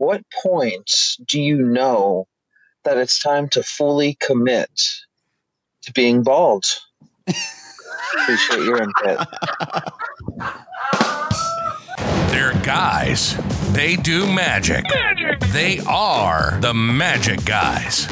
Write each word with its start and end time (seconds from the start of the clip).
what 0.00 0.22
point 0.42 0.90
do 1.28 1.38
you 1.38 1.58
know 1.58 2.26
that 2.84 2.96
it's 2.96 3.22
time 3.22 3.50
to 3.50 3.62
fully 3.62 4.16
commit 4.18 4.70
to 5.82 5.92
being 5.92 6.22
bald? 6.22 6.64
Appreciate 7.28 8.64
your 8.64 8.82
input. 8.82 9.26
They're 12.30 12.54
guys. 12.62 13.36
They 13.72 13.96
do 13.96 14.26
magic. 14.26 14.86
magic. 14.88 15.40
They 15.52 15.80
are 15.80 16.58
the 16.62 16.72
magic 16.72 17.44
guys. 17.44 18.06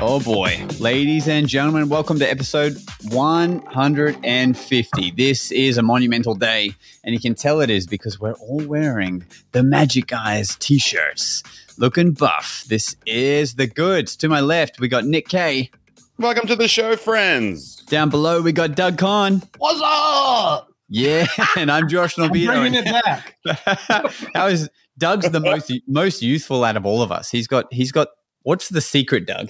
Oh 0.00 0.20
boy. 0.20 0.64
Ladies 0.78 1.26
and 1.26 1.48
gentlemen, 1.48 1.88
welcome 1.88 2.20
to 2.20 2.30
episode 2.30 2.76
150. 3.08 5.10
This 5.10 5.50
is 5.50 5.76
a 5.76 5.82
monumental 5.82 6.36
day, 6.36 6.70
and 7.02 7.16
you 7.16 7.20
can 7.20 7.34
tell 7.34 7.60
it 7.60 7.68
is 7.68 7.84
because 7.84 8.20
we're 8.20 8.34
all 8.34 8.60
wearing 8.60 9.26
the 9.50 9.64
Magic 9.64 10.06
Guys 10.06 10.54
t 10.60 10.78
shirts. 10.78 11.42
Looking 11.78 12.12
buff. 12.12 12.64
This 12.68 12.94
is 13.06 13.56
the 13.56 13.66
goods. 13.66 14.14
To 14.18 14.28
my 14.28 14.38
left, 14.38 14.78
we 14.78 14.86
got 14.86 15.04
Nick 15.04 15.28
Kay. 15.28 15.68
Welcome 16.16 16.46
to 16.46 16.54
the 16.54 16.68
show, 16.68 16.94
friends. 16.94 17.82
Down 17.86 18.08
below, 18.08 18.40
we 18.40 18.52
got 18.52 18.76
Doug 18.76 18.98
Conn. 18.98 19.42
What's 19.58 19.80
up? 19.82 20.68
Yeah, 20.88 21.26
and 21.56 21.72
I'm 21.72 21.88
Josh 21.88 22.16
I'm 22.16 22.30
bringing 22.30 22.74
it 22.74 22.84
back. 22.84 23.36
How 24.32 24.46
is 24.46 24.70
Doug's 24.96 25.28
the 25.30 25.40
most 25.40 25.72
most 25.88 26.22
youthful 26.22 26.62
out 26.62 26.76
of 26.76 26.86
all 26.86 27.02
of 27.02 27.10
us? 27.10 27.30
He's 27.30 27.48
got 27.48 27.64
he's 27.72 27.90
got 27.90 28.06
what's 28.42 28.68
the 28.68 28.80
secret, 28.80 29.26
Doug? 29.26 29.48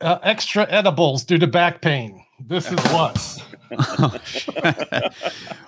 Uh, 0.00 0.18
extra 0.22 0.64
edibles 0.70 1.24
due 1.24 1.38
to 1.38 1.46
back 1.46 1.80
pain. 1.80 2.24
This 2.46 2.70
is 2.70 2.78
what. 2.92 3.42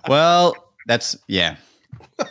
well, 0.09 0.55
that's 0.87 1.17
yeah. 1.27 1.57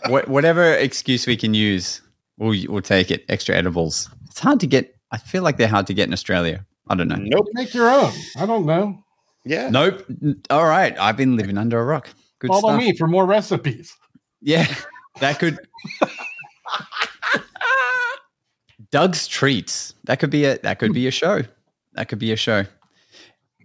Wh- 0.08 0.28
whatever 0.28 0.74
excuse 0.74 1.28
we 1.28 1.36
can 1.36 1.54
use, 1.54 2.02
we'll 2.38 2.56
we'll 2.70 2.82
take 2.82 3.12
it. 3.12 3.26
Extra 3.30 3.56
edibles. 3.56 4.10
It's 4.30 4.40
hard 4.40 4.60
to 4.62 4.68
get. 4.68 4.96
I 5.12 5.18
feel 5.18 5.44
like 5.44 5.58
they're 5.58 5.68
hard 5.68 5.88
to 5.88 5.94
get 5.94 6.08
in 6.08 6.14
Australia. 6.14 6.66
I 6.88 6.96
don't 6.96 7.08
know. 7.08 7.18
Nope. 7.20 7.48
Make 7.54 7.74
your 7.74 7.90
own. 7.90 8.12
I 8.38 8.46
don't 8.46 8.66
know. 8.66 9.04
Yeah. 9.46 9.70
Nope. 9.70 10.06
All 10.50 10.66
right. 10.66 10.98
I've 11.00 11.18
been 11.18 11.36
living 11.36 11.58
under 11.58 11.80
a 11.80 11.84
rock. 11.86 12.10
Good 12.40 12.48
Follow 12.48 12.70
stuff. 12.70 12.80
me 12.80 12.96
for 12.96 13.08
more 13.08 13.26
recipes. 13.26 13.96
Yeah, 14.42 14.66
that 15.20 15.38
could. 15.40 15.58
Doug's 18.92 19.28
treats. 19.28 19.94
That 20.06 20.20
could 20.20 20.30
be 20.30 20.46
a 20.46 20.58
that 20.60 20.80
could 20.80 20.94
be 20.94 21.06
a 21.08 21.12
show. 21.12 21.44
That 22.00 22.08
could 22.08 22.18
be 22.18 22.32
a 22.32 22.38
show. 22.38 22.64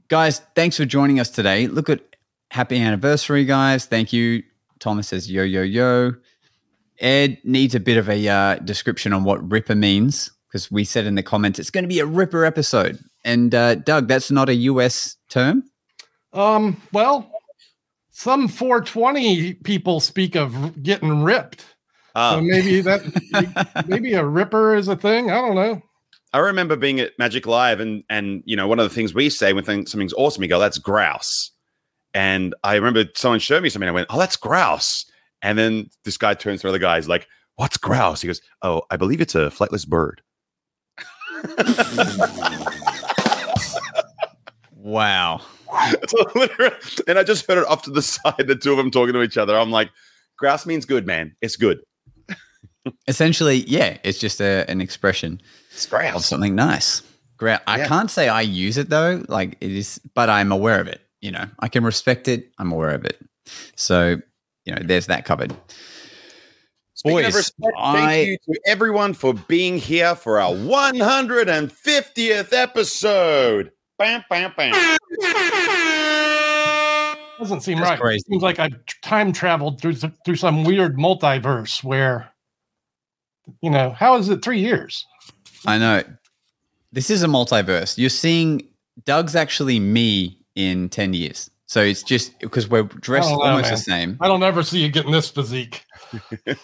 Guys, 0.09 0.41
thanks 0.57 0.77
for 0.77 0.85
joining 0.85 1.21
us 1.21 1.31
today. 1.31 1.69
Look 1.69 1.89
at 1.89 2.01
happy 2.51 2.81
anniversary, 2.81 3.45
guys. 3.45 3.87
Thank 3.87 4.13
you. 4.13 4.43
Thomas 4.81 5.07
says 5.07 5.31
yo 5.31 5.45
yo 5.45 5.63
yo. 5.63 6.15
Ed 6.99 7.39
needs 7.45 7.77
a 7.77 7.81
bit 7.81 7.97
of 7.97 8.09
a 8.09 8.27
uh, 8.27 8.57
description 8.57 9.13
on 9.13 9.23
what 9.23 9.49
Ripper 9.49 9.77
means 9.77 10.33
because 10.49 10.69
we 10.69 10.83
said 10.83 11.07
in 11.07 11.15
the 11.15 11.23
comments 11.23 11.61
it's 11.61 11.71
going 11.71 11.85
to 11.85 11.89
be 11.89 12.01
a 12.01 12.07
Ripper 12.07 12.45
episode. 12.45 12.99
And 13.25 13.55
uh, 13.55 13.77
Doug, 13.77 14.09
that's 14.09 14.33
not 14.33 14.49
a 14.49 14.55
US 14.55 15.15
term. 15.31 15.63
Um, 16.33 16.83
well, 16.93 17.31
some 18.11 18.49
420 18.49 19.55
people 19.55 20.01
speak 20.01 20.35
of 20.35 20.83
getting 20.83 21.23
ripped. 21.23 21.65
Uh, 22.17 22.35
So 22.35 22.41
maybe 22.41 22.81
that 22.81 23.85
maybe 23.87 24.15
a 24.15 24.25
ripper 24.25 24.75
is 24.75 24.89
a 24.89 24.97
thing. 24.97 25.31
I 25.31 25.37
don't 25.37 25.55
know. 25.55 25.83
I 26.35 26.39
remember 26.39 26.75
being 26.75 26.99
at 26.99 27.17
Magic 27.17 27.47
Live, 27.47 27.79
and 27.79 28.03
and 28.11 28.43
you 28.45 28.57
know 28.57 28.67
one 28.67 28.81
of 28.81 28.89
the 28.89 28.95
things 28.95 29.15
we 29.15 29.31
say 29.31 29.53
when 29.53 29.65
thing, 29.65 29.87
something's 29.87 30.13
awesome, 30.15 30.41
we 30.41 30.49
go, 30.49 30.59
"That's 30.59 30.79
grouse." 30.79 31.53
And 32.13 32.55
I 32.65 32.75
remember 32.75 33.05
someone 33.15 33.39
showed 33.39 33.63
me 33.63 33.69
something. 33.69 33.89
I 33.89 33.93
went, 33.93 34.09
"Oh, 34.11 34.19
that's 34.19 34.37
grouse." 34.37 35.07
And 35.43 35.57
then 35.57 35.89
this 36.05 36.17
guy 36.19 36.35
turns 36.35 36.61
to 36.61 36.67
the 36.67 36.71
other 36.71 36.79
guy. 36.81 36.97
He's 36.97 37.09
like, 37.09 37.29
"What's 37.55 37.77
grouse?" 37.77 38.21
He 38.21 38.27
goes, 38.27 38.41
"Oh, 38.63 38.83
I 38.91 38.97
believe 38.97 39.21
it's 39.21 39.37
a 39.37 39.49
flightless 39.51 39.87
bird." 39.87 40.23
Wow. 44.77 45.41
And 47.09 47.19
I 47.19 47.25
just 47.25 47.47
heard 47.49 47.59
it 47.59 47.67
off 47.67 47.83
to 47.83 47.91
the 47.91 48.03
side, 48.15 48.47
the 48.47 48.55
two 48.55 48.71
of 48.73 48.77
them 48.77 48.91
talking 48.91 49.13
to 49.15 49.23
each 49.23 49.37
other. 49.37 49.57
I'm 49.57 49.71
like, 49.71 49.91
"Grouse 50.37 50.67
means 50.67 50.85
good, 50.85 51.07
man. 51.07 51.35
It's 51.41 51.57
good. 51.57 51.81
Essentially, 53.09 53.65
yeah, 53.67 53.99
it's 54.05 54.19
just 54.19 54.41
a, 54.41 54.65
an 54.69 54.81
expression. 54.81 55.41
It's 55.73 55.91
of 55.93 56.25
something 56.25 56.55
nice. 56.55 57.03
Great. 57.37 57.59
I 57.67 57.79
Yeah. 57.79 57.89
can't 57.89 58.11
say 58.11 58.29
I 58.29 58.43
use 58.43 58.77
it 58.79 58.89
though. 58.91 59.25
Like 59.29 59.57
it 59.61 59.71
is, 59.71 60.01
but 60.15 60.29
I'm 60.31 60.53
aware 60.53 60.81
of 60.81 60.87
it. 60.89 61.01
You 61.21 61.31
know, 61.33 61.47
I 61.61 61.69
can 61.69 61.85
respect 61.85 62.29
it. 62.29 62.51
I'm 62.59 62.71
aware 62.73 62.91
of 62.91 63.05
it. 63.05 63.19
So, 63.77 64.17
you 64.65 64.75
know, 64.75 64.81
there's 64.85 65.07
that 65.07 65.25
covered. 65.25 65.55
Speaking 66.95 67.19
of 67.19 67.25
Boys, 67.25 67.35
respect, 67.35 67.75
I- 67.79 67.95
thank 68.07 68.29
you 68.29 68.37
to 68.55 68.61
everyone 68.67 69.15
for 69.15 69.35
being 69.35 69.79
here 69.79 70.15
for 70.15 70.41
our 70.41 70.53
150th 70.55 72.53
episode. 72.53 73.73
Bam, 73.99 74.25
bam, 74.31 74.53
bam. 74.57 74.97
Doesn't 77.39 77.63
seem 77.63 77.79
That's 77.79 77.91
right. 77.91 78.01
crazy. 78.01 78.23
Seems 78.31 78.43
like 78.43 78.59
I've 78.59 78.77
time 79.03 79.33
traveled 79.33 79.81
through 79.81 79.93
s- 79.93 80.05
through 80.25 80.37
some 80.37 80.63
weird 80.65 80.97
multiverse 80.97 81.83
where, 81.83 82.31
you 83.61 83.71
know, 83.71 83.91
how 83.91 84.17
is 84.17 84.29
it 84.29 84.43
three 84.45 84.61
years? 84.61 85.07
I 85.67 85.79
know. 85.79 86.03
This 86.93 87.11
is 87.11 87.23
a 87.23 87.27
multiverse. 87.27 87.99
You're 87.99 88.11
seeing 88.11 88.69
Doug's 89.05 89.35
actually 89.35 89.81
me 89.81 90.39
in 90.55 90.89
10 90.89 91.13
years. 91.15 91.51
So 91.67 91.81
it's 91.83 92.03
just 92.03 92.39
because 92.39 92.69
we're 92.69 92.83
dressed 92.85 93.31
Oh, 93.33 93.39
wow, 93.39 93.47
almost 93.47 93.65
man. 93.65 93.73
the 93.73 93.79
same. 93.79 94.17
I 94.21 94.29
don't 94.29 94.43
ever 94.43 94.63
see 94.63 94.79
you 94.81 94.91
getting 94.91 95.11
this 95.13 95.29
physique. 95.31 95.85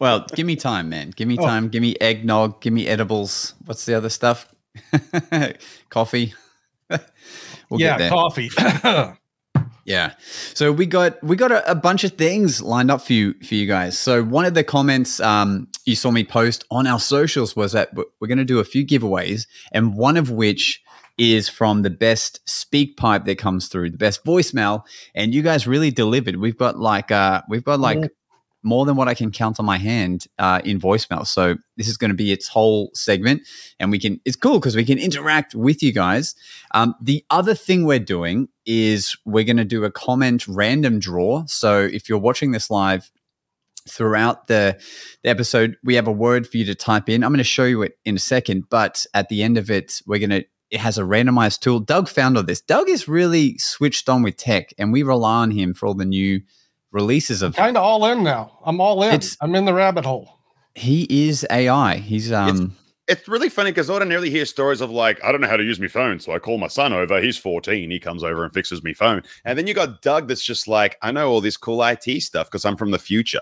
Well, 0.00 0.26
give 0.34 0.46
me 0.46 0.54
time, 0.54 0.88
man. 0.88 1.10
Give 1.10 1.26
me 1.26 1.36
Oh. 1.40 1.44
time. 1.44 1.68
Give 1.68 1.82
me 1.82 1.96
eggnog. 2.00 2.60
Give 2.60 2.72
me 2.72 2.86
edibles. 2.86 3.54
What's 3.64 3.84
the 3.86 3.94
other 3.94 4.10
stuff? 4.10 4.46
Coffee. 5.88 6.34
we'll 6.90 7.80
yeah, 7.80 7.96
get 7.96 7.98
there. 7.98 8.10
coffee. 8.10 8.50
Yeah. 9.84 10.12
So 10.52 10.70
we 10.70 10.84
got 10.84 11.22
we 11.24 11.34
got 11.34 11.50
a, 11.50 11.70
a 11.70 11.74
bunch 11.74 12.04
of 12.04 12.12
things 12.12 12.60
lined 12.60 12.90
up 12.90 13.00
for 13.00 13.14
you 13.14 13.32
for 13.42 13.54
you 13.54 13.66
guys. 13.66 13.98
So 13.98 14.22
one 14.22 14.44
of 14.44 14.52
the 14.52 14.62
comments 14.62 15.18
um, 15.18 15.66
you 15.88 15.96
saw 15.96 16.10
me 16.10 16.24
post 16.24 16.64
on 16.70 16.86
our 16.86 17.00
socials 17.00 17.56
was 17.56 17.72
that 17.72 17.90
we're 18.20 18.28
going 18.28 18.38
to 18.38 18.44
do 18.44 18.60
a 18.60 18.64
few 18.64 18.86
giveaways, 18.86 19.46
and 19.72 19.96
one 19.96 20.16
of 20.16 20.30
which 20.30 20.82
is 21.16 21.48
from 21.48 21.82
the 21.82 21.90
best 21.90 22.40
speak 22.48 22.96
pipe 22.96 23.24
that 23.24 23.38
comes 23.38 23.66
through, 23.66 23.90
the 23.90 23.98
best 23.98 24.24
voicemail, 24.24 24.84
and 25.14 25.34
you 25.34 25.42
guys 25.42 25.66
really 25.66 25.90
delivered. 25.90 26.36
We've 26.36 26.56
got 26.56 26.78
like 26.78 27.10
uh, 27.10 27.42
we've 27.48 27.64
got 27.64 27.80
like 27.80 27.98
Mhm. 27.98 28.08
more 28.62 28.84
than 28.86 28.96
what 28.96 29.08
I 29.08 29.14
can 29.14 29.30
count 29.32 29.58
on 29.58 29.66
my 29.66 29.78
hand 29.78 30.26
uh, 30.38 30.60
in 30.64 30.80
voicemail. 30.80 31.26
So 31.26 31.56
this 31.76 31.88
is 31.88 31.96
going 31.96 32.10
to 32.10 32.16
be 32.16 32.30
its 32.32 32.46
whole 32.48 32.90
segment, 32.94 33.42
and 33.80 33.90
we 33.90 33.98
can. 33.98 34.20
It's 34.24 34.36
cool 34.36 34.60
because 34.60 34.76
we 34.76 34.84
can 34.84 34.98
interact 34.98 35.54
with 35.54 35.82
you 35.82 35.92
guys. 35.92 36.34
Um, 36.72 36.94
the 37.00 37.24
other 37.30 37.54
thing 37.54 37.84
we're 37.84 37.98
doing 37.98 38.48
is 38.66 39.16
we're 39.24 39.44
going 39.44 39.56
to 39.56 39.64
do 39.64 39.84
a 39.84 39.90
comment 39.90 40.46
random 40.46 41.00
draw. 41.00 41.44
So 41.46 41.80
if 41.80 42.08
you're 42.08 42.18
watching 42.18 42.52
this 42.52 42.70
live 42.70 43.10
throughout 43.90 44.46
the, 44.46 44.78
the 45.22 45.28
episode, 45.30 45.76
we 45.84 45.94
have 45.94 46.06
a 46.06 46.12
word 46.12 46.46
for 46.48 46.56
you 46.56 46.64
to 46.66 46.74
type 46.74 47.08
in. 47.08 47.22
I'm 47.24 47.30
going 47.30 47.38
to 47.38 47.44
show 47.44 47.64
you 47.64 47.82
it 47.82 47.98
in 48.04 48.16
a 48.16 48.18
second, 48.20 48.68
but 48.70 49.06
at 49.14 49.28
the 49.28 49.42
end 49.42 49.58
of 49.58 49.70
it, 49.70 50.00
we're 50.06 50.18
going 50.18 50.30
to. 50.30 50.44
It 50.70 50.80
has 50.80 50.98
a 50.98 51.02
randomized 51.02 51.60
tool. 51.60 51.80
Doug 51.80 52.08
found 52.10 52.36
all 52.36 52.42
this. 52.42 52.60
Doug 52.60 52.90
is 52.90 53.08
really 53.08 53.56
switched 53.56 54.08
on 54.10 54.22
with 54.22 54.36
tech, 54.36 54.74
and 54.76 54.92
we 54.92 55.02
rely 55.02 55.38
on 55.42 55.50
him 55.50 55.72
for 55.72 55.86
all 55.86 55.94
the 55.94 56.04
new 56.04 56.42
releases 56.92 57.40
of. 57.42 57.56
kind 57.56 57.76
of 57.76 57.82
all 57.82 58.04
in 58.06 58.22
now. 58.22 58.58
I'm 58.64 58.80
all 58.80 59.02
in. 59.02 59.08
It's- 59.14 59.36
I'm 59.40 59.54
in 59.54 59.64
the 59.64 59.72
rabbit 59.74 60.04
hole. 60.04 60.34
He 60.74 61.06
is 61.28 61.46
AI. 61.50 61.96
He's 61.96 62.30
um. 62.32 62.76
It's 63.08 63.26
really 63.26 63.48
funny 63.48 63.70
because 63.70 63.88
I 63.88 63.94
ordinarily 63.94 64.28
hear 64.28 64.44
stories 64.44 64.82
of 64.82 64.90
like, 64.90 65.18
I 65.24 65.32
don't 65.32 65.40
know 65.40 65.48
how 65.48 65.56
to 65.56 65.64
use 65.64 65.80
my 65.80 65.88
phone. 65.88 66.20
So 66.20 66.32
I 66.32 66.38
call 66.38 66.58
my 66.58 66.66
son 66.68 66.92
over. 66.92 67.22
He's 67.22 67.38
14. 67.38 67.90
He 67.90 67.98
comes 67.98 68.22
over 68.22 68.44
and 68.44 68.52
fixes 68.52 68.84
me 68.84 68.92
phone. 68.92 69.22
And 69.46 69.58
then 69.58 69.66
you 69.66 69.72
got 69.72 70.02
Doug 70.02 70.28
that's 70.28 70.44
just 70.44 70.68
like, 70.68 70.98
I 71.00 71.10
know 71.10 71.30
all 71.30 71.40
this 71.40 71.56
cool 71.56 71.82
IT 71.82 72.04
stuff 72.20 72.48
because 72.48 72.66
I'm 72.66 72.76
from 72.76 72.90
the 72.90 72.98
future. 72.98 73.40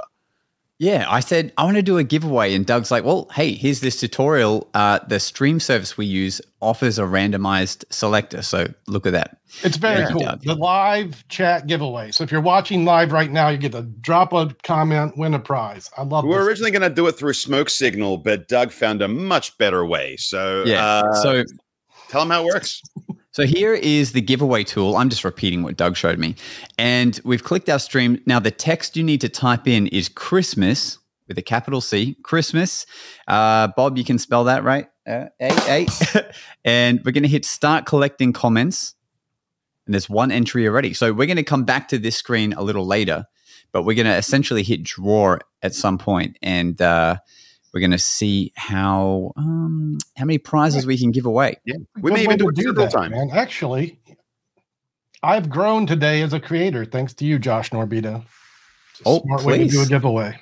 Yeah, 0.78 1.06
I 1.08 1.20
said 1.20 1.54
I 1.56 1.64
want 1.64 1.76
to 1.76 1.82
do 1.82 1.96
a 1.96 2.04
giveaway, 2.04 2.54
and 2.54 2.66
Doug's 2.66 2.90
like, 2.90 3.02
"Well, 3.02 3.28
hey, 3.32 3.52
here's 3.54 3.80
this 3.80 3.98
tutorial. 3.98 4.68
Uh, 4.74 4.98
the 5.08 5.18
stream 5.18 5.58
service 5.58 5.96
we 5.96 6.04
use 6.04 6.42
offers 6.60 6.98
a 6.98 7.02
randomized 7.04 7.84
selector, 7.88 8.42
so 8.42 8.66
look 8.86 9.06
at 9.06 9.12
that." 9.14 9.38
It's 9.62 9.78
very 9.78 10.00
Yeah. 10.00 10.10
cool. 10.10 10.20
Doug. 10.20 10.42
The 10.42 10.54
live 10.54 11.26
chat 11.28 11.66
giveaway. 11.66 12.10
So 12.10 12.24
if 12.24 12.30
you're 12.30 12.42
watching 12.42 12.84
live 12.84 13.10
right 13.12 13.32
now, 13.32 13.48
you 13.48 13.56
get 13.56 13.72
to 13.72 13.82
drop 13.82 14.34
a 14.34 14.54
comment, 14.64 15.16
win 15.16 15.32
a 15.32 15.38
prize. 15.38 15.88
I 15.96 16.02
love 16.02 16.24
it. 16.24 16.28
We 16.28 16.34
were 16.34 16.40
this. 16.40 16.48
originally 16.48 16.72
going 16.72 16.82
to 16.82 16.90
do 16.94 17.06
it 17.06 17.12
through 17.12 17.32
Smoke 17.32 17.70
Signal, 17.70 18.18
but 18.18 18.46
Doug 18.46 18.70
found 18.70 19.00
a 19.00 19.08
much 19.08 19.56
better 19.56 19.86
way. 19.86 20.16
So 20.18 20.62
Yeah. 20.66 20.84
uh, 20.84 21.12
so 21.14 21.42
tell 22.10 22.20
him 22.20 22.28
how 22.28 22.42
it 22.42 22.52
works. 22.52 22.82
So 23.36 23.44
here 23.44 23.74
is 23.74 24.12
the 24.12 24.22
giveaway 24.22 24.64
tool. 24.64 24.96
I'm 24.96 25.10
just 25.10 25.22
repeating 25.22 25.62
what 25.62 25.76
Doug 25.76 25.94
showed 25.94 26.18
me. 26.18 26.36
And 26.78 27.20
we've 27.22 27.44
clicked 27.44 27.68
our 27.68 27.78
stream. 27.78 28.18
Now 28.24 28.40
the 28.40 28.50
text 28.50 28.96
you 28.96 29.02
need 29.02 29.20
to 29.20 29.28
type 29.28 29.68
in 29.68 29.88
is 29.88 30.08
Christmas 30.08 30.96
with 31.28 31.36
a 31.36 31.42
capital 31.42 31.82
C, 31.82 32.16
Christmas. 32.22 32.86
Uh, 33.28 33.68
Bob, 33.76 33.98
you 33.98 34.04
can 34.04 34.16
spell 34.16 34.44
that 34.44 34.64
right? 34.64 34.88
Uh, 35.06 35.26
and 36.64 37.02
we're 37.04 37.12
going 37.12 37.24
to 37.24 37.28
hit 37.28 37.44
start 37.44 37.84
collecting 37.84 38.32
comments. 38.32 38.94
And 39.84 39.92
there's 39.92 40.08
one 40.08 40.32
entry 40.32 40.66
already. 40.66 40.94
So 40.94 41.12
we're 41.12 41.26
going 41.26 41.36
to 41.36 41.42
come 41.42 41.64
back 41.64 41.88
to 41.88 41.98
this 41.98 42.16
screen 42.16 42.54
a 42.54 42.62
little 42.62 42.86
later. 42.86 43.26
but 43.70 43.82
we're 43.82 43.96
going 43.96 44.06
to 44.06 44.16
essentially 44.16 44.62
hit 44.62 44.82
draw 44.82 45.36
at 45.60 45.74
some 45.74 45.98
point, 45.98 46.38
and 46.40 46.80
uh, 46.80 47.18
we're 47.76 47.80
going 47.80 47.90
to 47.90 47.98
see 47.98 48.54
how 48.56 49.34
um, 49.36 49.98
how 50.16 50.24
many 50.24 50.38
prizes 50.38 50.86
we 50.86 50.96
can 50.96 51.10
give 51.10 51.26
away. 51.26 51.56
Yeah, 51.66 51.76
we 52.00 52.10
may 52.10 52.22
even 52.22 52.30
way 52.30 52.36
do 52.36 52.44
to 52.44 52.50
it 52.52 52.56
several 52.56 52.86
that, 52.86 52.90
times. 52.90 53.10
Man, 53.10 53.30
actually, 53.34 54.00
I've 55.22 55.50
grown 55.50 55.86
today 55.86 56.22
as 56.22 56.32
a 56.32 56.40
creator 56.40 56.86
thanks 56.86 57.12
to 57.12 57.26
you, 57.26 57.38
Josh 57.38 57.68
Norbido. 57.72 58.24
Oh, 59.04 59.20
smart 59.20 59.44
way 59.44 59.58
to 59.58 59.68
do 59.68 59.82
a 59.82 59.84
giveaway. 59.84 60.40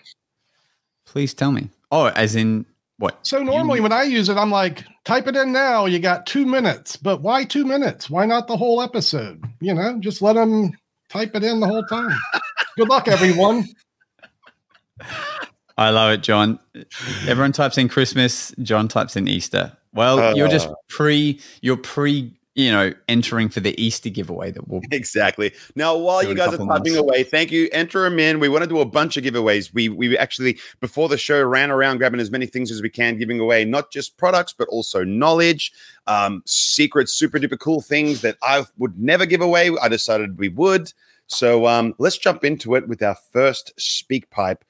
Please 1.07 1.35
tell 1.35 1.51
me. 1.51 1.71
Oh, 1.91 2.07
as 2.07 2.37
in 2.37 2.67
what? 2.99 3.19
So 3.27 3.43
normally 3.43 3.81
when 3.81 3.91
I 3.91 4.05
use 4.05 4.29
it, 4.29 4.37
I'm 4.37 4.53
like, 4.53 4.85
type 5.05 5.27
it 5.27 5.35
in 5.35 5.51
now. 5.51 5.87
You 5.87 5.99
got 5.99 6.27
two 6.27 6.47
minutes, 6.47 6.97
but 6.97 7.21
why 7.21 7.43
two 7.43 7.65
minutes? 7.65 8.09
Why 8.09 8.27
not 8.27 8.47
the 8.47 8.57
whole 8.57 8.81
episode? 8.81 9.43
You 9.61 9.75
know, 9.75 9.99
just 9.99 10.23
let 10.23 10.35
them 10.35 10.71
type 11.09 11.35
it 11.35 11.43
in 11.43 11.59
the 11.59 11.67
whole 11.67 11.85
time. 11.87 12.17
Good 12.77 12.89
luck, 12.89 13.09
everyone. 13.09 13.67
I 15.77 15.91
love 15.91 16.13
it, 16.13 16.23
John. 16.23 16.59
Everyone 17.27 17.53
types 17.53 17.79
in 17.79 17.89
Christmas. 17.89 18.53
John 18.63 18.89
types 18.89 19.17
in 19.17 19.27
Easter. 19.29 19.73
Well, 19.93 20.37
you're 20.37 20.49
just 20.49 20.69
Uh. 20.69 20.75
pre. 20.89 21.41
You're 21.63 21.77
pre. 21.77 22.33
You 22.57 22.71
know, 22.71 22.93
entering 23.09 23.49
for 23.49 23.59
the 23.59 23.75
Easter 23.83 24.09
giveaway 24.11 24.53
that 24.53 24.69
will. 24.69 24.81
Exactly. 24.93 25.53
Now, 25.75 25.97
while 25.97 26.23
you 26.23 26.37
guys 26.37 26.55
are 26.55 26.59
typing 26.59 26.67
months. 26.69 26.95
away, 26.95 27.25
thank 27.25 27.51
you. 27.51 27.69
Enter 27.73 28.03
them 28.03 28.21
in. 28.21 28.39
We 28.39 28.49
want 28.49 28.63
to 28.63 28.69
do 28.69 28.79
a 28.79 28.85
bunch 28.85 29.17
of 29.17 29.25
giveaways. 29.25 29.75
We 29.75 29.89
we 29.89 30.17
actually 30.17 30.61
before 30.79 31.09
the 31.09 31.19
show 31.19 31.43
ran 31.43 31.73
around 31.73 31.99
grabbing 31.99 32.21
as 32.21 32.31
many 32.31 32.47
things 32.47 32.71
as 32.71 32.81
we 32.81 32.91
can, 32.91 33.19
giving 33.19 33.41
away 33.41 33.65
not 33.65 33.91
just 33.91 34.17
products 34.19 34.55
but 34.57 34.69
also 34.69 35.03
knowledge, 35.03 35.73
um, 36.07 36.45
secret, 36.47 37.09
super 37.09 37.41
duper 37.41 37.59
cool 37.59 37.81
things 37.81 38.21
that 38.21 38.37
I 38.41 38.65
would 38.79 39.01
never 39.01 39.27
give 39.27 39.41
away. 39.41 39.73
I 39.83 39.89
decided 39.89 40.39
we 40.39 40.51
would. 40.51 40.93
So 41.27 41.67
um, 41.67 41.95
let's 41.99 42.19
jump 42.19 42.45
into 42.45 42.77
it 42.77 42.87
with 42.87 43.03
our 43.03 43.17
first 43.33 43.73
speak 43.81 44.31
pipe. 44.31 44.65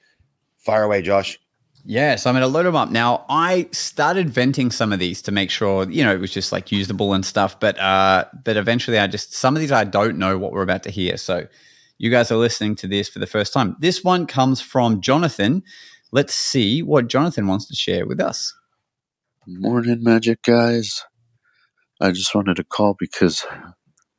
Fire 0.65 0.83
away, 0.83 1.01
Josh. 1.01 1.39
Yes, 1.87 2.25
I'm 2.25 2.33
going 2.33 2.41
to 2.41 2.47
load 2.47 2.65
them 2.65 2.75
up 2.75 2.89
now. 2.89 3.25
I 3.29 3.69
started 3.71 4.27
venting 4.31 4.71
some 4.71 4.91
of 4.91 4.97
these 4.97 5.21
to 5.23 5.31
make 5.31 5.51
sure 5.51 5.87
you 5.87 6.03
know 6.03 6.13
it 6.13 6.19
was 6.19 6.31
just 6.31 6.51
like 6.51 6.71
usable 6.71 7.13
and 7.13 7.23
stuff, 7.23 7.59
but 7.59 7.79
uh, 7.79 8.25
but 8.43 8.57
eventually 8.57 8.97
I 8.97 9.05
just 9.05 9.33
some 9.33 9.55
of 9.55 9.61
these 9.61 9.71
I 9.71 9.83
don't 9.83 10.17
know 10.17 10.37
what 10.39 10.51
we're 10.51 10.63
about 10.63 10.81
to 10.83 10.89
hear. 10.89 11.17
So 11.17 11.45
you 11.99 12.09
guys 12.09 12.31
are 12.31 12.37
listening 12.37 12.75
to 12.77 12.87
this 12.87 13.07
for 13.07 13.19
the 13.19 13.27
first 13.27 13.53
time. 13.53 13.75
This 13.79 14.03
one 14.03 14.25
comes 14.25 14.61
from 14.61 14.99
Jonathan. 14.99 15.61
Let's 16.11 16.33
see 16.33 16.81
what 16.81 17.07
Jonathan 17.07 17.45
wants 17.45 17.67
to 17.67 17.75
share 17.75 18.07
with 18.07 18.19
us. 18.19 18.51
Morning, 19.45 20.01
Magic 20.01 20.41
guys. 20.41 21.03
I 22.01 22.11
just 22.11 22.33
wanted 22.33 22.55
to 22.55 22.63
call 22.63 22.95
because 22.97 23.45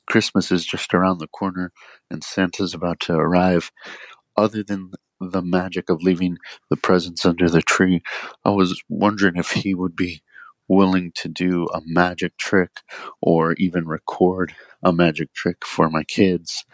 Christmas 0.07 0.53
is 0.53 0.65
just 0.65 0.95
around 0.95 1.19
the 1.19 1.27
corner 1.27 1.73
and 2.11 2.23
Santa's 2.23 2.75
about 2.75 3.01
to 3.01 3.15
arrive. 3.15 3.73
Other 4.37 4.63
than 4.63 4.93
the 5.21 5.43
magic 5.43 5.91
of 5.91 6.03
leaving 6.03 6.39
the 6.71 6.77
presents 6.77 7.25
under 7.25 7.49
the 7.49 7.63
tree, 7.63 8.03
I 8.45 8.51
was 8.51 8.83
wondering 8.89 9.37
if 9.37 9.51
he 9.51 9.75
would 9.75 9.97
be 9.97 10.23
willing 10.69 11.13
to 11.17 11.29
do 11.29 11.67
a 11.75 11.81
magic 11.85 12.37
trick 12.39 12.71
or 13.23 13.55
even 13.55 13.87
record 13.87 14.55
a 14.83 14.93
magic 14.93 15.33
trick 15.33 15.65
for 15.65 15.89
my 15.91 16.03
kids. 16.05 16.65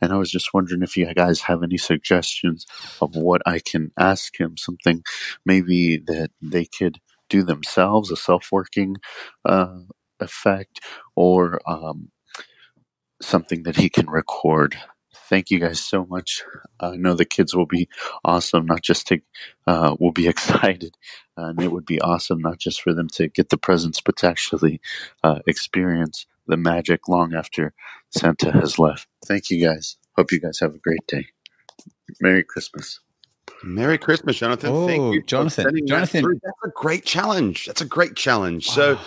And 0.00 0.12
I 0.12 0.16
was 0.16 0.30
just 0.30 0.52
wondering 0.52 0.82
if 0.82 0.96
you 0.96 1.12
guys 1.14 1.42
have 1.42 1.62
any 1.62 1.78
suggestions 1.78 2.66
of 3.00 3.16
what 3.16 3.42
I 3.46 3.60
can 3.60 3.92
ask 3.98 4.38
him, 4.38 4.56
something 4.56 5.02
maybe 5.44 5.98
that 6.06 6.30
they 6.42 6.66
could 6.66 6.98
do 7.28 7.42
themselves, 7.42 8.10
a 8.10 8.16
self 8.16 8.48
working 8.52 8.96
uh, 9.44 9.80
effect, 10.20 10.80
or 11.16 11.60
um, 11.66 12.10
something 13.22 13.62
that 13.64 13.76
he 13.76 13.88
can 13.88 14.08
record. 14.08 14.76
Thank 15.28 15.50
you 15.50 15.58
guys 15.58 15.80
so 15.80 16.06
much. 16.06 16.42
I 16.80 16.96
know 16.96 17.14
the 17.14 17.24
kids 17.24 17.54
will 17.54 17.66
be 17.66 17.88
awesome, 18.24 18.66
not 18.66 18.82
just 18.82 19.08
to, 19.08 19.20
uh, 19.66 19.96
will 19.98 20.12
be 20.12 20.28
excited. 20.34 20.96
And 21.36 21.60
it 21.62 21.72
would 21.72 21.86
be 21.86 22.00
awesome, 22.00 22.40
not 22.40 22.58
just 22.58 22.80
for 22.80 22.94
them 22.94 23.08
to 23.14 23.28
get 23.28 23.48
the 23.50 23.58
presents, 23.58 24.00
but 24.00 24.16
to 24.18 24.28
actually 24.28 24.80
uh, 25.24 25.40
experience 25.46 26.26
the 26.46 26.56
magic 26.56 27.08
long 27.08 27.34
after 27.34 27.74
Santa 28.10 28.52
has 28.52 28.78
left. 28.78 29.08
Thank 29.24 29.50
you 29.50 29.64
guys. 29.66 29.96
Hope 30.16 30.32
you 30.32 30.40
guys 30.40 30.60
have 30.60 30.74
a 30.74 30.78
great 30.78 31.06
day. 31.08 31.26
Merry 32.20 32.44
Christmas. 32.44 33.00
Merry 33.62 33.98
Christmas, 33.98 34.36
Jonathan. 34.36 34.70
Oh, 34.72 34.86
Thank 34.86 35.14
you, 35.14 35.20
for 35.20 35.26
Jonathan. 35.26 35.64
that 35.64 35.86
Jonathan. 35.86 36.40
That's 36.42 36.56
a 36.64 36.70
great 36.74 37.04
challenge. 37.04 37.66
That's 37.66 37.80
a 37.80 37.86
great 37.86 38.16
challenge. 38.16 38.68
Wow. 38.68 38.74
so 38.74 38.98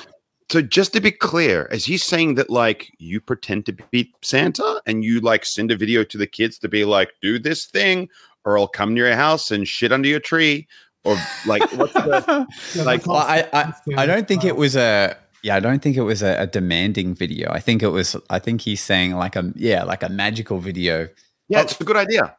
just 0.50 0.94
to 0.94 1.02
be 1.02 1.12
clear, 1.12 1.66
is 1.68 1.86
he 1.86 1.98
saying 1.98 2.36
that 2.36 2.50
like 2.50 2.92
you 2.98 3.22
pretend 3.22 3.66
to 3.68 3.74
be 3.92 4.14
Santa 4.22 4.82
and 4.86 5.04
you 5.04 5.20
like 5.20 5.46
send 5.46 5.72
a 5.72 5.78
video 5.78 6.04
to 6.04 6.18
the 6.18 6.28
kids 6.28 6.58
to 6.60 6.68
be 6.68 6.86
like, 6.86 7.12
do 7.22 7.38
this 7.40 7.66
thing, 7.66 8.10
or 8.44 8.58
I'll 8.58 8.68
come 8.68 8.96
to 8.96 9.02
your 9.02 9.16
house 9.16 9.52
and 9.52 9.68
shit 9.68 9.92
under 9.92 10.08
your 10.08 10.20
tree, 10.20 10.68
or 11.04 11.18
like 11.46 11.62
what's 11.74 11.94
the 11.94 12.48
Like, 12.84 13.06
Well, 13.06 13.18
I, 13.18 13.48
I. 13.54 13.74
I 13.96 14.06
don't 14.06 14.28
think 14.28 14.44
it 14.44 14.56
was 14.56 14.76
a 14.76 15.16
yeah, 15.44 15.56
I 15.56 15.60
don't 15.60 15.82
think 15.82 15.96
it 15.96 16.02
was 16.02 16.22
a, 16.22 16.42
a 16.42 16.48
demanding 16.48 17.16
video. 17.16 17.50
I 17.52 17.60
think 17.60 17.82
it 17.84 17.90
was 17.90 18.16
I 18.30 18.40
think 18.40 18.62
he's 18.62 18.82
saying 18.82 19.16
like 19.16 19.36
a 19.36 19.54
yeah, 19.56 19.84
like 19.84 20.04
a 20.04 20.10
magical 20.10 20.60
video. 20.60 21.08
yeah, 21.48 21.62
it's 21.62 21.80
a 21.80 21.84
good 21.84 21.98
idea. 21.98 22.36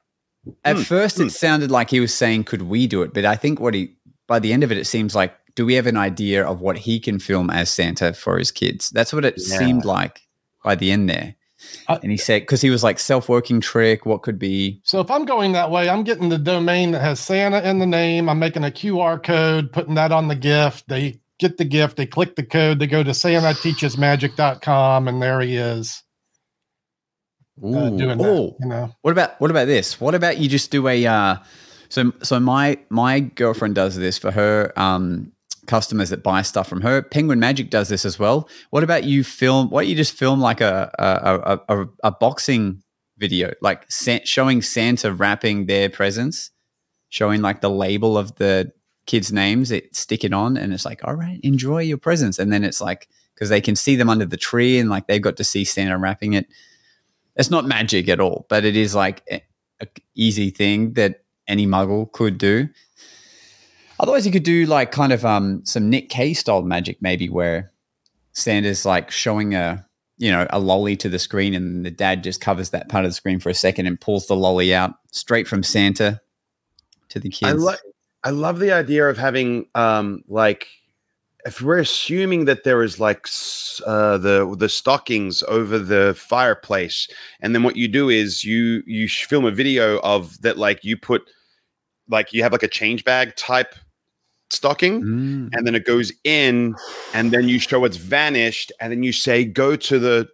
At 0.65 0.77
Hmm, 0.77 0.83
first 0.83 1.17
hmm. 1.19 1.25
it 1.25 1.31
sounded 1.31 1.71
like 1.71 1.91
he 1.91 2.01
was 2.01 2.15
saying 2.15 2.45
could 2.45 2.63
we 2.63 2.87
do 2.87 3.03
it, 3.03 3.15
but 3.15 3.25
I 3.25 3.37
think 3.37 3.61
what 3.61 3.75
he 3.75 3.97
by 4.27 4.39
the 4.39 4.53
end 4.53 4.65
of 4.65 4.73
it 4.73 4.79
it 4.79 4.87
seems 4.87 5.15
like 5.15 5.35
do 5.55 5.67
we 5.67 5.75
have 5.75 5.87
an 5.87 5.97
idea 5.97 6.45
of 6.45 6.61
what 6.61 6.79
he 6.79 7.01
can 7.01 7.19
film 7.19 7.51
as 7.51 7.71
Santa 7.71 8.13
for 8.13 8.39
his 8.39 8.51
kids? 8.51 8.91
That's 8.91 9.13
what 9.13 9.25
it 9.25 9.39
Yeah. 9.39 9.59
seemed 9.59 9.85
like 9.85 10.21
by 10.65 10.75
the 10.75 10.91
end 10.91 11.09
there. 11.11 11.35
I- 11.89 11.99
and 12.03 12.11
he 12.11 12.17
said 12.17 12.43
because 12.43 12.61
he 12.63 12.71
was 12.71 12.83
like 12.83 12.99
self-working 12.99 13.61
trick, 13.61 14.07
what 14.07 14.23
could 14.23 14.39
be 14.39 14.81
So 14.85 15.01
if 15.01 15.11
I'm 15.11 15.25
going 15.25 15.53
that 15.53 15.71
way, 15.71 15.89
I'm 15.89 16.05
getting 16.05 16.29
the 16.31 16.39
domain 16.39 16.93
that 16.93 17.01
has 17.03 17.21
Santa 17.21 17.61
in 17.69 17.79
the 17.79 17.87
name. 17.87 18.29
I'm 18.29 18.39
making 18.39 18.65
a 18.65 18.71
QR 18.71 19.19
code, 19.23 19.71
putting 19.73 19.95
that 19.95 20.13
on 20.13 20.29
the 20.29 20.35
gift. 20.37 20.89
They 20.89 21.21
get 21.39 21.57
the 21.59 21.65
gift, 21.65 21.97
they 21.97 22.07
click 22.07 22.37
the 22.37 22.43
code, 22.45 22.79
they 22.79 22.87
go 22.87 23.03
to 23.03 23.11
santateachesmagic.com, 23.11 25.09
and 25.09 25.23
there 25.23 25.41
he 25.41 25.57
is 25.57 26.03
uh, 27.63 27.91
doing 27.91 28.19
that. 28.19 28.27
Oh, 28.27 28.57
You 28.61 28.69
know, 28.69 28.91
What 29.03 29.11
about 29.13 29.41
what 29.41 29.51
about 29.51 29.67
this? 29.67 30.01
What 30.01 30.15
about 30.15 30.39
you 30.39 30.49
just 30.49 30.71
do 30.71 30.87
a 30.89 31.07
uh 31.07 31.37
so 31.89 32.13
so 32.23 32.39
my 32.41 32.79
my 32.89 33.21
girlfriend 33.21 33.75
does 33.75 33.97
this 33.97 34.17
for 34.19 34.31
her 34.31 34.73
um 34.77 35.33
customers 35.71 36.11
that 36.11 36.25
buy 36.25 36.43
stuff 36.43 36.69
from 36.69 36.81
her. 36.81 37.01
Penguin 37.01 37.39
Magic 37.39 37.71
does 37.71 37.89
this 37.89 38.05
as 38.05 38.19
well. 38.19 38.49
What 38.71 38.83
about 38.83 39.05
you 39.05 39.23
film 39.23 39.71
what 39.71 39.83
don't 39.83 39.91
you 39.91 39.95
just 39.95 40.13
film 40.13 40.41
like 40.41 40.61
a 40.61 40.91
a 40.99 41.63
a, 41.71 41.83
a, 41.83 41.89
a 42.05 42.11
boxing 42.11 42.83
video 43.17 43.53
like 43.63 43.87
showing 44.25 44.63
Santa 44.63 45.13
wrapping 45.13 45.67
their 45.67 45.89
presents, 45.89 46.51
showing 47.09 47.41
like 47.41 47.61
the 47.61 47.71
label 47.71 48.19
of 48.19 48.35
the 48.37 48.73
kids' 49.07 49.33
names, 49.33 49.71
it 49.71 49.95
stick 49.95 50.25
it 50.25 50.33
on 50.33 50.57
and 50.57 50.73
it's 50.73 50.85
like, 50.85 51.01
"All 51.05 51.15
right, 51.15 51.41
enjoy 51.43 51.83
your 51.83 51.99
presents." 51.99 52.39
And 52.39 52.53
then 52.53 52.65
it's 52.65 52.81
like 52.81 53.09
cuz 53.37 53.49
they 53.49 53.61
can 53.61 53.77
see 53.77 53.97
them 53.97 54.11
under 54.11 54.27
the 54.27 54.37
tree 54.37 54.79
and 54.79 54.91
like 54.91 55.07
they've 55.07 55.23
got 55.23 55.37
to 55.37 55.45
see 55.45 55.65
Santa 55.65 55.97
wrapping 55.97 56.33
it 56.35 56.47
it's 57.37 57.51
not 57.51 57.65
magic 57.65 58.09
at 58.09 58.21
all, 58.21 58.45
but 58.49 58.65
it 58.65 58.77
is 58.77 58.95
like 58.95 59.23
a, 59.31 59.43
a 59.81 59.87
easy 60.15 60.51
thing 60.51 60.95
that 60.95 61.23
any 61.47 61.67
muggle 61.67 62.11
could 62.13 62.39
do. 62.39 62.69
Otherwise, 64.01 64.25
you 64.25 64.33
could 64.33 64.43
do 64.43 64.65
like 64.65 64.93
kind 64.93 65.13
of 65.13 65.25
um 65.27 65.63
some 65.65 65.91
Nick 65.91 66.09
Kay 66.09 66.33
style 66.33 66.63
magic, 66.63 67.01
maybe 67.03 67.29
where 67.29 67.71
Santa's 68.33 68.87
like 68.87 69.11
showing 69.11 69.55
a 69.55 69.87
you 70.17 70.31
know 70.31 70.47
a 70.51 70.59
lolly 70.59 70.97
to 70.97 71.09
the 71.09 71.19
screen, 71.19 71.55
and 71.55 71.85
the 71.85 71.91
dad 71.91 72.25
just 72.25 72.41
covers 72.41 72.71
that 72.71 72.89
part 72.89 73.05
of 73.05 73.11
the 73.11 73.15
screen 73.15 73.39
for 73.39 73.51
a 73.51 73.55
second 73.55 73.87
and 73.87 74.01
pulls 74.01 74.27
the 74.27 74.35
lolly 74.35 74.75
out 74.75 74.95
straight 75.13 75.47
from 75.47 75.63
Santa 75.63 76.19
to 77.11 77.21
the 77.21 77.29
kids. 77.29 77.53
I 77.53 77.53
like 77.53 77.79
I 78.25 78.31
love 78.31 78.59
the 78.59 78.73
idea 78.73 79.07
of 79.07 79.19
having 79.19 79.67
um 79.75 80.25
like 80.29 80.67
if 81.45 81.61
we're 81.61 81.79
assuming 81.79 82.47
that 82.47 82.65
there 82.65 82.83
is 82.83 82.99
like 83.01 83.27
uh, 83.87 84.17
the 84.17 84.55
the 84.59 84.71
stockings 84.71 85.43
over 85.43 85.79
the 85.79 86.15
fireplace, 86.17 87.07
and 87.41 87.55
then 87.55 87.65
what 87.65 87.77
you 87.77 87.87
do 87.87 88.09
is 88.09 88.45
you 88.45 88.83
you 88.87 89.11
film 89.11 89.45
a 89.45 89.51
video 89.51 90.01
of 90.01 90.41
that 90.41 90.57
like 90.57 90.85
you 90.85 90.97
put 90.97 91.29
like 92.09 92.33
you 92.33 92.43
have 92.43 92.53
like 92.53 92.63
a 92.63 92.69
change 92.69 93.05
bag 93.05 93.37
type 93.37 93.75
stocking, 94.53 95.03
Mm. 95.03 95.49
and 95.53 95.67
then 95.67 95.75
it 95.75 95.85
goes 95.85 96.13
in, 96.25 96.75
and 97.15 97.31
then 97.31 97.49
you 97.49 97.59
show 97.59 97.85
it's 97.85 97.97
vanished, 97.97 98.73
and 98.81 98.93
then 98.93 99.03
you 99.03 99.13
say 99.13 99.45
go 99.45 99.77
to 99.77 99.99
the 99.99 100.29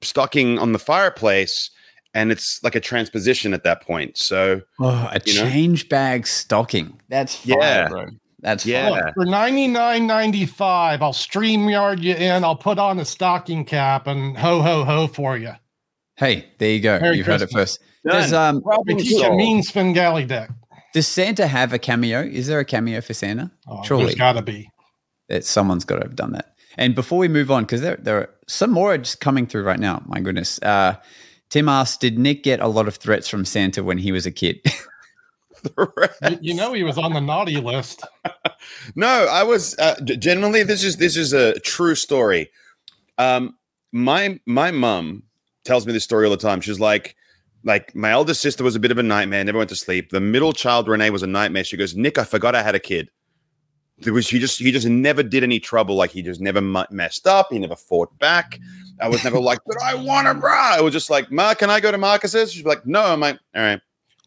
stocking 0.00 0.58
on 0.58 0.72
the 0.72 0.78
fireplace, 0.78 1.70
and 2.14 2.30
it's 2.32 2.60
like 2.62 2.74
a 2.74 2.80
transposition 2.80 3.52
at 3.52 3.64
that 3.64 3.82
point. 3.82 4.16
So 4.16 4.62
Oh, 4.80 5.08
a 5.12 5.20
You 5.24 5.34
know? 5.42 5.50
change 5.50 5.88
bag 5.88 6.26
stocking. 6.26 7.00
That's 7.08 7.34
fire, 7.36 7.58
Yeah. 7.60 7.88
bro. 7.88 8.06
That's 8.40 8.64
Yeah. 8.64 8.88
Look, 8.90 9.14
for 9.14 9.24
ninety 9.26 9.66
nine 9.66 10.06
ninety 10.06 10.46
five, 10.46 11.02
I'll 11.02 11.12
stream 11.12 11.68
yard 11.68 11.98
you 12.00 12.14
in. 12.14 12.44
I'll 12.44 12.54
put 12.56 12.78
on 12.78 13.00
a 13.00 13.04
stocking 13.04 13.64
cap 13.64 14.06
and 14.06 14.36
ho 14.38 14.62
ho 14.62 14.84
ho 14.84 15.08
for 15.08 15.36
you. 15.36 15.52
Hey, 16.16 16.46
there 16.58 16.70
you 16.70 16.80
go. 16.80 17.00
Merry 17.00 17.16
You've 17.18 17.26
heard 17.26 17.42
it 17.42 17.50
first. 17.50 17.80
Does 18.08 18.30
Done. 18.30 18.56
um 18.56 18.56
We 18.56 18.62
Problem 18.62 18.98
teach 18.98 19.12
a 19.12 19.18
solved. 19.18 19.36
mean 19.36 19.62
Svengali 19.64 20.24
deck. 20.24 20.50
Does 20.94 21.06
Santa 21.06 21.46
have 21.46 21.72
a 21.72 21.78
cameo? 21.78 22.20
Is 22.22 22.46
there 22.46 22.58
a 22.60 22.64
cameo 22.64 23.00
for 23.00 23.14
Santa? 23.14 23.50
Oh, 23.66 23.82
Surely. 23.84 24.04
there's 24.04 24.14
got 24.16 24.32
to 24.34 24.42
be. 24.42 24.70
that 25.28 25.44
someone's 25.44 25.84
got 25.84 25.96
to 25.96 26.02
have 26.02 26.16
done 26.16 26.32
that. 26.32 26.54
And 26.76 26.94
before 26.94 27.18
we 27.18 27.28
move 27.28 27.50
on, 27.50 27.64
because 27.64 27.80
there, 27.80 27.96
there 27.96 28.16
are 28.18 28.30
some 28.46 28.70
more 28.70 28.94
are 28.94 28.98
just 28.98 29.20
coming 29.20 29.46
through 29.46 29.64
right 29.64 29.80
now. 29.80 30.02
My 30.06 30.20
goodness. 30.20 30.60
Uh, 30.62 30.94
Tim 31.50 31.68
asked, 31.68 32.00
"Did 32.00 32.18
Nick 32.18 32.42
get 32.44 32.60
a 32.60 32.68
lot 32.68 32.86
of 32.88 32.96
threats 32.96 33.28
from 33.28 33.44
Santa 33.44 33.82
when 33.82 33.98
he 33.98 34.12
was 34.12 34.26
a 34.26 34.30
kid?" 34.30 34.60
You, 36.22 36.38
you 36.40 36.54
know 36.54 36.72
he 36.72 36.84
was 36.84 36.98
on 36.98 37.12
the 37.14 37.20
naughty 37.20 37.56
list. 37.56 38.06
no, 38.94 39.26
I 39.28 39.42
was 39.42 39.76
uh, 39.78 39.96
generally 40.02 40.62
this 40.62 40.84
is 40.84 40.98
this 40.98 41.16
is 41.16 41.32
a 41.32 41.58
true 41.60 41.96
story. 41.96 42.50
Um, 43.18 43.56
my 43.90 44.38
my 44.46 44.70
mum 44.70 45.24
tells 45.64 45.84
me 45.84 45.92
this 45.92 46.04
story 46.04 46.26
all 46.26 46.30
the 46.30 46.36
time. 46.36 46.60
She's 46.60 46.78
like, 46.78 47.16
like 47.68 47.94
my 47.94 48.10
eldest 48.10 48.40
sister 48.40 48.64
was 48.64 48.74
a 48.74 48.80
bit 48.80 48.90
of 48.90 48.98
a 48.98 49.02
nightmare, 49.02 49.44
never 49.44 49.58
went 49.58 49.68
to 49.68 49.76
sleep. 49.76 50.10
The 50.10 50.20
middle 50.20 50.54
child 50.54 50.88
Renee 50.88 51.10
was 51.10 51.22
a 51.22 51.26
nightmare. 51.26 51.64
She 51.64 51.76
goes, 51.76 51.94
Nick, 51.94 52.18
I 52.18 52.24
forgot 52.24 52.54
I 52.54 52.62
had 52.62 52.74
a 52.74 52.80
kid. 52.80 53.10
There 53.98 54.12
was 54.12 54.28
he 54.28 54.38
just 54.38 54.58
he 54.58 54.72
just 54.72 54.86
never 54.86 55.22
did 55.22 55.42
any 55.42 55.60
trouble. 55.60 55.94
Like 55.94 56.10
he 56.10 56.22
just 56.22 56.40
never 56.40 56.60
messed 56.60 57.26
up. 57.26 57.48
He 57.50 57.58
never 57.58 57.76
fought 57.76 58.16
back. 58.18 58.58
I 59.00 59.08
was 59.08 59.22
never 59.22 59.38
like, 59.38 59.58
but 59.66 59.76
I 59.82 59.94
want 59.94 60.26
to, 60.26 60.34
brah. 60.34 60.78
It 60.78 60.82
was 60.82 60.92
just 60.92 61.10
like, 61.10 61.30
Ma, 61.30 61.54
can 61.54 61.68
I 61.68 61.78
go 61.78 61.92
to 61.92 61.98
Marcus's? 61.98 62.52
She's 62.52 62.64
like, 62.64 62.86
no. 62.86 63.02
I'm 63.02 63.20
like, 63.20 63.38
all 63.54 63.62
right. 63.62 63.80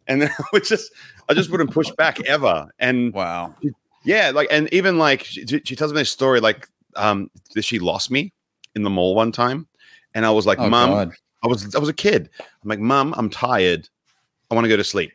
And 0.08 0.22
then 0.22 0.30
I 0.40 0.44
would 0.54 0.66
just 0.66 0.92
I 1.28 1.34
just 1.34 1.50
wouldn't 1.50 1.72
push 1.72 1.90
back 1.92 2.22
ever. 2.28 2.70
And 2.80 3.12
wow. 3.14 3.56
yeah, 4.04 4.32
like, 4.32 4.50
and 4.52 4.72
even 4.74 5.00
like 5.00 5.24
she, 5.24 5.46
she 5.64 5.76
tells 5.76 5.94
me 5.94 6.00
this 6.00 6.12
story, 6.12 6.42
like, 6.42 6.68
um, 6.96 7.32
she 7.60 7.80
lost 7.80 8.12
me 8.12 8.34
in 8.76 8.84
the 8.84 8.90
mall 8.90 9.16
one 9.16 9.32
time, 9.32 9.68
and 10.14 10.26
I 10.26 10.32
was 10.32 10.46
like, 10.46 10.60
Oh, 10.60 10.70
"Mom, 10.70 10.90
God. 10.90 11.12
I 11.44 11.48
was 11.48 11.74
I 11.76 11.80
was 11.80 11.90
a 11.90 11.94
kid. 11.94 12.30
I'm 12.40 12.70
like, 12.70 12.80
Mom, 12.80 13.14
I'm 13.18 13.30
tired. 13.30 13.90
I 14.50 14.56
want 14.56 14.66
to 14.66 14.70
go 14.70 14.78
to 14.78 14.84
sleep." 14.84 15.12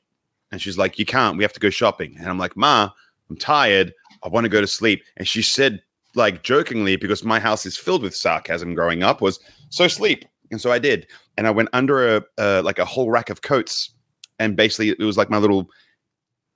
And 0.52 0.60
she's 0.60 0.78
like, 0.78 0.98
"You 0.98 1.06
can't. 1.06 1.36
We 1.36 1.44
have 1.44 1.52
to 1.52 1.60
go 1.60 1.70
shopping." 1.70 2.16
And 2.18 2.28
I'm 2.28 2.38
like, 2.38 2.56
"Ma, 2.56 2.90
I'm 3.30 3.36
tired. 3.36 3.92
I 4.22 4.28
want 4.28 4.44
to 4.44 4.50
go 4.50 4.60
to 4.60 4.66
sleep." 4.66 5.02
And 5.16 5.26
she 5.26 5.42
said, 5.42 5.82
like 6.14 6.42
jokingly, 6.42 6.96
because 6.96 7.22
my 7.22 7.38
house 7.38 7.66
is 7.66 7.76
filled 7.76 8.02
with 8.02 8.16
sarcasm 8.16 8.74
growing 8.74 9.02
up, 9.02 9.20
was 9.20 9.38
so 9.68 9.86
sleep. 9.86 10.24
And 10.50 10.60
so 10.60 10.72
I 10.72 10.78
did, 10.78 11.06
and 11.36 11.46
I 11.46 11.50
went 11.50 11.68
under 11.72 12.16
a 12.16 12.22
uh, 12.38 12.62
like 12.64 12.78
a 12.78 12.84
whole 12.84 13.10
rack 13.10 13.30
of 13.30 13.42
coats, 13.42 13.90
and 14.38 14.56
basically 14.56 14.90
it 14.90 15.00
was 15.00 15.16
like 15.16 15.30
my 15.30 15.38
little 15.38 15.68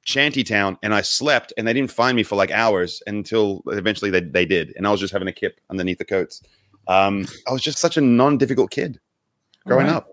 shanty 0.03 0.43
town 0.43 0.79
and 0.83 0.95
I 0.95 1.03
slept 1.03 1.53
and 1.57 1.67
they 1.67 1.73
didn't 1.73 1.91
find 1.91 2.17
me 2.17 2.23
for 2.23 2.35
like 2.35 2.50
hours 2.50 3.03
until 3.07 3.62
eventually 3.67 4.11
they, 4.11 4.23
they 4.23 4.47
did. 4.47 4.73
And 4.77 4.87
I 4.87 4.91
was 4.91 4.99
just 4.99 5.12
having 5.12 5.29
a 5.29 5.33
kip 5.33 5.61
underneath 5.69 5.99
the 5.99 6.05
coats. 6.05 6.43
Um, 6.89 7.27
I 7.47 7.53
was 7.53 7.62
just 7.62 7.79
such 7.79 7.97
a 7.97 8.00
non-difficult 8.00 8.71
kid 8.71 8.99
growing 9.67 9.87
Right. 9.87 9.97
up. 9.97 10.09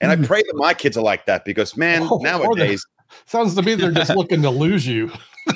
And 0.00 0.10
I 0.12 0.16
pray 0.16 0.42
that 0.42 0.54
my 0.54 0.74
kids 0.74 0.96
are 0.96 1.02
like 1.02 1.26
that 1.26 1.44
because 1.44 1.76
man, 1.76 2.02
Oh, 2.10 2.18
nowadays, 2.18 2.84
Sounds 3.26 3.54
to 3.56 3.62
me 3.62 3.74
they're 3.74 3.90
just 3.92 4.16
looking 4.16 4.40
to 4.42 4.48
lose 4.50 4.86
you. 4.86 5.10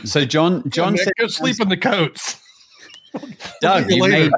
So 0.04 0.24
John, 0.26 0.62
John 0.70 0.92
Nick, 0.94 1.04
said, 1.04 1.12
go 1.18 1.26
sleep 1.28 1.58
in 1.60 1.68
the 1.70 1.76
coats. 1.76 2.38
Doug, 3.62 3.90
you 3.90 3.96
you've 3.96 4.10
made, 4.10 4.30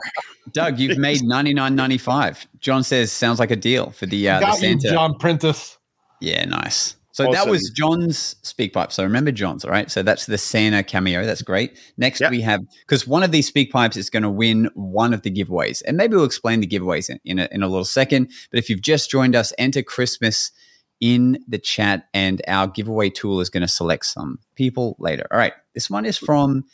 Doug, 0.52 0.78
you've 0.78 0.98
made 0.98 1.22
ninety 1.24 1.52
nine 1.52 1.74
ninety 1.74 1.98
five. 1.98 2.46
John 2.60 2.84
says 2.84 3.10
sounds 3.10 3.40
like 3.40 3.50
a 3.50 3.56
deal 3.56 3.90
for 3.90 4.06
the 4.06 4.28
uh, 4.28 4.38
the 4.40 4.46
Got 4.46 4.54
you, 4.54 4.60
Santa. 4.80 4.90
John 4.90 5.18
Prentice. 5.18 5.78
Yeah, 6.20 6.44
nice. 6.44 6.94
So 7.24 7.32
that 7.32 7.48
was 7.48 7.70
John's 7.70 8.36
speak 8.42 8.72
pipe. 8.72 8.92
So 8.92 9.02
remember 9.02 9.32
John's, 9.32 9.64
all 9.64 9.70
right? 9.70 9.90
So 9.90 10.02
that's 10.02 10.26
the 10.26 10.38
Santa 10.38 10.82
cameo. 10.82 11.24
That's 11.26 11.42
great. 11.42 11.78
Next 11.96 12.20
Yep. 12.20 12.30
we 12.30 12.40
have 12.42 12.60
because 12.86 13.06
one 13.06 13.22
of 13.22 13.32
these 13.32 13.46
speak 13.46 13.72
pipes 13.72 13.96
is 13.96 14.08
going 14.08 14.22
to 14.22 14.30
win 14.30 14.70
one 14.74 15.12
of 15.12 15.22
the 15.22 15.30
giveaways, 15.30 15.82
and 15.86 15.96
maybe 15.96 16.14
we'll 16.14 16.24
explain 16.24 16.60
the 16.60 16.66
giveaways 16.66 17.10
in, 17.10 17.18
in 17.24 17.38
a, 17.38 17.48
in 17.50 17.62
a 17.62 17.68
little 17.68 17.84
second. 17.84 18.30
But 18.50 18.58
if 18.58 18.70
you've 18.70 18.82
just 18.82 19.10
joined 19.10 19.34
us, 19.34 19.52
enter 19.58 19.82
Christmas 19.82 20.52
in 21.00 21.44
the 21.48 21.58
chat, 21.58 22.08
and 22.14 22.40
our 22.46 22.66
giveaway 22.66 23.10
tool 23.10 23.40
is 23.40 23.50
going 23.50 23.62
to 23.62 23.68
select 23.68 24.06
some 24.06 24.38
people 24.54 24.96
later. 24.98 25.26
All 25.30 25.38
right, 25.38 25.54
this 25.74 25.90
one 25.90 26.04
is 26.04 26.18
from 26.18 26.64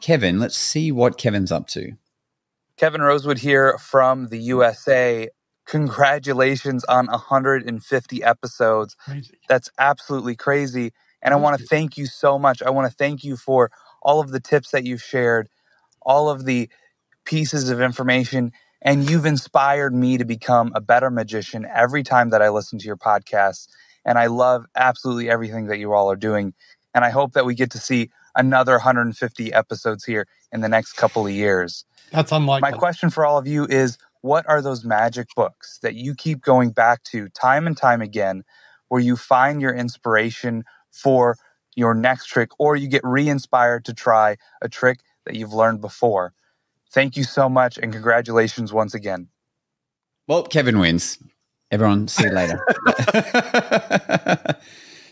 Kevin. 0.00 0.38
Let's 0.38 0.56
see 0.56 0.92
what 0.92 1.18
Kevin's 1.18 1.52
up 1.52 1.66
to. 1.68 1.92
Kevin 2.76 3.02
Rosewood 3.02 3.38
here 3.38 3.76
from 3.78 4.28
the 4.28 4.38
USA. 4.38 5.28
Congratulations 5.68 6.82
on 6.84 7.06
150 7.08 8.24
episodes. 8.24 8.96
Crazy. 9.04 9.38
That's 9.48 9.70
absolutely 9.78 10.34
crazy. 10.34 10.92
And 11.20 11.34
I 11.34 11.36
want 11.36 11.58
to 11.58 11.66
thank 11.66 11.98
you 11.98 12.06
so 12.06 12.38
much. 12.38 12.62
I 12.62 12.70
want 12.70 12.90
to 12.90 12.96
thank 12.96 13.22
you 13.22 13.36
for 13.36 13.70
all 14.00 14.18
of 14.20 14.30
the 14.30 14.40
tips 14.40 14.70
that 14.70 14.84
you've 14.84 15.02
shared, 15.02 15.48
all 16.00 16.30
of 16.30 16.46
the 16.46 16.70
pieces 17.26 17.68
of 17.68 17.82
information, 17.82 18.52
and 18.80 19.10
you've 19.10 19.26
inspired 19.26 19.94
me 19.94 20.16
to 20.16 20.24
become 20.24 20.72
a 20.74 20.80
better 20.80 21.10
magician 21.10 21.66
every 21.70 22.02
time 22.02 22.30
that 22.30 22.40
I 22.40 22.48
listen 22.48 22.78
to 22.78 22.86
your 22.86 22.96
podcasts. 22.96 23.68
And 24.06 24.18
I 24.18 24.26
love 24.26 24.64
absolutely 24.74 25.28
everything 25.28 25.66
that 25.66 25.78
you 25.78 25.92
all 25.92 26.10
are 26.10 26.16
doing. 26.16 26.54
And 26.94 27.04
I 27.04 27.10
hope 27.10 27.34
that 27.34 27.44
we 27.44 27.54
get 27.54 27.70
to 27.72 27.78
see 27.78 28.10
another 28.34 28.74
150 28.74 29.52
episodes 29.52 30.04
here 30.04 30.26
in 30.50 30.62
the 30.62 30.68
next 30.68 30.94
couple 30.94 31.26
of 31.26 31.32
years. 31.32 31.84
That's 32.10 32.32
unlikely. 32.32 32.70
My 32.70 32.76
question 32.76 33.10
for 33.10 33.26
all 33.26 33.36
of 33.36 33.46
you 33.46 33.66
is 33.66 33.98
what 34.22 34.48
are 34.48 34.62
those 34.62 34.84
magic 34.84 35.28
books 35.36 35.78
that 35.82 35.94
you 35.94 36.14
keep 36.14 36.40
going 36.40 36.70
back 36.70 37.02
to 37.04 37.28
time 37.30 37.66
and 37.66 37.76
time 37.76 38.00
again 38.02 38.44
where 38.88 39.00
you 39.00 39.16
find 39.16 39.60
your 39.60 39.74
inspiration 39.74 40.64
for 40.92 41.36
your 41.76 41.94
next 41.94 42.26
trick 42.26 42.50
or 42.58 42.76
you 42.76 42.88
get 42.88 43.02
re 43.04 43.28
inspired 43.28 43.84
to 43.84 43.94
try 43.94 44.36
a 44.62 44.68
trick 44.68 45.00
that 45.24 45.34
you've 45.36 45.52
learned 45.52 45.80
before? 45.80 46.32
Thank 46.90 47.16
you 47.16 47.24
so 47.24 47.48
much 47.48 47.78
and 47.78 47.92
congratulations 47.92 48.72
once 48.72 48.94
again. 48.94 49.28
Well, 50.26 50.44
Kevin 50.44 50.78
wins. 50.78 51.18
Everyone, 51.70 52.08
see 52.08 52.24
you 52.24 52.30
later. 52.30 52.64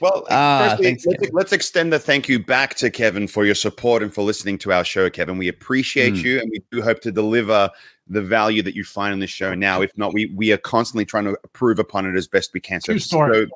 well, 0.00 0.26
Ah, 0.30 0.58
firstly, 0.58 0.86
thanks, 0.86 1.06
let's, 1.06 1.32
let's 1.32 1.52
extend 1.52 1.92
the 1.92 1.98
thank 1.98 2.28
you 2.28 2.38
back 2.42 2.74
to 2.76 2.90
Kevin 2.90 3.28
for 3.28 3.44
your 3.44 3.54
support 3.54 4.02
and 4.02 4.12
for 4.12 4.22
listening 4.22 4.56
to 4.58 4.72
our 4.72 4.84
show, 4.84 5.10
Kevin. 5.10 5.36
We 5.38 5.48
appreciate 5.48 6.14
Mm. 6.14 6.24
you 6.24 6.40
and 6.40 6.50
we 6.50 6.62
do 6.72 6.82
hope 6.82 7.00
to 7.02 7.12
deliver 7.12 7.70
the 8.08 8.22
value 8.22 8.62
that 8.62 8.74
you 8.74 8.84
find 8.84 9.12
in 9.12 9.18
this 9.20 9.30
show 9.30 9.54
now. 9.54 9.82
If 9.82 9.96
not, 9.98 10.12
we 10.14 10.26
we 10.26 10.52
are 10.52 10.58
constantly 10.58 11.04
trying 11.04 11.24
to 11.24 11.36
improve 11.44 11.78
upon 11.78 12.06
it 12.06 12.16
as 12.16 12.28
best 12.28 12.52
we 12.54 12.60
can. 12.60 12.80
So, 12.80 12.96
so 12.98 13.46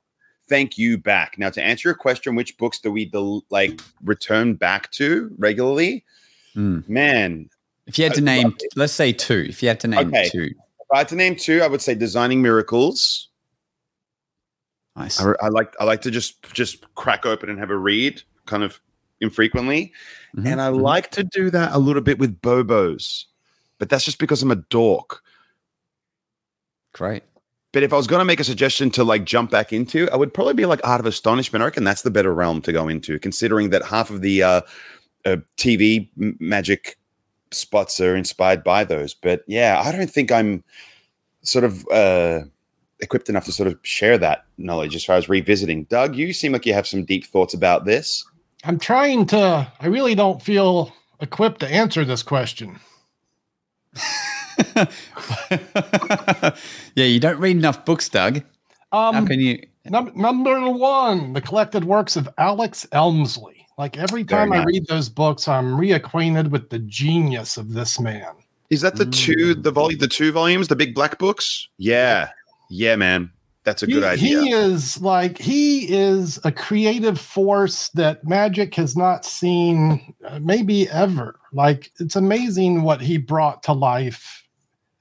thank 0.49 0.76
you 0.76 0.99
back. 0.99 1.38
Now, 1.38 1.50
to 1.50 1.62
answer 1.62 1.88
your 1.88 1.95
question, 1.95 2.35
which 2.35 2.59
books 2.59 2.80
do 2.80 2.90
we 2.90 3.04
del- 3.04 3.45
like 3.50 3.80
return 4.02 4.54
back 4.54 4.90
to 4.92 5.30
regularly? 5.38 6.04
Hmm. 6.54 6.80
Man, 6.88 7.49
If 7.87 7.99
you 7.99 8.04
had 8.04 8.14
to 8.14 8.21
Uh, 8.21 8.25
name, 8.25 8.57
let's 8.76 8.92
say 8.92 9.12
two. 9.12 9.47
If 9.49 9.62
you 9.62 9.69
had 9.69 9.80
to 9.80 9.88
name 9.88 10.09
Okay. 10.09 10.28
two, 10.28 10.45
if 10.47 10.87
I 10.92 10.99
had 10.99 11.09
to 11.09 11.16
name 11.16 11.37
two, 11.37 11.62
I 11.62 11.66
would 11.69 11.80
say 11.80 11.95
Designing 11.95 12.42
Miracles. 12.42 13.28
nice. 14.97 15.21
I, 15.21 15.33
I 15.40 15.49
like 15.49 15.75
I 15.80 15.85
like 15.85 16.02
to 16.02 16.11
just 16.11 16.42
just 16.52 16.92
crack 16.95 17.25
open 17.26 17.49
and 17.49 17.59
have 17.59 17.71
a 17.71 17.76
read, 17.76 18.23
kind 18.47 18.62
of 18.64 18.80
infrequently, 19.21 19.92
Mhm, 20.37 20.47
and 20.47 20.61
I 20.61 20.71
mhm. 20.71 20.80
like 20.83 21.11
to 21.12 21.23
do 21.25 21.50
that 21.50 21.73
a 21.73 21.78
little 21.78 22.02
bit 22.02 22.19
with 22.19 22.40
Bobos, 22.40 23.25
but 23.80 23.88
that's 23.88 24.04
just 24.04 24.20
because 24.20 24.42
I'm 24.42 24.52
a 24.52 24.56
dork. 24.56 25.22
Great. 26.92 27.25
But 27.72 27.82
if 27.82 27.92
I 27.92 27.96
was 27.96 28.06
going 28.06 28.20
to 28.20 28.25
make 28.25 28.40
a 28.40 28.44
suggestion 28.44 28.90
to 28.92 29.04
like 29.04 29.25
jump 29.25 29.50
back 29.50 29.72
into, 29.72 30.08
I 30.10 30.16
would 30.16 30.34
probably 30.34 30.54
be 30.54 30.66
like 30.66 30.80
Art 30.84 31.00
of 31.00 31.06
Astonishment. 31.06 31.62
I 31.62 31.66
reckon 31.66 31.84
that's 31.84 32.02
the 32.02 32.10
better 32.10 32.34
realm 32.34 32.60
to 32.62 32.72
go 32.72 32.88
into, 32.88 33.18
considering 33.18 33.70
that 33.70 33.84
half 33.84 34.10
of 34.10 34.20
the 34.20 34.42
uh, 34.42 34.60
uh, 35.25 35.37
TV 35.56 36.08
magic 36.16 36.99
spots 37.52 38.00
are 38.00 38.16
inspired 38.16 38.62
by 38.62 38.84
those. 38.84 39.14
But 39.14 39.44
yeah, 39.46 39.82
I 39.84 39.92
don't 39.92 40.10
think 40.10 40.30
I'm 40.30 40.62
sort 41.42 41.64
of 41.64 41.87
uh, 41.88 42.40
equipped 43.00 43.28
enough 43.28 43.44
to 43.46 43.52
sort 43.52 43.68
of 43.68 43.78
share 43.82 44.18
that 44.18 44.44
knowledge 44.58 44.94
as 44.94 45.04
far 45.04 45.16
as 45.16 45.28
revisiting. 45.28 45.84
Doug, 45.84 46.16
you 46.16 46.32
seem 46.32 46.52
like 46.52 46.66
you 46.66 46.75
have 46.75 46.87
some 46.87 47.04
deep 47.04 47.25
thoughts 47.25 47.54
about 47.54 47.84
this. 47.84 48.25
I'm 48.64 48.78
trying 48.78 49.26
to, 49.26 49.72
I 49.80 49.87
really 49.87 50.14
don't 50.14 50.42
feel 50.42 50.92
equipped 51.20 51.60
to 51.60 51.68
answer 51.68 52.04
this 52.04 52.22
question. 52.22 52.78
Yeah, 56.94 57.04
you 57.04 57.20
don't 57.20 57.38
read 57.38 57.56
enough 57.56 57.85
books, 57.85 58.09
Doug. 58.09 58.42
How 58.92 59.12
Um, 59.12 59.26
can 59.26 59.40
you? 59.40 59.61
num- 59.87 60.12
number 60.14 60.70
one, 60.70 61.32
the 61.32 61.40
collected 61.40 61.85
works 61.85 62.16
of 62.16 62.28
Alex 62.38 62.87
Elmsley. 62.92 63.66
Like 63.78 63.97
every 63.97 64.23
Very 64.23 64.42
time 64.49 64.52
I 64.52 64.64
read 64.64 64.87
those 64.88 65.09
books, 65.09 65.49
I'm 65.49 65.73
reacquainted 65.76 66.50
with 66.50 66.68
the 66.70 66.78
genius 66.80 67.56
of 67.56 67.73
this 67.73 67.99
man. 67.99 68.26
Is 68.68 68.82
that 68.82 68.97
the 68.97 69.06
two 69.06 69.54
Mm. 69.56 69.62
the 69.62 69.70
volume 69.70 69.99
the 69.99 70.09
two 70.09 70.32
volumes, 70.32 70.68
the 70.68 70.76
big 70.76 70.94
black 70.94 71.18
books? 71.18 71.68
Yeah. 71.78 72.28
Yeah, 72.68 72.97
man. 72.97 73.30
That's 73.70 73.84
a 73.84 73.86
he, 73.86 73.92
good 73.92 74.02
idea. 74.02 74.40
he 74.42 74.50
is 74.50 75.00
like 75.00 75.38
he 75.38 75.84
is 75.94 76.40
a 76.42 76.50
creative 76.50 77.20
force 77.20 77.88
that 77.90 78.26
magic 78.26 78.74
has 78.74 78.96
not 78.96 79.24
seen 79.24 80.12
uh, 80.26 80.40
maybe 80.40 80.88
ever 80.88 81.38
like 81.52 81.92
it's 82.00 82.16
amazing 82.16 82.82
what 82.82 83.00
he 83.00 83.16
brought 83.16 83.62
to 83.62 83.72
life 83.72 84.42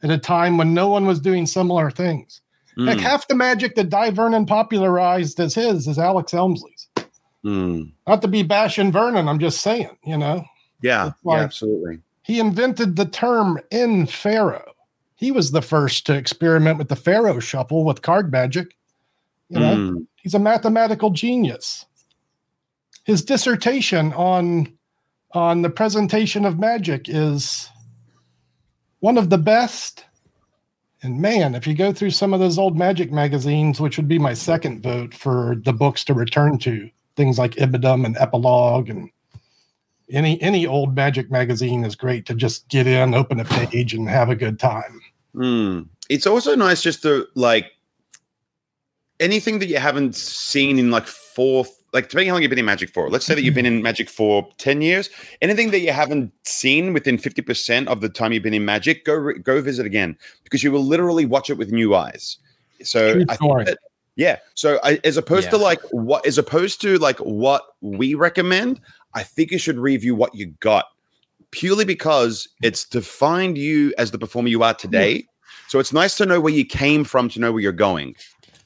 at 0.04 0.12
a 0.12 0.20
time 0.20 0.60
when 0.60 0.76
no 0.76 0.88
one 0.88 1.08
was 1.08 1.20
doing 1.20 1.48
similar 1.48 1.90
things 1.90 2.42
like 2.78 3.00
Mm, 3.00 3.02
half 3.02 3.28
the 3.28 3.34
magic 3.34 3.74
that 3.74 3.90
Dai 3.90 4.12
Vernon 4.12 4.46
popularized 4.46 5.40
as 5.40 5.56
his 5.56 5.88
is 5.88 5.98
Alex 5.98 6.32
Elmsley's 6.32 6.88
mm. 7.44 7.92
not 8.08 8.22
to 8.22 8.28
be 8.28 8.44
bashing 8.44 8.92
Vernon 8.92 9.28
I'm 9.28 9.40
just 9.40 9.62
saying 9.62 9.98
you 10.06 10.16
know 10.20 10.46
Yeah, 10.84 11.06
like- 11.24 11.40
yeah, 11.40 11.44
absolutely. 11.44 12.02
he 12.22 12.40
invented 12.40 12.98
the 12.98 13.06
term 13.06 13.58
in 13.72 14.06
faro 14.06 14.64
he 15.20 15.32
was 15.32 15.52
the 15.52 15.62
first 15.62 16.06
to 16.06 16.16
experiment 16.16 16.78
with 16.78 16.88
the 16.88 16.96
faro 16.96 17.40
shuffle 17.40 17.84
with 17.84 18.02
card 18.02 18.32
magic 18.32 18.76
you 19.50 19.60
know 19.60 19.76
Mm. 19.76 20.08
he's 20.22 20.34
a 20.34 20.40
mathematical 20.40 21.10
genius 21.10 21.86
his 23.04 23.24
dissertation 23.24 24.14
on 24.14 24.72
on 25.34 25.62
the 25.62 25.70
presentation 25.70 26.46
of 26.46 26.58
magic 26.58 27.08
is 27.08 27.70
one 29.00 29.18
of 29.18 29.30
the 29.30 29.38
best 29.38 30.06
And 31.02 31.22
man, 31.22 31.56
if 31.56 31.66
you 31.66 31.76
go 31.76 31.94
through 31.94 32.12
some 32.12 32.34
of 32.34 32.42
those 32.42 32.58
old 32.58 32.78
magic 32.78 33.10
magazines, 33.10 33.80
which 33.80 33.96
would 33.96 34.10
be 34.10 34.20
my 34.20 34.34
second 34.34 34.84
vote 34.84 35.14
for 35.14 35.56
the 35.64 35.72
books 35.72 36.04
to 36.06 36.14
return 36.14 36.58
to, 36.60 36.90
things 37.16 37.40
like 37.40 37.56
Ibidem 37.56 38.06
and 38.06 38.18
Epilogue 38.18 38.90
and 38.90 39.10
any 40.12 40.42
any 40.42 40.68
old 40.68 40.96
magic 40.96 41.32
magazine 41.32 41.86
is 41.86 41.96
great 41.96 42.26
to 42.26 42.36
just 42.36 42.68
get 42.68 42.86
in, 42.86 43.14
open 43.14 43.40
a 43.40 43.46
page, 43.46 43.94
and 43.94 44.10
have 44.10 44.30
a 44.30 44.36
good 44.36 44.60
time. 44.60 45.00
Hmm. 45.34 45.82
It's 46.10 46.26
also 46.26 46.56
nice 46.56 46.82
just 46.82 47.02
to 47.04 47.28
like 47.36 47.72
anything 49.20 49.60
that 49.60 49.68
you 49.68 49.78
haven't 49.78 50.16
seen 50.16 50.80
in 50.80 50.92
like 50.92 51.06
four, 51.06 51.66
like 51.94 52.10
depending 52.10 52.30
how 52.30 52.36
long 52.36 52.42
you've 52.42 52.50
been 52.50 52.60
in 52.60 52.66
Magic 52.66 52.90
for. 52.90 53.10
Let's 53.10 53.26
say 53.26 53.36
that 53.36 53.44
you've 53.44 53.54
been 53.54 53.66
in 53.66 53.82
Magic 53.84 54.10
for 54.10 54.48
ten 54.58 54.82
years. 54.82 55.10
Anything 55.42 55.72
that 55.72 55.80
you 55.80 55.92
haven't 55.92 56.32
seen 56.44 56.94
within 56.94 57.18
fifty 57.18 57.42
percent 57.42 57.88
of 57.90 58.02
the 58.02 58.10
time 58.10 58.34
you've 58.34 58.44
been 58.44 58.54
in 58.54 58.66
Magic, 58.66 59.06
go 59.06 59.14
re- 59.14 59.40
go 59.40 59.62
visit 59.62 59.86
again 59.86 60.18
because 60.44 60.64
you 60.64 60.72
will 60.72 60.84
literally 60.84 61.26
watch 61.26 61.50
it 61.50 61.58
with 61.58 61.72
new 61.72 61.96
eyes. 61.96 62.38
So 62.82 63.24
I 63.30 63.36
think 63.36 63.66
that, 63.66 63.78
yeah. 64.16 64.38
So 64.56 64.80
I, 64.84 65.00
as 65.04 65.18
opposed 65.18 65.50
to 65.52 65.58
like 65.58 65.82
what, 65.92 66.26
as 66.26 66.38
opposed 66.38 66.82
to 66.82 66.98
like 66.98 67.20
what 67.20 67.64
we 67.82 68.16
recommend, 68.16 68.82
I 69.14 69.24
think 69.24 69.52
you 69.52 69.60
should 69.60 69.78
review 69.78 70.16
what 70.16 70.34
you 70.34 70.48
got 70.60 70.86
purely 71.52 71.86
because 71.86 72.48
it's 72.62 72.86
defined 72.86 73.58
you 73.58 73.94
as 73.98 74.12
the 74.12 74.18
performer 74.20 74.50
you 74.50 74.64
are 74.64 74.74
today. 74.74 75.26
So 75.68 75.80
it's 75.80 75.94
nice 75.94 76.16
to 76.18 76.26
know 76.26 76.40
where 76.42 76.54
you 76.54 76.66
came 76.66 77.04
from 77.04 77.30
to 77.30 77.40
know 77.40 77.52
where 77.52 77.62
you're 77.62 77.72
going. 77.72 78.16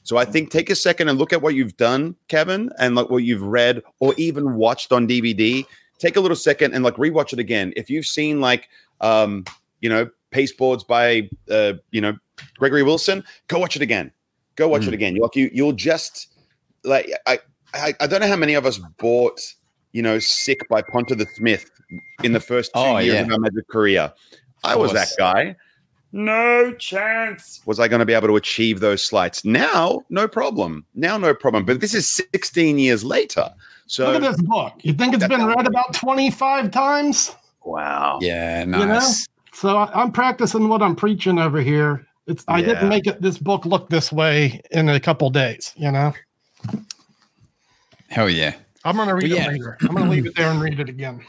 So 0.04 0.16
I 0.16 0.24
think 0.24 0.50
take 0.50 0.68
a 0.70 0.74
second 0.74 1.08
and 1.08 1.18
look 1.18 1.32
at 1.32 1.40
what 1.42 1.54
you've 1.54 1.76
done, 1.76 2.14
Kevin, 2.28 2.70
and 2.78 2.94
like 2.94 3.08
what 3.10 3.18
you've 3.24 3.42
read 3.42 3.82
or 4.00 4.14
even 4.16 4.54
watched 4.56 4.92
on 4.92 5.08
DVD. 5.08 5.64
Take 5.98 6.16
a 6.16 6.20
little 6.20 6.36
second 6.36 6.74
and 6.74 6.84
like 6.84 6.96
rewatch 6.96 7.32
it 7.32 7.38
again. 7.38 7.72
If 7.76 7.88
you've 7.88 8.06
seen 8.06 8.40
like 8.40 8.68
um, 9.00 9.44
you 9.80 9.88
know, 9.88 10.08
pasteboards 10.32 10.86
by 10.86 11.28
uh, 11.50 11.74
you 11.90 12.00
know, 12.00 12.16
Gregory 12.58 12.82
Wilson, 12.82 13.24
go 13.48 13.58
watch 13.58 13.76
it 13.76 13.82
again. 13.82 14.10
Go 14.56 14.68
watch 14.68 14.82
Mm. 14.82 14.88
it 14.88 14.94
again. 14.94 15.14
You'll 15.16 15.24
like 15.24 15.36
you 15.36 15.50
you'll 15.52 15.72
just 15.72 16.28
like 16.84 17.10
I, 17.26 17.38
I 17.74 17.94
I 18.00 18.06
don't 18.06 18.20
know 18.20 18.28
how 18.28 18.36
many 18.36 18.54
of 18.54 18.66
us 18.66 18.78
bought, 18.98 19.40
you 19.92 20.02
know, 20.02 20.18
sick 20.18 20.68
by 20.68 20.82
Ponta 20.82 21.14
the 21.14 21.26
Smith 21.34 21.70
in 22.22 22.32
the 22.32 22.40
first 22.40 22.72
two 22.74 22.80
Oh, 22.80 22.98
years 22.98 23.14
yeah. 23.14 23.20
of 23.22 23.28
my 23.28 23.38
magic 23.38 23.68
career. 23.68 24.12
I 24.62 24.72
Of 24.74 24.80
was 24.80 24.92
that 24.92 25.08
guy. 25.18 25.56
No 26.12 26.72
chance. 26.74 27.60
Was 27.66 27.80
I 27.80 27.88
going 27.88 27.98
to 27.98 28.06
be 28.06 28.12
able 28.14 28.28
to 28.28 28.36
achieve 28.36 28.78
those 28.80 29.02
sleights? 29.02 29.44
Now, 29.44 30.02
no 30.10 30.28
problem. 30.28 30.86
Now, 30.94 31.18
no 31.18 31.34
problem. 31.34 31.64
But 31.64 31.80
this 31.80 31.92
is 31.92 32.08
16 32.32 32.78
years 32.78 33.02
later. 33.02 33.50
So, 33.86 34.06
Look 34.12 34.22
at 34.22 34.32
this 34.32 34.42
book. 34.42 34.74
You 34.82 34.92
think 34.92 35.12
it's 35.14 35.26
been 35.26 35.44
read 35.44 35.66
about 35.66 35.92
25 35.92 36.70
times? 36.70 37.32
wow. 37.64 38.18
Yeah, 38.20 38.64
know? 38.64 38.84
nice. 38.84 39.26
So 39.52 39.76
I, 39.76 39.90
I'm 40.02 40.12
practicing 40.12 40.68
what 40.68 40.82
I'm 40.82 40.94
preaching 40.96 41.38
over 41.38 41.60
here. 41.60 42.06
It's 42.26 42.44
I 42.48 42.58
Yeah. 42.60 42.66
didn't 42.66 42.88
make 42.90 43.06
it 43.06 43.20
this 43.20 43.38
book 43.38 43.66
look 43.66 43.88
this 43.88 44.12
way 44.12 44.60
in 44.70 44.88
a 44.88 45.00
couple 45.00 45.28
days, 45.30 45.72
you 45.76 45.90
know. 45.90 46.12
Hell 48.08 48.28
yeah. 48.30 48.54
I'm 48.84 48.96
gonna 48.96 49.14
read 49.14 49.30
Well, 49.30 49.38
yeah. 49.40 49.46
it 49.48 49.52
later. 49.52 49.78
I'm 49.82 49.94
gonna 49.94 50.10
leave 50.10 50.26
it 50.26 50.34
there 50.36 50.50
and 50.50 50.60
read 50.60 50.78
it 50.78 50.88
again. 50.88 51.20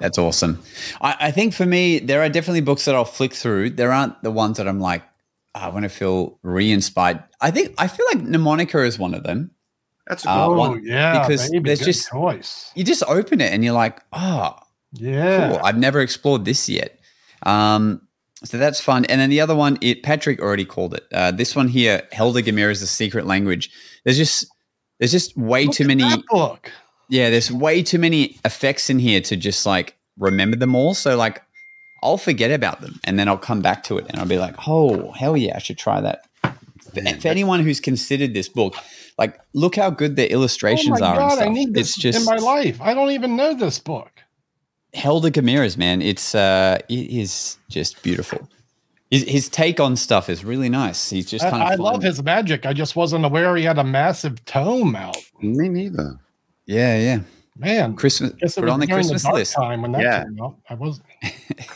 That's 0.00 0.18
awesome. 0.18 0.62
I, 1.00 1.16
I 1.20 1.30
think 1.30 1.54
for 1.54 1.66
me, 1.66 1.98
there 1.98 2.22
are 2.22 2.28
definitely 2.28 2.60
books 2.62 2.84
that 2.86 2.94
I'll 2.94 3.04
flick 3.04 3.32
through. 3.34 3.70
There 3.70 3.92
aren't 3.92 4.22
the 4.22 4.30
ones 4.30 4.56
that 4.56 4.66
I'm 4.66 4.80
like, 4.80 5.02
"Ah, 5.54 5.66
I 5.66 5.68
want 5.68 5.84
to 5.84 5.88
feel 5.88 6.38
re-inspired. 6.42 7.22
I 7.40 7.50
think 7.50 7.74
I 7.78 7.86
feel 7.86 8.06
like 8.12 8.18
Mnemonica 8.24 8.84
is 8.86 8.98
one 8.98 9.14
of 9.14 9.22
them. 9.24 9.50
That's 10.08 10.24
a 10.24 10.30
Uh, 10.30 10.46
good 10.48 10.52
oh 10.54 10.58
one- 10.58 10.82
yeah, 10.84 11.20
because 11.26 11.50
baby, 11.50 11.68
there's 11.68 11.80
just- 11.80 12.08
choice. 12.10 12.72
You 12.74 12.82
just 12.84 13.02
open 13.06 13.40
it 13.40 13.52
and 13.52 13.62
you're 13.64 13.74
like, 13.74 14.00
oh, 14.12 14.54
Yeah. 14.94 15.50
cool. 15.50 15.60
I've 15.62 15.78
never 15.78 16.00
explored 16.00 16.44
this 16.44 16.68
yet. 16.68 16.98
Um, 17.44 18.02
so 18.42 18.58
that's 18.58 18.80
fun. 18.80 19.04
And 19.04 19.20
then 19.20 19.30
the 19.30 19.40
other 19.40 19.54
one, 19.54 19.78
it 19.80 20.02
Patrick 20.02 20.40
already 20.40 20.64
called 20.64 20.94
it. 20.94 21.04
Uh, 21.12 21.30
this 21.30 21.54
one 21.54 21.68
here, 21.68 22.02
Helder 22.10 22.40
is 22.40 22.80
the 22.80 22.86
secret 22.88 23.26
language. 23.26 23.70
There's 24.04 24.16
just 24.16 24.46
there's 24.98 25.12
just 25.12 25.36
way 25.36 25.66
Look 25.66 25.74
too 25.76 25.86
many. 25.86 26.04
book. 26.28 26.72
Yeah, 27.10 27.28
there's 27.30 27.50
way 27.52 27.82
too 27.82 27.98
many 27.98 28.38
effects 28.44 28.88
in 28.88 28.98
here 28.98 29.20
to 29.22 29.36
just 29.36 29.66
like 29.66 29.96
remember 30.18 30.56
them 30.56 30.74
all. 30.74 30.94
So 30.94 31.16
like, 31.16 31.42
I'll 32.02 32.16
forget 32.18 32.50
about 32.50 32.80
them 32.80 32.98
and 33.04 33.18
then 33.18 33.28
I'll 33.28 33.36
come 33.36 33.60
back 33.60 33.82
to 33.84 33.98
it 33.98 34.06
and 34.08 34.18
I'll 34.18 34.26
be 34.26 34.38
like, 34.38 34.54
oh 34.66 35.10
hell 35.12 35.36
yeah, 35.36 35.56
I 35.56 35.58
should 35.58 35.76
try 35.78 36.00
that. 36.00 36.24
For, 36.42 37.02
for 37.20 37.28
anyone 37.28 37.60
who's 37.60 37.78
considered 37.80 38.32
this 38.34 38.48
book, 38.48 38.74
like, 39.18 39.38
look 39.52 39.76
how 39.76 39.90
good 39.90 40.16
the 40.16 40.28
Oh 40.28 40.32
illustrations 40.32 41.00
my 41.00 41.06
are. 41.06 41.10
and 41.10 41.18
god, 41.18 41.32
I 41.32 41.42
stuff. 41.42 41.52
need 41.52 41.68
it's 41.76 41.94
this 41.94 41.96
just 41.96 42.18
in 42.20 42.24
my 42.24 42.36
life. 42.36 42.80
I 42.80 42.94
don't 42.94 43.10
even 43.10 43.36
know 43.36 43.54
this 43.54 43.78
book. 43.78 44.10
Helder 44.94 45.30
Guimarães, 45.30 45.76
man. 45.76 46.02
It's 46.02 46.34
uh, 46.34 46.78
it 46.88 47.10
is 47.10 47.58
just 47.68 48.02
beautiful. 48.02 48.48
His, 49.10 49.22
his 49.24 49.48
take 49.48 49.78
on 49.78 49.96
stuff 49.96 50.28
is 50.28 50.44
really 50.44 50.68
nice. 50.68 51.10
He's 51.10 51.26
just 51.26 51.44
I, 51.44 51.50
kind 51.50 51.62
of. 51.62 51.68
I 51.68 51.74
love 51.74 52.02
his 52.02 52.22
magic. 52.22 52.64
I 52.66 52.72
just 52.72 52.96
wasn't 52.96 53.24
aware 53.24 53.54
he 53.56 53.64
had 53.64 53.78
a 53.78 53.84
massive 53.84 54.44
tome 54.46 54.96
out. 54.96 55.16
Me 55.40 55.68
neither. 55.68 56.18
Yeah, 56.70 56.98
yeah. 56.98 57.20
Man, 57.58 57.96
Christmas. 57.96 58.32
guess 58.40 58.56
it 58.56 58.60
Put 58.60 58.68
on 58.70 58.80
the 58.80 58.86
Christmas 58.86 59.22
dark 59.24 59.34
list. 59.36 59.54
time 59.56 59.82
when 59.82 59.92
that 59.92 60.02
Yeah. 60.02 60.24
came 60.24 60.40
out. 60.42 60.56
I 60.70 60.74
wasn't. 60.74 61.06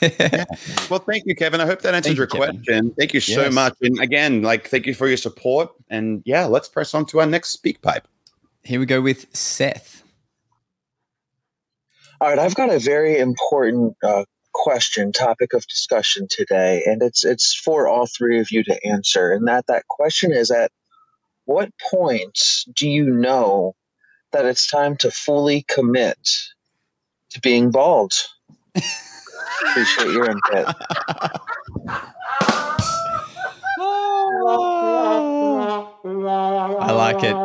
Well, 0.91 1.01
thank 1.01 1.25
you, 1.27 1.35
Kevin. 1.35 1.61
I 1.61 1.67
hope 1.67 1.83
that 1.83 1.95
answers 1.95 2.17
Thank 2.17 2.19
your 2.19 2.27
you, 2.33 2.41
Kevin. 2.41 2.57
question. 2.65 2.95
Thank 2.99 3.15
you 3.15 3.21
so 3.21 3.43
Yes. 3.45 3.55
much. 3.55 3.75
And 3.83 4.01
again, 4.01 4.43
like, 4.43 4.69
thank 4.69 4.87
you 4.87 4.95
for 4.95 5.09
your 5.09 5.17
support. 5.17 5.71
And 5.91 6.23
yeah, 6.25 6.47
let's 6.47 6.69
press 6.69 6.95
on 6.95 7.07
to 7.07 7.21
our 7.21 7.27
next 7.27 7.51
speak 7.51 7.83
pipe. 7.83 8.09
Here 8.65 8.81
we 8.81 8.87
go 8.87 9.01
with 9.03 9.27
Seth. 9.37 10.05
All 12.21 12.29
right, 12.31 12.39
I've 12.39 12.55
got 12.57 12.71
a 12.71 12.81
very 12.81 13.19
important 13.19 13.97
uh, 14.03 14.25
question, 14.53 15.13
topic 15.13 15.55
of 15.55 15.67
discussion 15.69 16.29
today, 16.31 16.85
and 16.87 17.03
it's 17.03 17.25
it's 17.25 17.55
for 17.55 17.89
all 17.89 18.07
three 18.07 18.41
of 18.41 18.51
you 18.53 18.65
to 18.65 18.87
answer. 18.87 19.33
And 19.33 19.49
that 19.49 19.67
that 19.69 19.87
question 19.89 20.33
is: 20.33 20.51
At 20.51 20.71
what 21.47 21.71
point 21.91 22.39
do 22.75 22.89
you 22.89 23.07
know 23.07 23.75
that 24.35 24.44
it's 24.44 24.66
time 24.66 24.97
to 24.99 25.11
fully 25.11 25.62
commit 25.66 26.18
to 27.31 27.40
being 27.40 27.70
bald? 27.70 28.12
Appreciate 29.70 30.11
your 30.12 30.31
input. 30.31 30.75
I 35.57 36.92
like 36.92 37.23
it. 37.23 37.37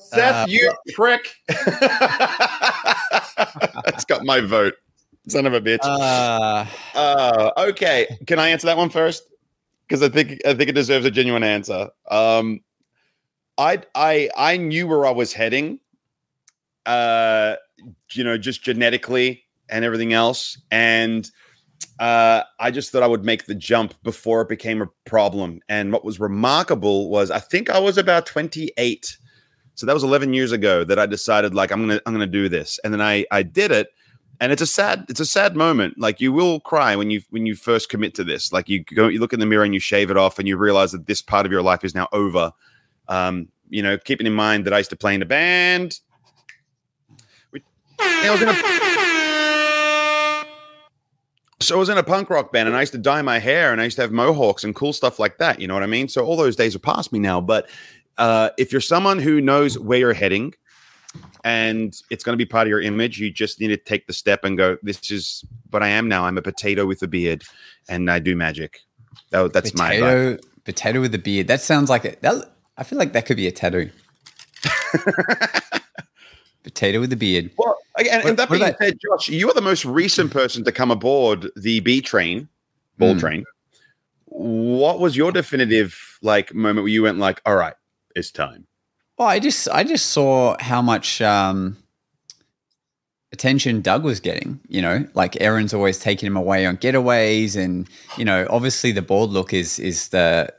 Seth, 0.00 0.34
Uh, 0.34 0.44
you 0.48 0.72
prick. 0.94 1.34
That's 3.84 4.04
got 4.04 4.24
my 4.24 4.40
vote. 4.40 4.74
Son 5.28 5.46
of 5.46 5.54
a 5.54 5.60
bitch. 5.60 5.78
Uh, 5.82 6.66
Uh, 6.94 7.50
okay, 7.68 8.18
can 8.26 8.38
I 8.38 8.48
answer 8.50 8.66
that 8.66 8.76
one 8.76 8.90
first? 8.90 9.22
Because 9.88 10.02
I 10.02 10.08
think 10.08 10.40
I 10.46 10.54
think 10.54 10.68
it 10.70 10.74
deserves 10.74 11.06
a 11.06 11.10
genuine 11.10 11.42
answer. 11.42 11.88
Um, 12.10 12.60
I 13.58 13.80
I 13.94 14.30
I 14.36 14.56
knew 14.56 14.86
where 14.86 15.06
I 15.06 15.10
was 15.10 15.32
heading. 15.32 15.80
Uh, 16.86 17.56
you 18.12 18.24
know, 18.24 18.36
just 18.38 18.62
genetically 18.62 19.44
and 19.68 19.84
everything 19.84 20.12
else, 20.12 20.60
and 20.70 21.30
uh, 21.98 22.42
I 22.60 22.70
just 22.70 22.92
thought 22.92 23.02
I 23.02 23.06
would 23.06 23.24
make 23.24 23.46
the 23.46 23.54
jump 23.54 23.94
before 24.02 24.42
it 24.42 24.48
became 24.48 24.82
a 24.82 24.88
problem. 25.06 25.60
And 25.68 25.92
what 25.92 26.04
was 26.04 26.20
remarkable 26.20 27.08
was 27.08 27.30
I 27.30 27.38
think 27.38 27.70
I 27.70 27.78
was 27.78 27.98
about 27.98 28.26
twenty 28.26 28.72
eight. 28.76 29.16
So 29.76 29.86
that 29.86 29.92
was 29.92 30.04
11 30.04 30.34
years 30.34 30.52
ago 30.52 30.84
that 30.84 31.00
I 31.00 31.06
decided 31.06 31.52
like 31.52 31.72
I'm 31.72 31.84
going 31.84 31.98
to 31.98 32.02
I'm 32.06 32.14
going 32.14 32.24
to 32.24 32.30
do 32.30 32.48
this. 32.48 32.78
And 32.84 32.94
then 32.94 33.02
I 33.02 33.26
I 33.32 33.42
did 33.42 33.72
it 33.72 33.88
and 34.40 34.52
it's 34.52 34.62
a 34.62 34.66
sad 34.66 35.04
it's 35.08 35.20
a 35.20 35.26
sad 35.26 35.56
moment 35.56 35.98
like 35.98 36.20
you 36.20 36.32
will 36.32 36.60
cry 36.60 36.96
when 36.96 37.10
you 37.10 37.22
when 37.30 37.46
you 37.46 37.54
first 37.54 37.88
commit 37.88 38.14
to 38.14 38.24
this 38.24 38.52
like 38.52 38.68
you 38.68 38.82
go 38.84 39.08
you 39.08 39.20
look 39.20 39.32
in 39.32 39.40
the 39.40 39.46
mirror 39.46 39.64
and 39.64 39.74
you 39.74 39.80
shave 39.80 40.10
it 40.10 40.16
off 40.16 40.38
and 40.38 40.48
you 40.48 40.56
realize 40.56 40.92
that 40.92 41.06
this 41.06 41.22
part 41.22 41.46
of 41.46 41.52
your 41.52 41.62
life 41.62 41.84
is 41.84 41.94
now 41.94 42.08
over 42.12 42.52
um 43.08 43.48
you 43.68 43.82
know 43.82 43.96
keeping 43.98 44.26
in 44.26 44.34
mind 44.34 44.64
that 44.64 44.72
i 44.74 44.78
used 44.78 44.90
to 44.90 44.96
play 44.96 45.14
in 45.14 45.22
a 45.22 45.26
band 45.26 46.00
I 48.00 48.30
was 48.30 48.42
in 48.42 48.48
a- 48.48 48.54
so 51.60 51.76
I 51.76 51.78
was 51.78 51.88
in 51.88 51.98
a 51.98 52.02
punk 52.02 52.30
rock 52.30 52.52
band 52.52 52.68
and 52.68 52.76
I 52.76 52.80
used 52.80 52.92
to 52.92 52.98
dye 52.98 53.22
my 53.22 53.38
hair 53.38 53.72
and 53.72 53.80
I 53.80 53.84
used 53.84 53.96
to 53.96 54.02
have 54.02 54.12
mohawks 54.12 54.64
and 54.64 54.74
cool 54.74 54.92
stuff 54.92 55.18
like 55.18 55.38
that. 55.38 55.60
You 55.60 55.68
know 55.68 55.74
what 55.74 55.82
I 55.82 55.86
mean? 55.86 56.08
So 56.08 56.24
all 56.24 56.36
those 56.36 56.56
days 56.56 56.74
are 56.74 56.80
past 56.80 57.12
me 57.12 57.18
now. 57.18 57.40
But 57.40 57.68
uh, 58.18 58.50
if 58.58 58.72
you're 58.72 58.80
someone 58.80 59.18
who 59.18 59.40
knows 59.40 59.78
where 59.78 59.98
you're 59.98 60.12
heading 60.12 60.54
and 61.42 61.94
it's 62.10 62.24
going 62.24 62.34
to 62.34 62.36
be 62.36 62.48
part 62.48 62.66
of 62.66 62.70
your 62.70 62.80
image, 62.80 63.18
you 63.18 63.30
just 63.30 63.60
need 63.60 63.68
to 63.68 63.76
take 63.76 64.06
the 64.06 64.12
step 64.12 64.44
and 64.44 64.58
go, 64.58 64.76
this 64.82 65.10
is 65.10 65.44
what 65.70 65.82
I 65.82 65.88
am 65.88 66.08
now. 66.08 66.24
I'm 66.24 66.38
a 66.38 66.42
potato 66.42 66.86
with 66.86 67.02
a 67.02 67.08
beard 67.08 67.44
and 67.88 68.10
I 68.10 68.18
do 68.18 68.36
magic. 68.36 68.80
That, 69.30 69.52
that's 69.52 69.74
my 69.74 69.94
advice. 69.94 70.10
potato, 70.10 70.42
potato 70.64 71.00
with 71.00 71.14
a 71.14 71.18
beard. 71.18 71.48
That 71.48 71.60
sounds 71.60 71.88
like 71.88 72.04
it. 72.04 72.20
That, 72.22 72.52
I 72.76 72.84
feel 72.84 72.98
like 72.98 73.12
that 73.12 73.26
could 73.26 73.36
be 73.36 73.46
a 73.46 73.52
tattoo. 73.52 73.90
potato 76.64 76.98
with 77.00 77.12
a 77.12 77.16
beard. 77.16 77.50
Well, 77.56 77.76
again, 77.96 78.20
What- 78.20 78.28
and 78.30 78.38
that 78.38 78.50
being 78.50 78.62
about- 78.62 78.78
said, 78.78 78.98
Josh, 79.00 79.28
you 79.28 79.48
are 79.48 79.54
the 79.54 79.60
most 79.62 79.84
recent 79.84 80.32
person 80.32 80.64
to 80.64 80.72
come 80.72 80.90
aboard 80.90 81.48
the 81.56 81.78
B 81.80 82.00
train, 82.00 82.48
ball 82.98 83.14
Hmm. 83.14 83.20
train. 83.20 83.44
What 84.26 84.98
was 84.98 85.16
your 85.16 85.30
definitive 85.30 86.18
like 86.22 86.52
moment 86.54 86.84
where 86.84 86.90
you 86.92 87.02
went 87.04 87.18
like, 87.18 87.40
all 87.46 87.54
right, 87.54 87.74
it's 88.16 88.30
time? 88.32 88.66
Well, 89.16 89.28
I 89.28 89.38
just 89.38 89.68
I 89.68 89.84
just 89.84 90.06
saw 90.06 90.56
how 90.58 90.82
much 90.82 91.20
um 91.22 91.76
attention 93.32 93.80
Doug 93.80 94.02
was 94.04 94.18
getting. 94.20 94.58
You 94.68 94.82
know, 94.82 95.06
like 95.14 95.40
Aaron's 95.40 95.72
always 95.74 95.98
taking 96.00 96.26
him 96.26 96.36
away 96.36 96.66
on 96.66 96.76
getaways, 96.78 97.54
and 97.56 97.88
you 98.18 98.24
know, 98.24 98.46
obviously 98.50 98.90
the 98.90 99.02
bald 99.02 99.30
look 99.30 99.52
is 99.52 99.78
is 99.78 100.08
the 100.08 100.52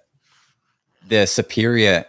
the 1.07 1.25
superior 1.25 2.05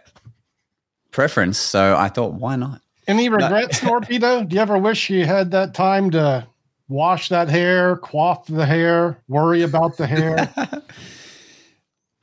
preference. 1.10 1.58
So 1.58 1.96
I 1.96 2.08
thought, 2.08 2.34
why 2.34 2.54
not? 2.56 2.80
Any 3.06 3.28
regrets, 3.28 3.80
Norbido? 3.80 4.48
Do 4.48 4.56
you 4.56 4.62
ever 4.62 4.78
wish 4.78 5.10
you 5.10 5.24
had 5.26 5.50
that 5.52 5.74
time 5.74 6.10
to 6.10 6.46
wash 6.88 7.28
that 7.28 7.48
hair, 7.48 7.96
coif 7.96 8.46
the 8.46 8.66
hair, 8.66 9.18
worry 9.28 9.62
about 9.62 9.96
the 9.96 10.06
hair? 10.06 10.52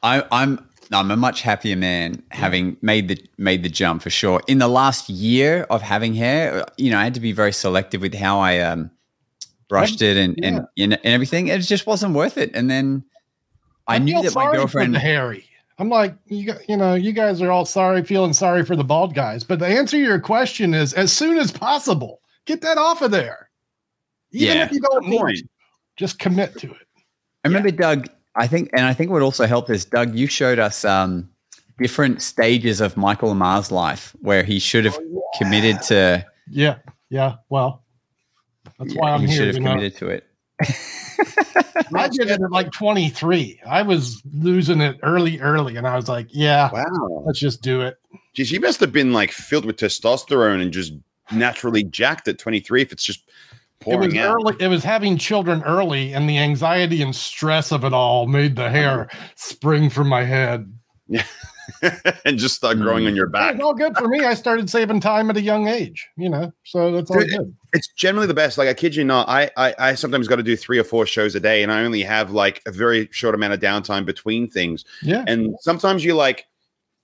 I, 0.04 0.24
I'm 0.32 0.60
I'm 0.92 1.10
a 1.12 1.16
much 1.16 1.42
happier 1.42 1.78
man 1.78 2.22
having 2.32 2.78
made 2.82 3.08
the 3.08 3.18
made 3.38 3.64
the 3.64 3.70
jump 3.70 4.02
for 4.02 4.10
sure. 4.10 4.42
In 4.48 4.60
the 4.60 4.68
last 4.68 5.10
year 5.10 5.64
of 5.70 5.82
having 5.82 6.14
hair, 6.14 6.66
you 6.78 6.92
know, 6.92 7.00
I 7.00 7.04
had 7.04 7.14
to 7.14 7.22
be 7.22 7.32
very 7.32 7.54
selective 7.54 8.02
with 8.02 8.14
how 8.14 8.40
I 8.40 8.60
um, 8.60 8.92
brushed 9.70 10.02
it 10.02 10.18
and, 10.18 10.38
Yeah. 10.38 10.48
and 10.78 10.94
and 10.94 11.00
everything. 11.06 11.48
It 11.48 11.60
just 11.60 11.88
wasn't 11.88 12.14
worth 12.14 12.38
it. 12.38 12.52
And 12.54 12.70
then 12.70 13.06
I, 13.88 13.98
knew 14.00 14.22
that 14.22 14.36
my 14.36 14.52
girlfriend 14.52 14.94
the 14.94 15.00
hairy. 15.00 15.46
I'm 15.84 15.90
like, 15.90 16.16
you 16.28 16.54
you 16.70 16.78
know, 16.78 16.94
you 16.94 17.12
guys 17.12 17.42
are 17.42 17.52
all 17.52 17.66
sorry, 17.66 18.04
feeling 18.06 18.32
sorry 18.32 18.64
for 18.64 18.78
the 18.78 18.86
bald 18.86 19.14
guys. 19.14 19.44
But 19.44 19.60
the 19.60 19.68
answer 19.68 19.98
to 19.98 20.02
your 20.04 20.18
question 20.20 20.74
is 20.74 20.94
as 20.94 21.12
soon 21.12 21.38
as 21.38 21.52
possible, 21.52 22.22
get 22.46 22.62
that 22.62 22.78
off 22.78 23.02
of 23.02 23.12
there. 23.12 23.50
Even 24.32 24.58
Yeah. 24.58 24.64
if 24.64 24.72
you 24.72 24.80
don't 24.80 25.08
need 25.08 25.20
point. 25.20 25.38
to, 25.40 25.44
just 25.98 26.20
commit 26.20 26.58
to 26.60 26.68
it. 26.72 26.88
I 27.44 27.50
remember 27.50 27.70
Doug. 27.70 28.08
I 28.36 28.48
think, 28.48 28.70
and 28.74 28.86
I 28.86 28.94
think 28.94 29.12
what 29.12 29.22
also 29.22 29.46
helped 29.46 29.70
is 29.70 29.84
Doug. 29.84 30.16
You 30.16 30.28
showed 30.28 30.58
us 30.58 30.86
um, 30.86 31.30
different 31.78 32.22
stages 32.22 32.80
of 32.80 32.96
Michael 32.96 33.30
Lamar's 33.30 33.70
life 33.70 34.16
where 34.22 34.44
he 34.44 34.60
should 34.60 34.86
have 34.86 34.98
committed 35.38 35.82
to. 35.84 36.26
Yeah, 36.50 36.78
yeah. 37.10 37.36
Well, 37.50 37.84
that's 38.80 38.96
why 38.96 39.12
I'm 39.12 39.20
he 39.20 39.28
here. 39.28 39.36
should 39.36 39.48
have 39.48 39.56
You 39.58 39.62
know? 39.64 39.72
committed 39.72 39.98
to 39.98 40.08
it. 40.08 40.28
I 41.96 42.08
did 42.08 42.30
it 42.30 42.42
at 42.42 42.52
like 42.52 42.72
23. 42.72 43.62
I 43.66 43.82
was 43.82 44.22
losing 44.34 44.82
it 44.82 44.98
early, 45.04 45.40
early, 45.40 45.76
and 45.76 45.88
I 45.88 45.96
was 45.96 46.08
like, 46.08 46.28
yeah, 46.32 46.70
Wow. 46.72 47.24
let's 47.26 47.40
just 47.40 47.62
do 47.62 47.82
it. 47.82 47.98
Geez, 48.34 48.52
you 48.52 48.60
must 48.60 48.80
have 48.80 48.92
been 48.92 49.14
like 49.14 49.32
filled 49.32 49.66
with 49.66 49.78
testosterone 49.78 50.62
and 50.62 50.72
just 50.72 50.94
naturally 51.32 51.84
jacked 51.84 52.28
at 52.28 52.40
23 52.40 52.82
if 52.82 52.92
it's 52.92 53.04
just 53.04 53.22
It 53.82 53.88
was 53.88 53.96
pouring 53.98 54.18
out. 54.18 54.36
early. 54.36 54.56
It 54.60 54.68
was 54.68 54.84
having 54.84 55.18
children 55.18 55.62
early, 55.64 56.14
and 56.14 56.30
the 56.30 56.38
anxiety 56.38 57.02
and 57.02 57.16
stress 57.16 57.72
of 57.72 57.84
it 57.84 57.94
all 57.94 58.28
made 58.28 58.56
the 58.56 58.70
hair 58.70 59.02
uh-huh. 59.02 59.24
spring 59.36 59.90
from 59.90 60.08
my 60.08 60.24
head. 60.24 60.72
Yeah. 61.08 61.26
and 62.26 62.38
just 62.38 62.56
start 62.56 62.78
growing 62.78 63.06
mm. 63.06 63.10
on 63.10 63.16
your 63.16 63.28
back. 63.28 63.56
was 63.56 63.64
all 63.64 63.74
good 63.74 63.96
for 63.98 64.08
me. 64.08 64.24
I 64.24 64.34
started 64.34 64.70
saving 64.70 65.00
time 65.00 65.30
at 65.30 65.38
a 65.38 65.42
young 65.42 65.68
age, 65.68 66.08
you 66.18 66.30
know, 66.30 66.52
so 66.64 66.92
that's 66.92 67.10
all 67.10 67.24
good. 67.24 67.56
It's 67.74 67.88
generally 67.88 68.28
the 68.28 68.34
best. 68.34 68.58
Like 68.58 68.70
I 68.70 68.74
kid 68.74 68.96
you 68.96 69.04
not, 69.04 69.28
I, 69.28 69.50
I 69.58 69.76
I 69.80 69.96
sometimes 69.96 70.28
got 70.28 70.36
to 70.38 70.44
do 70.44 70.56
three 70.56 70.78
or 70.80 70.84
four 70.84 71.06
shows 71.06 71.36
a 71.36 71.40
day, 71.40 71.64
and 71.64 71.72
I 71.72 71.84
only 71.84 72.02
have 72.04 72.32
like 72.32 72.62
a 72.66 72.72
very 72.72 73.10
short 73.12 73.36
amount 73.36 73.54
of 73.54 73.60
downtime 73.60 74.06
between 74.06 74.48
things. 74.48 74.86
Yeah. 75.02 75.24
And 75.28 75.56
sometimes 75.60 76.06
you 76.06 76.14
like 76.16 76.46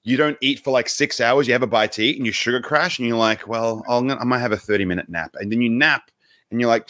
you 0.03 0.15
don't 0.15 0.37
eat 0.41 0.59
for 0.59 0.71
like 0.71 0.87
six 0.87 1.19
hours. 1.19 1.47
You 1.47 1.53
have 1.53 1.63
a 1.63 1.67
bite 1.67 1.91
to 1.93 2.03
eat, 2.03 2.17
and 2.17 2.25
you 2.25 2.31
sugar 2.31 2.61
crash, 2.61 2.99
and 2.99 3.07
you're 3.07 3.17
like, 3.17 3.47
well, 3.47 3.83
I'll, 3.87 4.09
I 4.11 4.23
might 4.23 4.39
have 4.39 4.51
a 4.51 4.57
thirty 4.57 4.85
minute 4.85 5.09
nap, 5.09 5.35
and 5.39 5.51
then 5.51 5.61
you 5.61 5.69
nap, 5.69 6.09
and 6.51 6.61
you're 6.61 6.69
like. 6.69 6.89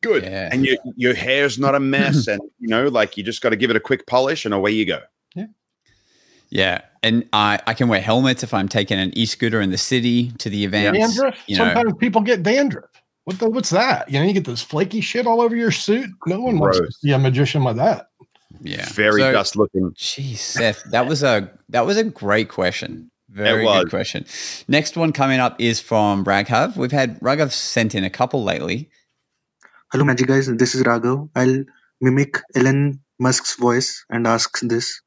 Good, 0.00 0.24
Yeah. 0.24 0.48
and 0.50 0.64
your 0.66 0.76
your 0.96 1.14
hair's 1.14 1.60
not 1.60 1.76
a 1.76 1.80
mess, 1.80 2.26
and 2.26 2.40
you 2.58 2.66
know, 2.66 2.88
like 2.88 3.16
you 3.16 3.22
just 3.22 3.40
got 3.40 3.50
to 3.50 3.56
give 3.56 3.70
it 3.70 3.76
a 3.76 3.80
quick 3.80 4.04
polish, 4.08 4.44
and 4.44 4.52
away 4.52 4.72
you 4.72 4.84
go. 4.84 4.98
Yeah, 6.52 6.82
and 7.02 7.26
I 7.32 7.58
I 7.66 7.72
can 7.72 7.88
wear 7.88 8.00
helmets 8.02 8.42
if 8.42 8.52
I'm 8.52 8.68
taking 8.68 8.98
an 8.98 9.16
e-scooter 9.16 9.58
in 9.62 9.70
the 9.70 9.78
city 9.78 10.32
to 10.32 10.50
the 10.50 10.64
event. 10.66 10.94
Dandruff. 10.96 11.38
You 11.46 11.56
know, 11.56 11.64
Sometimes 11.64 11.94
people 11.98 12.20
get 12.20 12.42
dandruff. 12.42 12.90
What 13.24 13.38
the, 13.38 13.48
what's 13.48 13.70
that? 13.70 14.10
You 14.10 14.18
know, 14.18 14.26
you 14.26 14.34
get 14.34 14.44
this 14.44 14.60
flaky 14.60 15.00
shit 15.00 15.26
all 15.26 15.40
over 15.40 15.56
your 15.56 15.70
suit. 15.70 16.10
No 16.26 16.40
one 16.40 16.58
wants 16.58 16.78
to 16.78 16.92
see 16.92 17.12
a 17.12 17.18
magician 17.18 17.64
with 17.64 17.76
that. 17.76 18.08
yeah, 18.60 18.86
Very 18.90 19.22
So- 19.22 19.32
dust 19.32 19.56
looking. 19.56 19.92
Jeez, 19.92 20.36
Seth, 20.38 20.82
that 20.90 21.06
was 21.06 21.22
a 21.22 21.50
that 21.70 21.86
was 21.86 21.96
a 21.96 22.04
great 22.04 22.50
question. 22.50 23.10
Very 23.30 23.64
was. 23.64 23.84
good 23.84 23.90
question. 23.90 24.26
Next 24.68 24.94
one 24.94 25.10
coming 25.12 25.40
up 25.40 25.58
is 25.58 25.80
from 25.80 26.22
Raghav. 26.26 26.76
We've 26.76 26.92
had 26.92 27.18
Raghav 27.20 27.50
sent 27.52 27.94
in 27.94 28.04
a 28.04 28.10
couple 28.10 28.44
lately. 28.44 28.90
Hello, 29.90 30.04
Magic 30.04 30.28
Guys. 30.28 30.48
This 30.48 30.74
is 30.74 30.82
Raghav. 30.82 31.30
I'll 31.34 31.64
mimic 32.02 32.40
Elon 32.54 33.00
Musk's 33.18 33.56
voice 33.56 34.04
and 34.10 34.26
ask 34.26 34.60
this. 34.60 35.00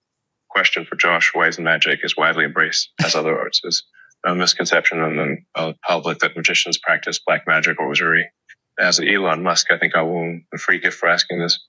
Question 0.55 0.85
for 0.85 0.95
Josh, 0.95 1.31
why 1.33 1.49
isn't 1.49 1.63
magic 1.63 1.99
is 2.03 2.15
widely 2.15 2.45
embraced 2.45 2.89
as 3.03 3.13
other 3.13 3.37
arts? 3.41 3.59
Is 3.63 3.83
a 4.25 4.33
misconception 4.33 5.03
in 5.03 5.45
the 5.55 5.75
public 5.87 6.19
that 6.19 6.35
magicians 6.35 6.77
practice 6.77 7.19
black 7.19 7.45
magic 7.45 7.79
or 7.79 7.87
wizardry. 7.87 8.31
As 8.79 8.99
Elon 8.99 9.43
Musk, 9.43 9.71
I 9.71 9.77
think 9.77 9.95
I 9.95 10.01
will 10.01 10.39
a 10.53 10.57
free 10.57 10.79
gift 10.79 10.97
for 10.97 11.09
asking 11.09 11.39
this. 11.39 11.59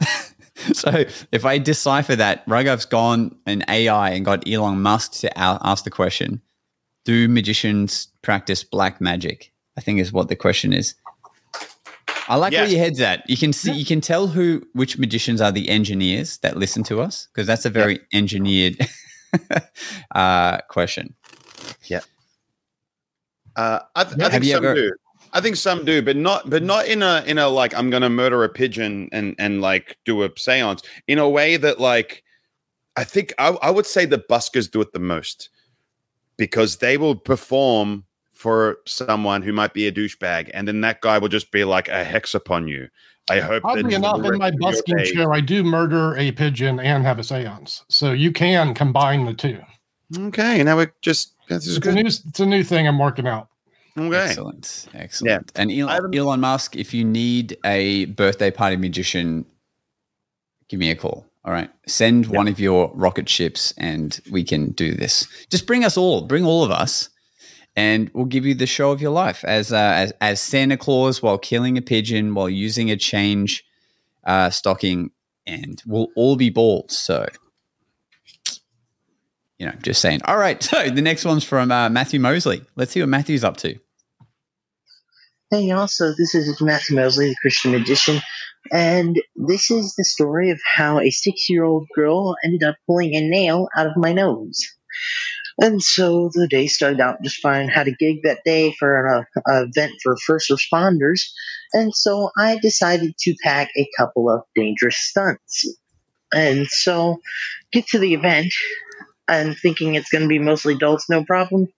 So 0.72 1.04
if 1.30 1.44
I 1.44 1.58
decipher 1.58 2.16
that, 2.16 2.44
Raghav's 2.46 2.86
gone 2.86 3.36
an 3.44 3.62
AI 3.68 4.10
and 4.10 4.24
got 4.24 4.48
Elon 4.48 4.80
Musk 4.80 5.12
to 5.20 5.38
ask 5.38 5.84
the 5.84 5.90
question: 5.90 6.40
Do 7.04 7.28
magicians 7.28 8.08
practice 8.22 8.64
black 8.64 8.98
magic? 8.98 9.52
I 9.76 9.82
think 9.82 10.00
is 10.00 10.14
what 10.14 10.28
the 10.28 10.34
question 10.34 10.72
is. 10.72 10.94
I 12.28 12.36
like 12.36 12.52
where 12.52 12.66
your 12.66 12.78
head's 12.80 13.00
at. 13.00 13.28
You 13.28 13.36
can 13.36 13.52
see, 13.52 13.72
you 13.72 13.84
can 13.84 14.00
tell 14.00 14.26
who 14.26 14.62
which 14.72 14.98
magicians 14.98 15.40
are 15.40 15.52
the 15.52 15.68
engineers 15.68 16.38
that 16.38 16.56
listen 16.56 16.82
to 16.84 17.00
us 17.00 17.28
because 17.32 17.46
that's 17.46 17.64
a 17.64 17.70
very 17.70 18.00
engineered 18.12 18.76
uh, 20.14 20.58
question. 20.68 21.14
Yeah. 21.84 22.00
Uh, 23.54 23.80
I, 23.94 24.04
th- 24.04 24.20
I 24.20 24.28
think 24.30 24.44
you 24.44 24.52
some 24.52 24.64
ever- 24.64 24.74
do. 24.74 24.92
I 25.32 25.40
think 25.40 25.56
some 25.56 25.84
do, 25.84 26.02
but 26.02 26.16
not, 26.16 26.48
but 26.48 26.62
not 26.62 26.86
in 26.86 27.02
a 27.02 27.22
in 27.26 27.36
a 27.38 27.48
like 27.48 27.74
I'm 27.74 27.90
gonna 27.90 28.08
murder 28.08 28.42
a 28.44 28.48
pigeon 28.48 29.08
and 29.12 29.34
and 29.38 29.60
like 29.60 29.98
do 30.04 30.22
a 30.22 30.30
séance 30.30 30.84
in 31.06 31.18
a 31.18 31.28
way 31.28 31.56
that 31.56 31.78
like 31.80 32.22
I 32.96 33.04
think 33.04 33.34
I, 33.38 33.48
I 33.60 33.70
would 33.70 33.86
say 33.86 34.06
the 34.06 34.18
buskers 34.18 34.70
do 34.70 34.80
it 34.80 34.92
the 34.92 34.98
most 34.98 35.50
because 36.38 36.78
they 36.78 36.96
will 36.96 37.16
perform 37.16 38.05
for 38.46 38.78
someone 38.86 39.42
who 39.42 39.52
might 39.52 39.74
be 39.74 39.88
a 39.88 39.92
douchebag, 39.92 40.52
and 40.54 40.68
then 40.68 40.80
that 40.80 41.00
guy 41.00 41.18
will 41.18 41.26
just 41.26 41.50
be 41.50 41.64
like 41.64 41.88
a 41.88 42.04
hex 42.04 42.32
upon 42.32 42.68
you. 42.68 42.86
I 43.28 43.40
hope. 43.40 43.64
Oddly 43.64 43.92
enough, 43.92 44.24
in 44.24 44.38
my 44.38 44.50
rest 44.50 44.54
of 44.54 44.60
your 44.60 44.70
busking 44.70 44.96
day- 44.98 45.04
show, 45.06 45.32
I 45.32 45.40
do 45.40 45.64
murder 45.64 46.16
a 46.16 46.30
pigeon 46.30 46.78
and 46.78 47.04
have 47.04 47.18
a 47.18 47.24
seance. 47.24 47.82
So 47.88 48.12
you 48.12 48.30
can 48.30 48.72
combine 48.72 49.26
the 49.26 49.34
two. 49.34 49.58
Okay, 50.16 50.62
now 50.62 50.76
we're 50.76 50.92
just 51.02 51.34
this 51.48 51.66
is 51.66 51.78
It's 51.78 51.86
a, 51.88 51.92
new, 51.92 52.06
it's 52.06 52.38
a 52.38 52.46
new 52.46 52.62
thing 52.62 52.86
I'm 52.86 53.00
working 53.00 53.26
out. 53.26 53.48
Okay, 53.98 54.16
Excellent. 54.16 54.86
Excellent. 54.94 55.50
And 55.56 55.72
Elon, 55.72 56.14
Elon 56.14 56.38
Musk, 56.38 56.76
if 56.76 56.94
you 56.94 57.04
need 57.04 57.56
a 57.64 58.04
birthday 58.04 58.52
party 58.52 58.76
magician, 58.76 59.44
give 60.68 60.78
me 60.78 60.92
a 60.92 60.94
call. 60.94 61.26
All 61.44 61.52
right. 61.52 61.70
Send 61.88 62.28
one 62.28 62.46
of 62.46 62.60
your 62.60 62.92
rocket 62.94 63.28
ships 63.28 63.74
and 63.76 64.20
we 64.30 64.44
can 64.44 64.70
do 64.70 64.94
this. 64.94 65.26
Just 65.50 65.66
bring 65.66 65.84
us 65.84 65.96
all, 65.96 66.22
bring 66.22 66.44
all 66.44 66.62
of 66.62 66.70
us, 66.70 67.08
and 67.76 68.10
we'll 68.14 68.24
give 68.24 68.46
you 68.46 68.54
the 68.54 68.66
show 68.66 68.90
of 68.90 69.02
your 69.02 69.10
life 69.10 69.44
as 69.44 69.72
uh, 69.72 69.76
as, 69.76 70.12
as 70.20 70.40
Santa 70.40 70.76
Claus 70.76 71.22
while 71.22 71.38
killing 71.38 71.76
a 71.76 71.82
pigeon, 71.82 72.34
while 72.34 72.48
using 72.48 72.90
a 72.90 72.96
change 72.96 73.64
uh, 74.24 74.50
stocking, 74.50 75.10
and 75.46 75.82
we'll 75.86 76.08
all 76.16 76.36
be 76.36 76.50
bald. 76.50 76.90
So, 76.90 77.26
you 79.58 79.66
know, 79.66 79.74
just 79.82 80.00
saying. 80.00 80.20
All 80.24 80.38
right. 80.38 80.62
So 80.70 80.90
the 80.90 81.02
next 81.02 81.24
one's 81.24 81.44
from 81.44 81.70
uh, 81.70 81.90
Matthew 81.90 82.18
Mosley. 82.18 82.64
Let's 82.74 82.92
see 82.92 83.00
what 83.00 83.08
Matthew's 83.08 83.44
up 83.44 83.58
to. 83.58 83.78
Hey 85.50 85.60
y'all, 85.60 85.86
so 85.86 86.12
this 86.18 86.34
is 86.34 86.60
Matthew 86.60 86.96
Mosley, 86.96 87.28
the 87.28 87.36
Christian 87.40 87.70
magician, 87.70 88.20
and 88.72 89.16
this 89.36 89.70
is 89.70 89.94
the 89.94 90.02
story 90.02 90.50
of 90.50 90.58
how 90.74 90.98
a 90.98 91.10
six 91.10 91.48
year 91.48 91.62
old 91.62 91.86
girl 91.94 92.34
ended 92.44 92.64
up 92.64 92.74
pulling 92.84 93.14
a 93.14 93.20
nail 93.20 93.68
out 93.76 93.86
of 93.86 93.92
my 93.96 94.12
nose. 94.12 94.60
And 95.58 95.82
so 95.82 96.30
the 96.32 96.48
day 96.48 96.66
started 96.66 97.00
out 97.00 97.22
just 97.22 97.40
fine. 97.40 97.68
Had 97.68 97.88
a 97.88 97.92
gig 97.92 98.22
that 98.24 98.44
day 98.44 98.72
for 98.78 99.06
an 99.06 99.26
event 99.46 99.92
for 100.02 100.16
first 100.16 100.50
responders, 100.50 101.30
and 101.72 101.94
so 101.94 102.30
I 102.36 102.58
decided 102.58 103.14
to 103.20 103.34
pack 103.42 103.70
a 103.76 103.88
couple 103.96 104.30
of 104.30 104.42
dangerous 104.54 104.98
stunts. 104.98 105.78
And 106.34 106.66
so 106.66 107.20
get 107.72 107.86
to 107.88 107.98
the 107.98 108.14
event, 108.14 108.52
I'm 109.28 109.54
thinking 109.54 109.94
it's 109.94 110.10
going 110.10 110.22
to 110.22 110.28
be 110.28 110.38
mostly 110.38 110.74
adults, 110.74 111.08
no 111.08 111.24
problem 111.24 111.68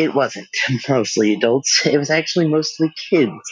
it 0.00 0.14
wasn't 0.14 0.48
mostly 0.88 1.34
adults. 1.34 1.86
It 1.86 1.98
was 1.98 2.10
actually 2.10 2.48
mostly 2.48 2.92
kids. 3.10 3.42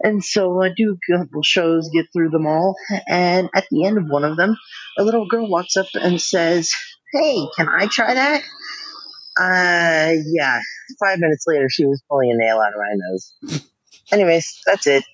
And 0.00 0.22
so 0.22 0.62
I 0.62 0.70
do 0.76 0.96
a 0.96 1.18
couple 1.18 1.42
shows, 1.42 1.90
get 1.90 2.06
through 2.12 2.30
them 2.30 2.46
all, 2.46 2.76
and 3.08 3.48
at 3.54 3.66
the 3.70 3.84
end 3.84 3.98
of 3.98 4.08
one 4.08 4.24
of 4.24 4.36
them, 4.36 4.56
a 4.98 5.04
little 5.04 5.26
girl 5.26 5.48
walks 5.48 5.76
up 5.76 5.86
and 5.94 6.20
says, 6.20 6.70
Hey, 7.12 7.46
can 7.56 7.68
I 7.68 7.86
try 7.86 8.14
that? 8.14 8.42
Uh, 9.38 10.12
yeah. 10.26 10.60
Five 10.98 11.18
minutes 11.18 11.44
later, 11.46 11.68
she 11.68 11.84
was 11.84 12.02
pulling 12.08 12.30
a 12.32 12.36
nail 12.36 12.58
out 12.58 12.72
of 12.72 12.78
my 12.78 12.94
nose. 12.94 13.34
Anyways, 14.10 14.60
that's 14.66 14.86
it. 14.86 15.04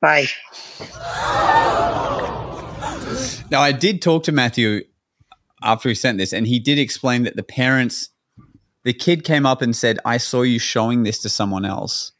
Bye. 0.00 0.26
Now, 3.50 3.60
I 3.60 3.72
did 3.72 4.00
talk 4.00 4.22
to 4.24 4.32
Matthew 4.32 4.82
after 5.62 5.88
he 5.88 5.94
sent 5.94 6.18
this, 6.18 6.32
and 6.32 6.46
he 6.46 6.58
did 6.58 6.78
explain 6.78 7.24
that 7.24 7.36
the 7.36 7.42
parents, 7.42 8.10
the 8.84 8.92
kid 8.92 9.24
came 9.24 9.44
up 9.44 9.60
and 9.60 9.74
said, 9.74 9.98
I 10.04 10.16
saw 10.16 10.42
you 10.42 10.58
showing 10.58 11.02
this 11.02 11.18
to 11.20 11.28
someone 11.28 11.64
else. 11.64 12.12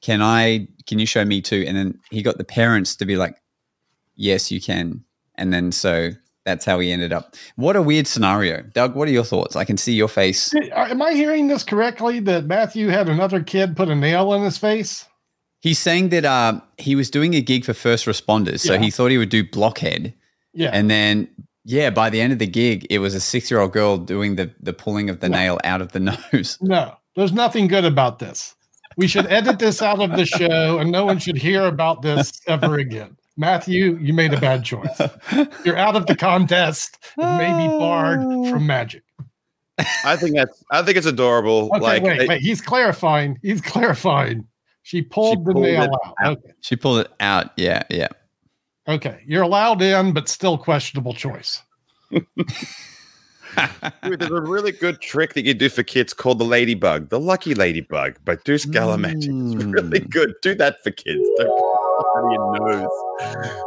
can 0.00 0.22
I? 0.22 0.68
Can 0.86 0.98
you 0.98 1.06
show 1.06 1.24
me 1.24 1.40
too? 1.40 1.64
And 1.66 1.76
then 1.76 1.98
he 2.10 2.22
got 2.22 2.38
the 2.38 2.44
parents 2.44 2.96
to 2.96 3.06
be 3.06 3.16
like, 3.16 3.36
yes, 4.16 4.50
you 4.50 4.60
can. 4.60 5.04
And 5.34 5.52
then 5.52 5.72
so 5.72 6.10
that's 6.44 6.64
how 6.64 6.78
he 6.80 6.90
ended 6.90 7.12
up. 7.12 7.34
What 7.56 7.76
a 7.76 7.82
weird 7.82 8.06
scenario, 8.06 8.62
Doug. 8.62 8.94
What 8.94 9.08
are 9.08 9.12
your 9.12 9.24
thoughts? 9.24 9.56
I 9.56 9.64
can 9.64 9.76
see 9.76 9.92
your 9.92 10.08
face. 10.08 10.52
Am 10.74 11.02
I 11.02 11.12
hearing 11.12 11.48
this 11.48 11.62
correctly? 11.64 12.20
That 12.20 12.46
Matthew 12.46 12.88
had 12.88 13.08
another 13.08 13.42
kid 13.42 13.76
put 13.76 13.88
a 13.88 13.94
nail 13.94 14.32
in 14.34 14.42
his 14.42 14.58
face? 14.58 15.06
He's 15.60 15.78
saying 15.78 16.08
that 16.08 16.24
uh, 16.24 16.60
he 16.78 16.94
was 16.94 17.10
doing 17.10 17.34
a 17.34 17.42
gig 17.42 17.64
for 17.66 17.74
first 17.74 18.06
responders, 18.06 18.60
so 18.60 18.72
Yeah. 18.74 18.80
he 18.80 18.90
thought 18.90 19.10
he 19.10 19.18
would 19.18 19.28
do 19.28 19.44
blockhead, 19.44 20.14
Yeah. 20.54 20.70
and 20.72 20.90
then 20.90 21.28
yeah, 21.66 21.90
by 21.90 22.08
the 22.08 22.20
end 22.22 22.32
of 22.32 22.38
the 22.38 22.46
gig, 22.46 22.86
it 22.88 23.00
was 23.00 23.14
a 23.14 23.20
six-year-old 23.20 23.72
girl 23.72 23.98
doing 23.98 24.36
the 24.36 24.50
the 24.60 24.72
pulling 24.72 25.10
of 25.10 25.20
the 25.20 25.28
nail 25.28 25.58
out 25.64 25.82
of 25.82 25.92
the 25.92 26.00
nose. 26.32 26.56
No, 26.62 26.94
there's 27.16 27.32
nothing 27.34 27.66
good 27.68 27.84
about 27.84 28.18
this. 28.18 28.54
We 28.96 29.06
should 29.06 29.26
edit 29.26 29.58
this 29.58 29.82
out 29.82 30.00
of 30.00 30.16
the 30.16 30.24
show, 30.26 30.78
and 30.78 30.90
no 30.90 31.04
one 31.04 31.18
should 31.18 31.36
hear 31.36 31.64
about 31.66 32.00
this 32.02 32.32
ever 32.46 32.76
again. 32.78 33.16
Matthew, 33.36 33.96
you 33.98 34.12
made 34.12 34.34
a 34.34 34.40
bad 34.40 34.64
choice. 34.64 35.00
You're 35.64 35.76
out 35.76 35.96
of 35.96 36.06
the 36.06 36.16
contest 36.16 36.98
and 37.16 37.38
maybe 37.38 37.68
barred 37.68 38.20
from 38.48 38.66
magic. 38.66 39.02
I 40.04 40.16
think 40.16 40.36
that's. 40.36 40.62
I 40.70 40.82
think 40.82 40.98
it's 40.98 41.06
adorable. 41.06 41.70
Okay, 41.74 41.80
like, 41.80 42.02
wait, 42.02 42.22
it- 42.22 42.28
wait. 42.28 42.42
He's 42.42 42.60
clarifying. 42.60 43.38
He's 43.42 43.60
clarifying. 43.60 44.46
She 44.82 45.02
pulled 45.02 45.44
the 45.44 45.52
pulled 45.52 45.64
nail 45.64 45.84
it 45.84 45.90
out. 45.90 46.14
out. 46.22 46.38
Okay. 46.38 46.52
She 46.60 46.76
pulled 46.76 47.00
it 47.00 47.12
out. 47.20 47.52
Yeah, 47.56 47.82
yeah. 47.90 48.08
Okay. 48.88 49.22
You're 49.26 49.42
allowed 49.42 49.82
in, 49.82 50.12
but 50.12 50.28
still 50.28 50.58
questionable 50.58 51.14
choice. 51.14 51.62
Dude, 52.10 54.20
there's 54.20 54.30
a 54.30 54.40
really 54.40 54.72
good 54.72 55.00
trick 55.00 55.34
that 55.34 55.44
you 55.44 55.54
do 55.54 55.68
for 55.68 55.82
kids 55.82 56.12
called 56.12 56.38
the 56.38 56.44
ladybug, 56.44 57.08
the 57.08 57.20
lucky 57.20 57.54
ladybug 57.54 58.18
by 58.24 58.36
Deuce 58.44 58.66
Galamagic. 58.66 59.54
It's 59.54 59.64
really 59.64 60.00
hmm. 60.00 60.08
good. 60.08 60.34
Do 60.42 60.54
that 60.56 60.82
for 60.82 60.90
kids. 60.90 61.26
Don't 61.38 61.46
put 61.46 61.46
it 61.46 61.89
out 62.20 62.26
of 62.26 62.32
your 62.32 62.68
nose. 62.68 62.88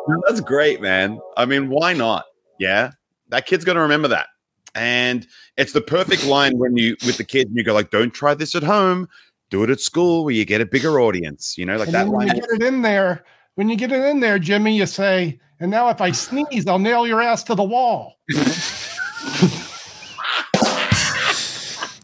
No, 0.08 0.22
That's 0.28 0.42
great, 0.42 0.82
man. 0.82 1.20
I 1.38 1.46
mean, 1.46 1.70
why 1.70 1.94
not? 1.94 2.26
Yeah. 2.60 2.92
That 3.30 3.46
kid's 3.46 3.66
gonna 3.66 3.82
remember 3.82 4.08
that. 4.10 4.28
And 4.76 5.28
it's 5.58 5.74
the 5.74 5.82
perfect 5.82 6.26
line 6.26 6.58
when 6.58 6.78
you 6.78 6.96
with 7.06 7.18
the 7.18 7.24
kid 7.24 7.48
and 7.48 7.58
you 7.58 7.64
go 7.64 7.74
like, 7.74 7.92
don't 7.92 8.14
try 8.14 8.34
this 8.34 8.56
at 8.56 8.64
home. 8.64 9.08
Do 9.50 9.64
it 9.64 9.70
at 9.70 9.80
school 9.80 10.24
where 10.24 10.34
you 10.34 10.46
get 10.46 10.62
a 10.62 10.66
bigger 10.66 11.00
audience. 11.00 11.58
You 11.58 11.66
know, 11.66 11.78
like 11.78 11.88
and 11.88 11.96
that 11.96 12.08
line. 12.08 12.28
you 12.28 12.34
get 12.34 12.50
it 12.50 12.64
in 12.64 12.82
there, 12.82 13.24
when 13.56 13.70
you 13.70 13.76
get 13.76 13.92
it 13.92 14.04
in 14.06 14.20
there, 14.20 14.40
Jimmy, 14.40 14.76
you 14.76 14.86
say, 14.86 15.40
and 15.60 15.70
now 15.70 15.90
if 15.90 16.02
I 16.02 16.12
sneeze, 16.12 16.68
I'll 16.68 16.80
nail 16.80 17.06
your 17.06 17.22
ass 17.22 17.44
to 17.44 17.56
the 17.56 17.64
wall. 17.64 18.16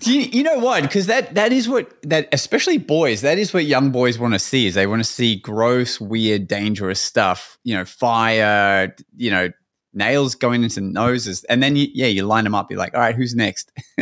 Do 0.10 0.15
you, 0.19 0.30
you 0.32 0.43
know 0.43 0.58
what? 0.60 0.82
Because 0.84 1.06
that 1.08 1.36
that 1.36 1.52
is 1.54 1.69
what 1.69 2.02
that 2.04 2.28
especially 2.32 2.78
boys 2.80 3.22
that 3.22 3.38
is 3.38 3.54
what 3.54 3.65
young 3.65 3.91
boys 3.91 4.17
want 4.17 4.34
to 4.34 4.39
see 4.39 4.65
is 4.67 4.74
they 4.74 4.88
want 4.88 5.02
to 5.02 5.10
see 5.10 5.36
gross, 5.38 6.02
weird, 6.02 6.48
dangerous 6.48 7.00
stuff. 7.02 7.58
You 7.63 7.76
know, 7.78 7.86
fire. 7.86 8.95
You 9.15 9.32
know, 9.32 9.50
nails 9.93 10.36
going 10.36 10.63
into 10.63 10.82
noses, 10.82 11.43
and 11.45 11.62
then 11.62 11.76
you, 11.76 11.88
yeah, 11.93 12.08
you 12.08 12.24
line 12.24 12.43
them 12.43 12.56
up. 12.56 12.69
You're 12.72 12.80
like, 12.80 12.93
all 12.95 13.02
right, 13.02 13.15
who's 13.15 13.36
next? 13.36 13.72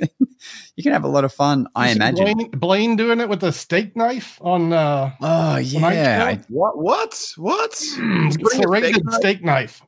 you 0.75 0.83
can 0.83 0.93
have 0.93 1.03
a 1.03 1.07
lot 1.09 1.23
of 1.25 1.33
fun. 1.33 1.67
I 1.75 1.89
imagine. 1.91 2.23
Blaine, 2.25 2.49
Blaine 2.51 2.95
doing 2.95 3.19
it 3.19 3.27
with 3.29 3.43
a 3.43 3.51
steak 3.51 3.95
knife 3.95 4.37
on. 4.41 4.71
uh 4.73 5.11
Oh 5.21 5.57
yeah, 5.57 6.23
I- 6.25 6.39
What? 6.49 6.77
What? 6.77 7.33
What? 7.37 7.71
Mm, 7.71 8.33
serrated 8.51 8.95
steak 8.95 9.03
knife- 9.05 9.15
steak 9.15 9.43
knife. 9.43 9.81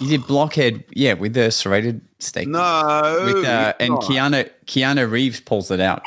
you 0.00 0.08
did 0.08 0.26
blockhead. 0.26 0.84
Yeah, 0.92 1.12
with 1.14 1.34
the 1.34 1.50
serrated 1.50 2.00
steak. 2.24 2.48
No. 2.48 3.22
With 3.26 3.44
uh, 3.44 3.74
and 3.80 4.00
can't. 4.00 4.34
Keanu 4.34 4.50
Keanu 4.66 5.10
Reeves 5.10 5.40
pulls 5.40 5.70
it 5.70 5.80
out. 5.80 6.02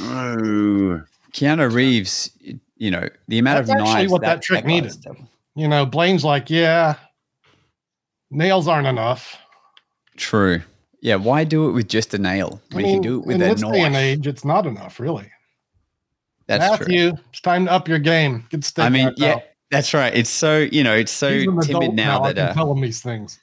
No. 0.00 1.02
Keanu 1.32 1.72
Reeves, 1.72 2.30
you 2.76 2.90
know 2.90 3.08
the 3.28 3.38
amount 3.38 3.66
That's 3.66 3.70
of 3.70 3.76
actually 3.76 3.94
knives 3.94 4.12
what 4.12 4.22
that 4.22 4.42
trick 4.42 4.62
guy 4.62 4.68
needed. 4.68 4.90
is. 4.90 5.06
You 5.56 5.68
know, 5.68 5.86
Blaine's 5.86 6.24
like, 6.24 6.50
yeah, 6.50 6.96
nails 8.30 8.66
aren't 8.68 8.86
enough. 8.86 9.36
True. 10.16 10.62
Yeah, 11.00 11.16
why 11.16 11.44
do 11.44 11.68
it 11.68 11.72
with 11.72 11.88
just 11.88 12.14
a 12.14 12.18
nail? 12.18 12.60
I 12.72 12.76
When 12.76 12.86
you 12.86 12.92
can 12.94 13.02
do 13.02 13.20
it 13.20 13.26
with 13.26 13.36
in 13.36 13.42
a 13.42 13.54
this 13.54 13.60
day 13.60 13.82
and 13.82 13.94
age, 13.94 14.26
it's 14.26 14.44
not 14.44 14.66
enough, 14.66 14.98
really. 14.98 15.30
That's 16.46 16.78
true. 16.78 17.12
It's 17.30 17.40
time 17.40 17.66
to 17.66 17.72
up 17.72 17.88
your 17.88 17.98
game. 17.98 18.46
Get 18.50 18.64
steak 18.64 18.84
I 18.84 18.88
mean, 18.88 19.12
yeah, 19.16 19.34
out. 19.34 19.42
that's 19.70 19.92
right. 19.94 20.14
It's 20.14 20.30
so 20.30 20.58
you 20.58 20.82
know, 20.82 20.94
it's 20.94 21.12
so 21.12 21.30
timid 21.30 21.70
adult 21.70 21.94
now 21.94 22.22
I 22.22 22.32
that 22.32 22.36
can 22.36 22.48
uh, 22.48 22.54
tell 22.54 22.72
him 22.72 22.80
these 22.80 23.02
things. 23.02 23.38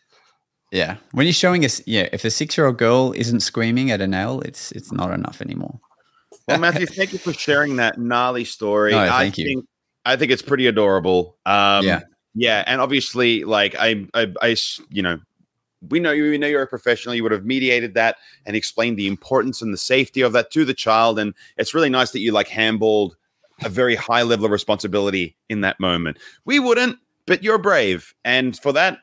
Yeah, 0.72 0.98
when 1.12 1.26
you're 1.26 1.34
showing 1.34 1.66
us, 1.66 1.82
yeah, 1.86 2.08
if 2.14 2.24
a 2.24 2.30
six 2.30 2.58
year 2.58 2.68
old 2.68 2.78
girl 2.78 3.14
isn't 3.16 3.42
screaming 3.42 3.92
at 3.92 4.02
a 4.02 4.08
nail, 4.08 4.42
it's 4.42 4.72
it's 4.72 4.92
not 4.92 5.12
enough 5.12 5.42
anymore. 5.42 5.80
Well, 6.48 6.58
Matthew, 6.60 6.86
thank 6.86 7.12
you 7.12 7.20
for 7.20 7.34
sharing 7.34 7.76
that 7.76 8.00
gnarly 8.00 8.46
story. 8.46 8.92
No, 8.92 9.00
I 9.00 9.10
thank 9.10 9.38
you. 9.38 9.46
think 9.46 9.66
I 10.06 10.16
think 10.16 10.32
it's 10.32 10.42
pretty 10.42 10.68
adorable. 10.68 11.38
Um, 11.46 11.86
Yeah. 11.86 12.02
yeah, 12.34 12.64
and 12.66 12.82
obviously, 12.82 13.44
like 13.44 13.76
I, 13.78 14.08
I, 14.14 14.56
you 14.90 15.02
know, 15.02 15.20
we 15.90 16.00
know 16.00 16.12
you, 16.12 16.30
we 16.30 16.38
know 16.38 16.48
you're 16.48 16.62
a 16.62 16.68
professional. 16.68 17.16
You 17.16 17.24
would 17.24 17.32
have 17.32 17.46
mediated 17.46 17.94
that 17.96 18.18
and 18.46 18.56
explained 18.56 18.98
the 18.98 19.08
importance 19.08 19.62
and 19.62 19.74
the 19.74 19.78
safety 19.78 20.22
of 20.22 20.34
that 20.34 20.52
to 20.52 20.64
the 20.64 20.74
child. 20.74 21.20
And 21.20 21.34
it's 21.58 21.74
really 21.74 21.90
nice 21.90 22.12
that 22.12 22.20
you 22.20 22.32
like 22.32 22.48
handballed 22.48 23.12
a 23.64 23.70
very 23.70 23.96
high 23.96 24.24
level 24.24 24.46
of 24.46 24.52
responsibility 24.52 25.36
in 25.50 25.62
that 25.62 25.80
moment. 25.80 26.18
We 26.46 26.60
wouldn't, 26.60 26.98
but 27.26 27.44
you're 27.44 27.58
brave, 27.58 28.14
and 28.24 28.58
for 28.58 28.72
that, 28.74 29.00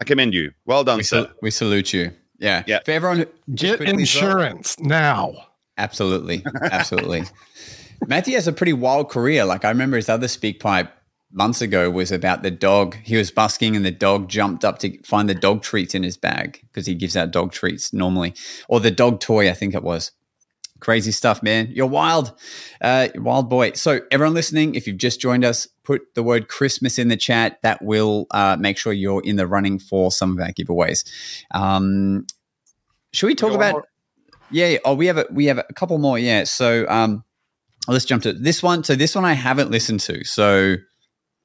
I 0.00 0.04
commend 0.04 0.34
you. 0.34 0.52
Well 0.64 0.84
done, 0.84 0.98
We, 0.98 1.02
sir. 1.02 1.24
sal- 1.24 1.34
we 1.42 1.50
salute 1.50 1.92
you. 1.92 2.12
Yeah, 2.38 2.62
Yeah. 2.66 2.80
For 2.84 2.92
everyone, 2.92 3.26
Get 3.54 3.78
quickly 3.78 3.86
as 3.86 4.14
well- 4.14 4.24
insurance 4.30 4.78
now. 4.78 5.34
Absolutely. 5.76 6.44
Absolutely. 6.62 7.24
Matthew 8.06 8.34
has 8.34 8.46
a 8.46 8.52
pretty 8.52 8.72
wild 8.72 9.10
career. 9.10 9.44
Like 9.44 9.64
I 9.64 9.70
remember 9.70 9.96
his 9.96 10.08
other 10.08 10.28
speak 10.28 10.60
pipe 10.60 10.90
months 11.32 11.60
ago 11.60 11.90
was 11.90 12.10
about 12.12 12.42
the 12.42 12.50
dog. 12.50 12.96
He 13.04 13.16
was 13.16 13.30
busking 13.30 13.74
and 13.76 13.84
the 13.84 13.90
dog 13.90 14.28
jumped 14.28 14.64
up 14.64 14.78
to 14.80 14.98
find 15.02 15.28
the 15.28 15.34
dog 15.34 15.62
treats 15.62 15.94
in 15.94 16.02
his 16.02 16.16
bag 16.16 16.60
because 16.68 16.86
he 16.86 16.94
gives 16.94 17.16
out 17.16 17.30
dog 17.32 17.52
treats 17.52 17.92
normally. 17.92 18.34
Or 18.68 18.78
the 18.80 18.90
dog 18.92 19.20
toy, 19.20 19.50
I 19.50 19.52
think 19.52 19.74
it 19.74 19.82
was. 19.82 20.12
Crazy 20.80 21.10
stuff, 21.10 21.42
man. 21.42 21.68
You're 21.72 21.86
wild. 21.86 22.32
Uh, 22.80 23.08
wild 23.16 23.50
boy. 23.50 23.72
So, 23.72 24.00
everyone 24.10 24.34
listening, 24.34 24.74
if 24.74 24.86
you've 24.86 24.98
just 24.98 25.20
joined 25.20 25.44
us, 25.44 25.66
put 25.82 26.14
the 26.14 26.22
word 26.22 26.48
Christmas 26.48 26.98
in 26.98 27.08
the 27.08 27.16
chat. 27.16 27.58
That 27.62 27.82
will 27.82 28.26
uh, 28.30 28.56
make 28.58 28.78
sure 28.78 28.92
you're 28.92 29.22
in 29.24 29.36
the 29.36 29.46
running 29.46 29.78
for 29.78 30.12
some 30.12 30.38
of 30.38 30.44
our 30.44 30.52
giveaways. 30.52 31.04
Um, 31.52 32.26
should 33.12 33.26
we 33.26 33.34
talk 33.34 33.54
about 33.54 33.86
yeah. 34.50 34.78
Oh, 34.84 34.94
we 34.94 35.06
have 35.06 35.18
a 35.18 35.26
we 35.30 35.46
have 35.46 35.58
a 35.58 35.72
couple 35.74 35.98
more. 35.98 36.18
Yeah. 36.18 36.44
So 36.44 36.86
um, 36.88 37.24
let's 37.86 38.04
jump 38.04 38.22
to 38.24 38.32
this 38.32 38.62
one. 38.62 38.84
So 38.84 38.94
this 38.94 39.14
one 39.14 39.24
I 39.24 39.34
haven't 39.34 39.70
listened 39.70 40.00
to. 40.00 40.24
So 40.24 40.76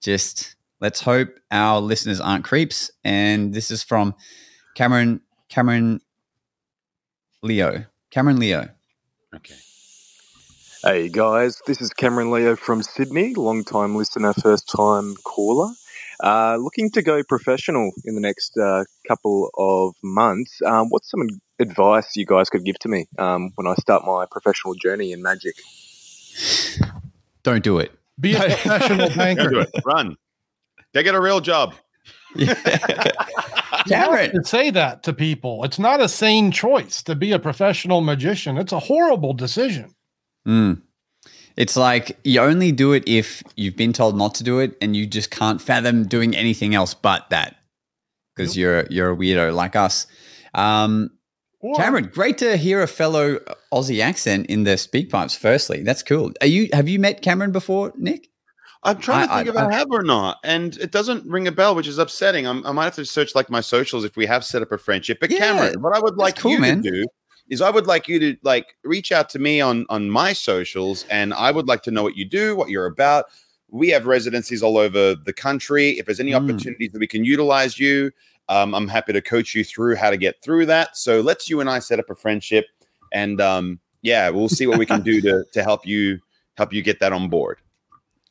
just 0.01 0.55
let's 0.79 1.01
hope 1.01 1.29
our 1.51 1.79
listeners 1.81 2.21
aren't 2.21 2.45
creeps. 2.45 2.91
And 3.03 3.53
this 3.53 3.71
is 3.71 3.83
from 3.83 4.15
Cameron 4.75 5.21
Cameron 5.49 6.01
Leo 7.41 7.85
Cameron 8.11 8.39
Leo. 8.39 8.69
Okay. 9.35 9.55
Hey 10.83 11.09
guys, 11.09 11.59
this 11.65 11.81
is 11.81 11.89
Cameron 11.89 12.29
Leo 12.29 12.55
from 12.55 12.83
Sydney, 12.83 13.33
long 13.33 13.63
time 13.63 13.95
listener, 13.95 14.31
first 14.31 14.69
time 14.69 15.15
caller. 15.23 15.71
Uh, 16.23 16.57
looking 16.57 16.91
to 16.91 17.01
go 17.01 17.23
professional 17.23 17.91
in 18.05 18.13
the 18.13 18.21
next 18.21 18.55
uh, 18.57 18.83
couple 19.07 19.49
of 19.57 19.95
months. 20.03 20.61
Um, 20.63 20.89
what's 20.89 21.09
some 21.09 21.21
advice 21.57 22.15
you 22.15 22.27
guys 22.27 22.49
could 22.49 22.63
give 22.63 22.77
to 22.79 22.89
me 22.89 23.07
um, 23.17 23.49
when 23.55 23.65
I 23.65 23.73
start 23.75 24.03
my 24.05 24.27
professional 24.29 24.75
journey 24.75 25.13
in 25.13 25.23
magic? 25.23 25.55
Don't 27.41 27.63
do 27.63 27.79
it. 27.79 27.91
Be 28.19 28.35
a 28.35 28.39
professional 28.39 29.09
Go 29.09 29.49
do 29.49 29.59
it. 29.61 29.71
Run. 29.83 30.15
They 30.93 31.01
get 31.01 31.15
a 31.15 31.21
real 31.21 31.39
job. 31.39 31.73
You 33.89 33.95
have 33.95 34.09
Cameron. 34.09 34.31
to 34.43 34.43
say 34.47 34.69
that 34.71 35.03
to 35.03 35.13
people. 35.13 35.63
It's 35.63 35.79
not 35.79 36.01
a 36.01 36.07
sane 36.09 36.51
choice 36.51 37.01
to 37.03 37.15
be 37.15 37.31
a 37.31 37.39
professional 37.39 38.01
magician. 38.01 38.57
It's 38.57 38.71
a 38.73 38.79
horrible 38.79 39.33
decision. 39.33 39.93
Mm. 40.47 40.81
It's 41.55 41.75
like 41.77 42.17
you 42.23 42.39
only 42.41 42.71
do 42.71 42.93
it 42.93 43.03
if 43.07 43.43
you've 43.55 43.75
been 43.75 43.93
told 43.93 44.17
not 44.17 44.35
to 44.35 44.43
do 44.43 44.59
it, 44.59 44.75
and 44.81 44.95
you 44.95 45.05
just 45.05 45.29
can't 45.31 45.61
fathom 45.61 46.07
doing 46.07 46.35
anything 46.35 46.73
else 46.73 46.93
but 46.93 47.29
that 47.29 47.55
because 48.35 48.57
you're 48.57 48.85
you're 48.89 49.11
a 49.11 49.15
weirdo 49.15 49.53
like 49.53 49.75
us. 49.75 50.07
Um, 50.55 51.11
Or- 51.59 51.75
Cameron, 51.75 52.09
great 52.11 52.39
to 52.39 52.57
hear 52.57 52.81
a 52.81 52.87
fellow 52.87 53.39
Aussie 53.71 54.01
accent 54.01 54.47
in 54.47 54.63
the 54.63 54.77
speak 54.77 55.09
pipes. 55.11 55.35
Firstly, 55.37 55.83
that's 55.83 56.01
cool. 56.03 56.31
Are 56.41 56.47
you 56.47 56.69
have 56.73 56.89
you 56.89 56.97
met 56.99 57.21
Cameron 57.21 57.51
before, 57.51 57.93
Nick? 57.95 58.29
I'm 58.85 58.97
trying 58.99 59.27
to 59.27 59.33
think 59.35 59.47
I- 59.47 59.51
if 59.51 59.57
I, 59.57 59.67
I- 59.67 59.73
have 59.73 59.87
or 59.91 60.03
not, 60.03 60.37
and 60.43 60.75
it 60.77 60.91
doesn't 60.91 61.25
ring 61.25 61.47
a 61.47 61.51
bell, 61.51 61.75
which 61.75 61.87
is 61.87 61.97
upsetting. 61.97 62.45
I'm, 62.47 62.65
I 62.65 62.71
might 62.71 62.85
have 62.85 62.95
to 62.95 63.05
search 63.05 63.33
like 63.35 63.49
my 63.49 63.61
socials 63.61 64.03
if 64.03 64.15
we 64.17 64.25
have 64.25 64.43
set 64.43 64.61
up 64.61 64.71
a 64.71 64.77
friendship. 64.77 65.19
But 65.21 65.31
Yeah, 65.31 65.39
Cameron, 65.39 65.81
what 65.81 65.95
I 65.95 65.99
would 65.99 66.17
like 66.17 66.37
cool, 66.37 66.51
you 66.51 66.59
man. 66.59 66.81
to 66.83 66.91
do 66.91 67.07
is 67.49 67.61
I 67.61 67.69
would 67.69 67.87
like 67.87 68.07
you 68.07 68.19
to 68.19 68.37
like 68.43 68.75
reach 68.83 69.11
out 69.11 69.29
to 69.31 69.39
me 69.39 69.61
on 69.61 69.85
on 69.89 70.09
my 70.09 70.33
socials, 70.33 71.05
and 71.09 71.33
I 71.33 71.51
would 71.51 71.67
like 71.67 71.83
to 71.83 71.91
know 71.91 72.03
what 72.03 72.15
you 72.17 72.25
do, 72.25 72.55
what 72.55 72.69
you're 72.69 72.85
about. 72.85 73.25
We 73.69 73.89
have 73.89 74.05
residencies 74.05 74.61
all 74.61 74.77
over 74.77 75.15
the 75.15 75.33
country. 75.33 75.91
If 75.97 76.05
there's 76.05 76.19
any 76.19 76.31
Mm. 76.33 76.43
opportunities 76.43 76.91
that 76.91 76.99
we 76.99 77.07
can 77.07 77.23
utilize 77.25 77.79
you, 77.79 78.11
um, 78.49 78.75
I'm 78.75 78.87
happy 78.87 79.13
to 79.13 79.21
coach 79.21 79.55
you 79.55 79.63
through 79.63 79.95
how 79.95 80.09
to 80.11 80.17
get 80.17 80.41
through 80.43 80.65
that. 80.67 80.95
So 80.95 81.21
let's 81.21 81.49
you 81.49 81.59
and 81.59 81.69
I 81.69 81.79
set 81.79 81.99
up 81.99 82.09
a 82.09 82.15
friendship, 82.15 82.65
and 83.11 83.39
um, 83.41 83.79
yeah, 84.03 84.29
we'll 84.29 84.49
see 84.49 84.67
what 84.67 84.77
we 84.77 84.85
can 84.85 85.01
do 85.01 85.21
to 85.21 85.43
to 85.53 85.63
help 85.63 85.87
you 85.87 86.19
help 86.57 86.71
you 86.73 86.81
get 86.83 86.99
that 86.99 87.13
on 87.13 87.29
board. 87.29 87.57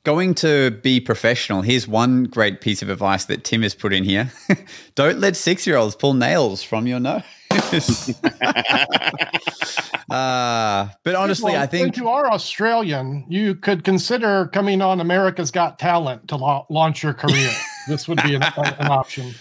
Going 0.04 0.34
to 0.36 0.72
be 0.82 0.98
professional. 1.00 1.62
Here's 1.62 1.86
one 1.86 2.24
great 2.24 2.60
piece 2.60 2.82
of 2.82 2.88
advice 2.88 3.26
that 3.26 3.44
Tim 3.44 3.62
has 3.62 3.72
put 3.74 3.92
in 3.92 4.02
here. 4.02 4.32
Don't 4.96 5.20
let 5.20 5.36
six 5.36 5.64
year 5.64 5.76
olds 5.76 5.94
pull 5.94 6.14
nails 6.14 6.62
from 6.62 6.88
your 6.88 6.98
nose. 6.98 7.22
uh, 10.10 10.88
but 11.04 11.14
honestly, 11.14 11.52
Well, 11.52 11.62
I 11.62 11.66
think 11.66 11.90
if 11.90 11.96
you 11.98 12.08
are 12.08 12.30
Australian, 12.30 13.26
you 13.28 13.54
could 13.54 13.84
consider 13.84 14.46
coming 14.52 14.82
on 14.82 15.00
America's 15.00 15.52
Got 15.52 15.78
Talent 15.78 16.26
to 16.28 16.36
la- 16.36 16.64
launch 16.68 17.02
your 17.02 17.14
career. 17.14 17.50
this 17.88 18.08
would 18.08 18.20
be 18.24 18.34
an, 18.34 18.42
an 18.42 18.90
option. 18.90 19.34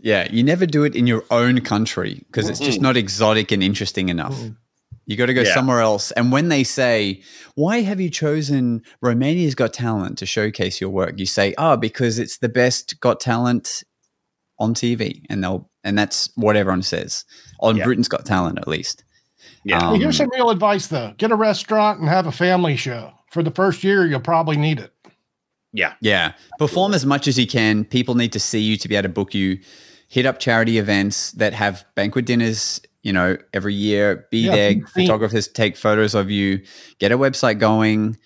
Yeah, 0.00 0.26
you 0.30 0.42
never 0.42 0.66
do 0.66 0.82
it 0.84 0.96
in 0.96 1.06
your 1.06 1.24
own 1.30 1.60
country 1.60 2.24
because 2.26 2.48
it's 2.48 2.58
just 2.58 2.80
not 2.80 2.96
exotic 2.96 3.52
and 3.52 3.62
interesting 3.62 4.08
enough. 4.08 4.34
You 5.10 5.16
got 5.16 5.26
to 5.26 5.34
go 5.34 5.42
Yeah. 5.42 5.54
somewhere 5.54 5.80
else. 5.80 6.12
And 6.12 6.30
when 6.30 6.50
they 6.50 6.62
say, 6.62 7.20
"Why 7.56 7.80
have 7.80 8.00
you 8.00 8.10
chosen 8.10 8.82
Romania's 9.02 9.56
Got 9.56 9.72
Talent 9.72 10.18
to 10.18 10.24
showcase 10.26 10.80
your 10.80 10.90
work?" 10.90 11.18
You 11.18 11.26
say, 11.26 11.52
"Oh, 11.58 11.76
because 11.76 12.20
it's 12.20 12.38
the 12.38 12.48
best 12.48 13.00
Got 13.00 13.18
Talent 13.18 13.82
on 14.60 14.72
TV," 14.72 15.22
and 15.28 15.42
they'll 15.42 15.68
and 15.82 15.98
that's 15.98 16.30
what 16.36 16.54
everyone 16.54 16.82
says 16.84 17.24
on 17.58 17.76
Yeah. 17.76 17.84
Britain's 17.86 18.06
Got 18.06 18.24
Talent 18.24 18.58
at 18.58 18.68
least. 18.68 19.02
Yeah. 19.64 19.88
Um, 19.88 19.98
here's 19.98 20.16
some 20.16 20.30
real 20.32 20.48
advice 20.50 20.86
though: 20.86 21.12
get 21.18 21.32
a 21.32 21.36
restaurant 21.36 21.98
and 21.98 22.08
have 22.08 22.28
a 22.28 22.32
family 22.32 22.76
show. 22.76 23.12
For 23.32 23.42
the 23.42 23.50
first 23.50 23.82
year, 23.82 24.06
you'll 24.06 24.20
probably 24.20 24.56
need 24.58 24.78
it. 24.78 24.92
Yeah. 25.72 25.94
Yeah. 26.00 26.34
Perform 26.58 26.94
as 26.94 27.04
much 27.04 27.26
as 27.26 27.36
you 27.36 27.48
can. 27.48 27.84
People 27.84 28.14
need 28.14 28.32
to 28.34 28.40
see 28.40 28.60
you 28.60 28.76
to 28.76 28.86
be 28.88 28.94
able 28.94 29.02
to 29.04 29.08
book 29.08 29.34
you. 29.34 29.58
Hit 30.06 30.24
up 30.24 30.38
charity 30.38 30.78
events 30.78 31.32
that 31.32 31.52
have 31.52 31.84
banquet 31.96 32.26
dinners, 32.26 32.80
you 33.02 33.12
know, 33.12 33.36
every 33.52 33.74
year. 33.74 34.26
Be 34.30 34.46
Yeah, 34.46 34.54
there. 34.54 34.86
Photographers 34.86 35.48
take 35.48 35.76
photos 35.76 36.14
of 36.14 36.30
you. 36.30 36.62
Get 36.98 37.12
a 37.12 37.18
website 37.18 37.58
going. 37.58 38.16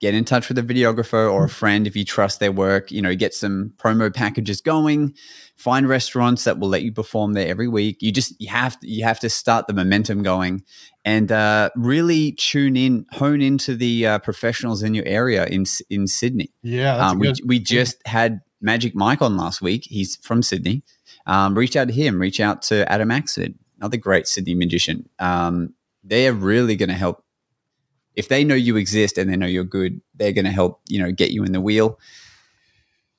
Get 0.00 0.14
in 0.14 0.24
touch 0.24 0.48
with 0.48 0.56
a 0.56 0.62
videographer 0.62 1.30
or 1.30 1.44
a 1.44 1.48
friend 1.48 1.86
if 1.86 1.94
you 1.94 2.06
trust 2.06 2.40
their 2.40 2.52
work. 2.52 2.90
You 2.90 3.02
know, 3.02 3.14
get 3.14 3.34
some 3.34 3.74
promo 3.76 4.12
packages 4.12 4.62
going. 4.62 5.14
Find 5.56 5.86
restaurants 5.86 6.44
that 6.44 6.58
will 6.58 6.68
let 6.68 6.82
you 6.82 6.90
perform 6.90 7.34
there 7.34 7.46
every 7.46 7.68
week. 7.68 7.98
You 8.00 8.10
just 8.10 8.34
you 8.40 8.48
have 8.48 8.80
to, 8.80 8.88
you 8.88 9.04
have 9.04 9.20
to 9.20 9.28
start 9.28 9.66
the 9.66 9.74
momentum 9.74 10.22
going, 10.22 10.64
and 11.04 11.30
uh, 11.30 11.68
really 11.76 12.32
tune 12.32 12.78
in, 12.78 13.04
hone 13.12 13.42
into 13.42 13.76
the 13.76 14.06
uh, 14.06 14.18
professionals 14.20 14.82
in 14.82 14.94
your 14.94 15.04
area 15.04 15.44
in 15.44 15.66
in 15.90 16.06
Sydney. 16.06 16.50
Yeah, 16.62 16.96
um, 16.96 17.18
we, 17.18 17.34
we 17.44 17.58
just 17.58 18.00
had 18.06 18.40
Magic 18.62 18.94
Mike 18.94 19.20
on 19.20 19.36
last 19.36 19.60
week. 19.60 19.84
He's 19.84 20.16
from 20.16 20.42
Sydney. 20.42 20.82
Um, 21.26 21.54
reach 21.54 21.76
out 21.76 21.88
to 21.88 21.94
him. 21.94 22.18
Reach 22.18 22.40
out 22.40 22.62
to 22.62 22.90
Adam 22.90 23.10
Axford, 23.10 23.54
another 23.80 23.96
great 23.96 24.26
Sydney 24.28 24.54
magician. 24.54 25.08
Um, 25.18 25.74
they're 26.04 26.32
really 26.32 26.76
going 26.76 26.88
to 26.90 26.94
help. 26.94 27.24
If 28.16 28.28
they 28.28 28.44
know 28.44 28.54
you 28.54 28.76
exist 28.76 29.18
and 29.18 29.30
they 29.30 29.36
know 29.36 29.46
you're 29.46 29.64
good, 29.64 30.00
they're 30.14 30.32
going 30.32 30.44
to 30.44 30.50
help. 30.50 30.80
You 30.88 31.00
know, 31.00 31.10
get 31.12 31.30
you 31.30 31.42
in 31.44 31.52
the 31.52 31.60
wheel. 31.60 31.98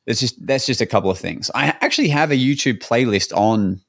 It's 0.06 0.20
just 0.20 0.46
that's 0.46 0.66
just 0.66 0.82
a 0.82 0.86
couple 0.86 1.10
of 1.12 1.18
things. 1.20 1.52
I 1.54 1.68
actually 1.82 2.10
have 2.10 2.32
a 2.32 2.36
YouTube 2.36 2.80
playlist 2.80 3.36
on 3.36 3.82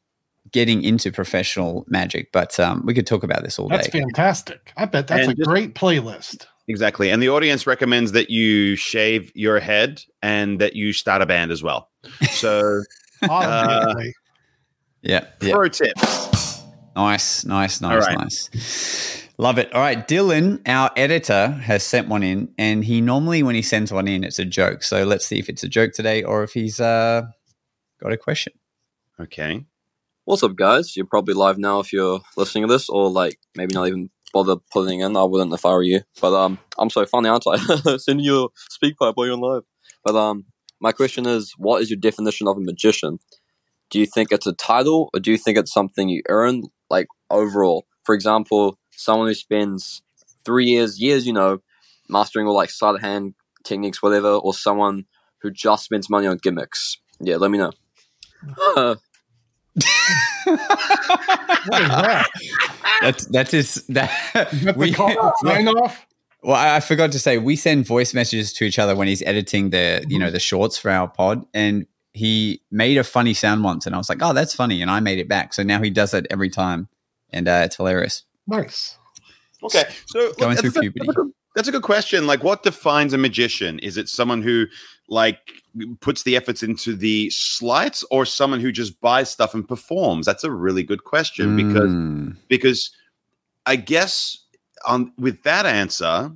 getting 0.50 0.82
into 0.82 1.10
professional 1.10 1.84
magic, 1.88 2.30
but 2.32 2.58
um, 2.60 2.82
we 2.84 2.92
could 2.92 3.06
talk 3.06 3.22
about 3.22 3.42
this 3.42 3.58
all 3.58 3.68
That's 3.68 3.88
day. 3.88 4.00
That's 4.00 4.04
fantastic. 4.04 4.72
I 4.76 4.84
bet 4.84 5.06
that's 5.06 5.22
And 5.22 5.32
a 5.32 5.34
just- 5.34 5.48
great 5.48 5.74
playlist. 5.74 6.46
Exactly. 6.68 7.10
And 7.10 7.20
the 7.22 7.28
audience 7.28 7.66
recommends 7.66 8.12
that 8.12 8.30
you 8.30 8.76
shave 8.76 9.32
your 9.34 9.58
head 9.58 10.02
and 10.22 10.60
that 10.60 10.76
you 10.76 10.92
start 10.92 11.20
a 11.20 11.26
band 11.26 11.50
as 11.50 11.60
well. 11.62 11.90
So, 12.30 12.82
uh, 13.22 13.28
Obviously. 13.30 14.14
Yeah. 15.02 15.26
yeah. 15.40 15.54
pro 15.54 15.68
tips. 15.68 16.31
Nice, 16.94 17.44
nice, 17.44 17.80
nice, 17.80 18.06
right. 18.06 18.18
nice. 18.18 19.28
Love 19.38 19.58
it. 19.58 19.72
All 19.74 19.80
right, 19.80 20.06
Dylan, 20.06 20.60
our 20.68 20.90
editor, 20.96 21.48
has 21.48 21.82
sent 21.82 22.08
one 22.08 22.22
in, 22.22 22.52
and 22.58 22.84
he 22.84 23.00
normally, 23.00 23.42
when 23.42 23.54
he 23.54 23.62
sends 23.62 23.92
one 23.92 24.06
in, 24.06 24.24
it's 24.24 24.38
a 24.38 24.44
joke. 24.44 24.82
So 24.82 25.04
let's 25.04 25.26
see 25.26 25.38
if 25.38 25.48
it's 25.48 25.62
a 25.62 25.68
joke 25.68 25.92
today 25.92 26.22
or 26.22 26.42
if 26.42 26.52
he's 26.52 26.80
uh, 26.80 27.22
got 28.02 28.12
a 28.12 28.16
question. 28.16 28.52
Okay. 29.18 29.64
What's 30.24 30.42
up, 30.42 30.54
guys? 30.54 30.96
You're 30.96 31.06
probably 31.06 31.34
live 31.34 31.58
now 31.58 31.80
if 31.80 31.92
you're 31.92 32.20
listening 32.36 32.68
to 32.68 32.72
this, 32.72 32.88
or 32.88 33.10
like 33.10 33.38
maybe 33.56 33.74
not 33.74 33.88
even 33.88 34.10
bother 34.32 34.56
putting 34.70 35.00
in. 35.00 35.16
I 35.16 35.24
wouldn't 35.24 35.52
if 35.52 35.64
I 35.64 35.72
were 35.72 35.82
you. 35.82 36.00
But 36.20 36.34
um, 36.34 36.58
I'm 36.78 36.90
so 36.90 37.04
funny, 37.06 37.28
aren't 37.28 37.46
I? 37.46 37.96
Send 37.96 38.20
your 38.22 38.50
speak 38.70 38.96
pipe 38.98 39.14
while 39.16 39.26
you're 39.26 39.34
on 39.34 39.40
live. 39.40 39.62
But 40.04 40.16
um, 40.16 40.44
my 40.80 40.92
question 40.92 41.26
is, 41.26 41.54
what 41.56 41.82
is 41.82 41.90
your 41.90 41.98
definition 41.98 42.48
of 42.48 42.56
a 42.56 42.60
magician? 42.60 43.18
Do 43.90 43.98
you 43.98 44.06
think 44.06 44.32
it's 44.32 44.46
a 44.46 44.52
title, 44.52 45.10
or 45.14 45.20
do 45.20 45.30
you 45.30 45.38
think 45.38 45.58
it's 45.58 45.72
something 45.72 46.08
you 46.08 46.22
earn, 46.28 46.62
like 46.92 47.08
overall? 47.30 47.86
For 48.04 48.14
example, 48.14 48.78
someone 48.92 49.26
who 49.26 49.34
spends 49.34 50.02
three 50.44 50.66
years, 50.66 51.00
years, 51.00 51.26
you 51.26 51.32
know, 51.32 51.58
mastering 52.08 52.46
all 52.46 52.54
like 52.54 52.70
sleight 52.70 52.94
of 52.94 53.00
hand 53.00 53.34
techniques, 53.64 54.02
whatever, 54.02 54.28
or 54.28 54.54
someone 54.54 55.06
who 55.40 55.50
just 55.50 55.84
spends 55.84 56.08
money 56.08 56.26
on 56.28 56.36
gimmicks. 56.36 56.98
Yeah, 57.20 57.36
let 57.36 57.50
me 57.50 57.58
know. 57.58 57.72
What 60.44 61.82
is 61.82 61.88
that? 61.88 62.26
That's 63.00 63.26
that 63.26 63.54
is 63.54 63.74
that. 63.88 64.10
that 64.34 64.50
the 64.78 64.92
call 64.92 65.32
sign 65.44 65.68
off? 65.68 66.06
Well, 66.42 66.56
I 66.56 66.76
I 66.76 66.80
forgot 66.80 67.12
to 67.12 67.18
say 67.18 67.38
we 67.38 67.56
send 67.56 67.86
voice 67.86 68.14
messages 68.14 68.52
to 68.54 68.64
each 68.64 68.78
other 68.78 68.96
when 68.96 69.08
he's 69.08 69.22
editing 69.22 69.70
the 69.70 70.04
you 70.08 70.18
know 70.18 70.26
Mm-hmm. 70.26 70.32
the 70.34 70.40
shorts 70.40 70.76
for 70.78 70.90
our 70.90 71.08
pod, 71.08 71.44
and 71.54 71.86
he 72.12 72.60
made 72.70 72.98
a 72.98 73.04
funny 73.04 73.34
sound 73.34 73.64
once, 73.64 73.86
and 73.86 73.94
I 73.94 73.98
was 73.98 74.08
like, 74.08 74.18
"Oh, 74.22 74.32
that's 74.32 74.54
funny," 74.54 74.82
and 74.82 74.90
I 74.90 75.00
made 75.00 75.18
it 75.18 75.28
back. 75.28 75.54
So 75.54 75.62
now 75.62 75.80
he 75.82 75.90
does 75.90 76.12
it 76.14 76.26
every 76.30 76.50
time, 76.50 76.88
and 77.30 77.48
uh, 77.48 77.62
it's 77.64 77.76
hilarious. 77.76 78.24
Nice. 78.46 78.98
Okay. 79.62 79.84
So 80.06 80.32
Going 80.34 80.56
look, 80.56 80.60
through 80.60 80.70
that's, 80.70 80.76
a, 80.76 80.80
puberty. 80.80 81.06
that's, 81.06 81.08
a 81.10 81.12
good, 81.22 81.32
that's 81.54 81.68
a 81.68 81.72
good 81.72 81.82
question. 81.82 82.26
Like, 82.26 82.42
what 82.42 82.62
defines 82.64 83.12
a 83.12 83.18
magician? 83.18 83.78
Is 83.78 83.96
it 83.96 84.08
someone 84.08 84.42
who 84.42 84.66
like 85.08 85.38
puts 86.00 86.22
the 86.24 86.36
efforts 86.36 86.62
into 86.62 86.94
the 86.96 87.30
sleights, 87.30 88.04
or 88.10 88.24
someone 88.26 88.60
who 88.60 88.72
just 88.72 89.00
buys 89.00 89.30
stuff 89.30 89.54
and 89.54 89.66
performs? 89.66 90.26
That's 90.26 90.44
a 90.44 90.50
really 90.50 90.82
good 90.82 91.04
question 91.04 91.56
because 91.56 91.90
Mm. 91.92 92.36
because 92.48 92.90
I 93.64 93.76
guess 93.76 94.36
on 94.84 95.12
with 95.16 95.44
that 95.44 95.64
answer, 95.64 96.32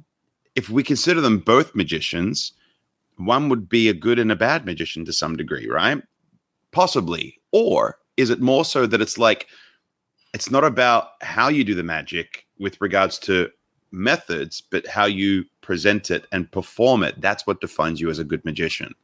if 0.54 0.70
we 0.70 0.82
consider 0.82 1.20
them 1.20 1.38
both 1.40 1.74
magicians, 1.74 2.52
one 3.16 3.48
would 3.48 3.68
be 3.68 3.88
a 3.88 3.94
good 3.94 4.18
and 4.18 4.30
a 4.30 4.36
bad 4.36 4.64
magician 4.64 5.04
to 5.04 5.12
some 5.12 5.36
degree, 5.36 5.68
right? 5.68 6.02
Possibly. 6.70 7.40
Or 7.52 7.98
is 8.16 8.30
it 8.30 8.40
more 8.40 8.64
so 8.64 8.86
that 8.86 9.00
it's 9.00 9.18
like 9.18 9.46
it's 10.34 10.50
not 10.50 10.64
about 10.64 11.10
how 11.22 11.48
you 11.48 11.64
do 11.64 11.74
the 11.74 11.82
magic 11.82 12.46
with 12.58 12.80
regards 12.80 13.18
to 13.20 13.50
methods, 13.90 14.62
but 14.70 14.86
how 14.86 15.06
you 15.06 15.44
present 15.62 16.10
it 16.10 16.26
and 16.32 16.50
perform 16.50 17.02
it. 17.02 17.20
That's 17.20 17.46
what 17.46 17.60
defines 17.60 18.00
you 18.00 18.10
as 18.10 18.18
a 18.18 18.24
good 18.24 18.44
magician. 18.44 18.94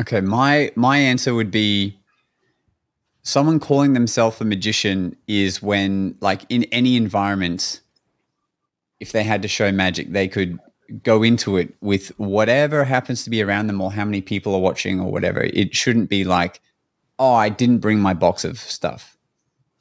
Okay, 0.00 0.20
my 0.20 0.72
my 0.74 0.96
answer 0.96 1.34
would 1.34 1.50
be 1.50 1.98
someone 3.22 3.60
calling 3.60 3.92
themselves 3.92 4.40
a 4.40 4.44
magician 4.44 5.16
is 5.26 5.62
when 5.62 6.16
like 6.20 6.42
in 6.48 6.64
any 6.64 6.96
environment 6.96 7.80
if 9.00 9.10
they 9.10 9.24
had 9.24 9.42
to 9.42 9.48
show 9.48 9.72
magic, 9.72 10.12
they 10.12 10.28
could 10.28 10.58
go 11.02 11.22
into 11.22 11.56
it 11.56 11.74
with 11.80 12.08
whatever 12.18 12.84
happens 12.84 13.24
to 13.24 13.30
be 13.30 13.42
around 13.42 13.66
them 13.66 13.80
or 13.80 13.92
how 13.92 14.04
many 14.04 14.20
people 14.20 14.54
are 14.54 14.60
watching 14.60 15.00
or 15.00 15.10
whatever. 15.10 15.42
It 15.42 15.74
shouldn't 15.74 16.08
be 16.08 16.24
like, 16.24 16.60
"Oh, 17.18 17.34
I 17.34 17.48
didn't 17.48 17.78
bring 17.78 18.00
my 18.00 18.14
box 18.14 18.44
of 18.44 18.58
stuff." 18.58 19.16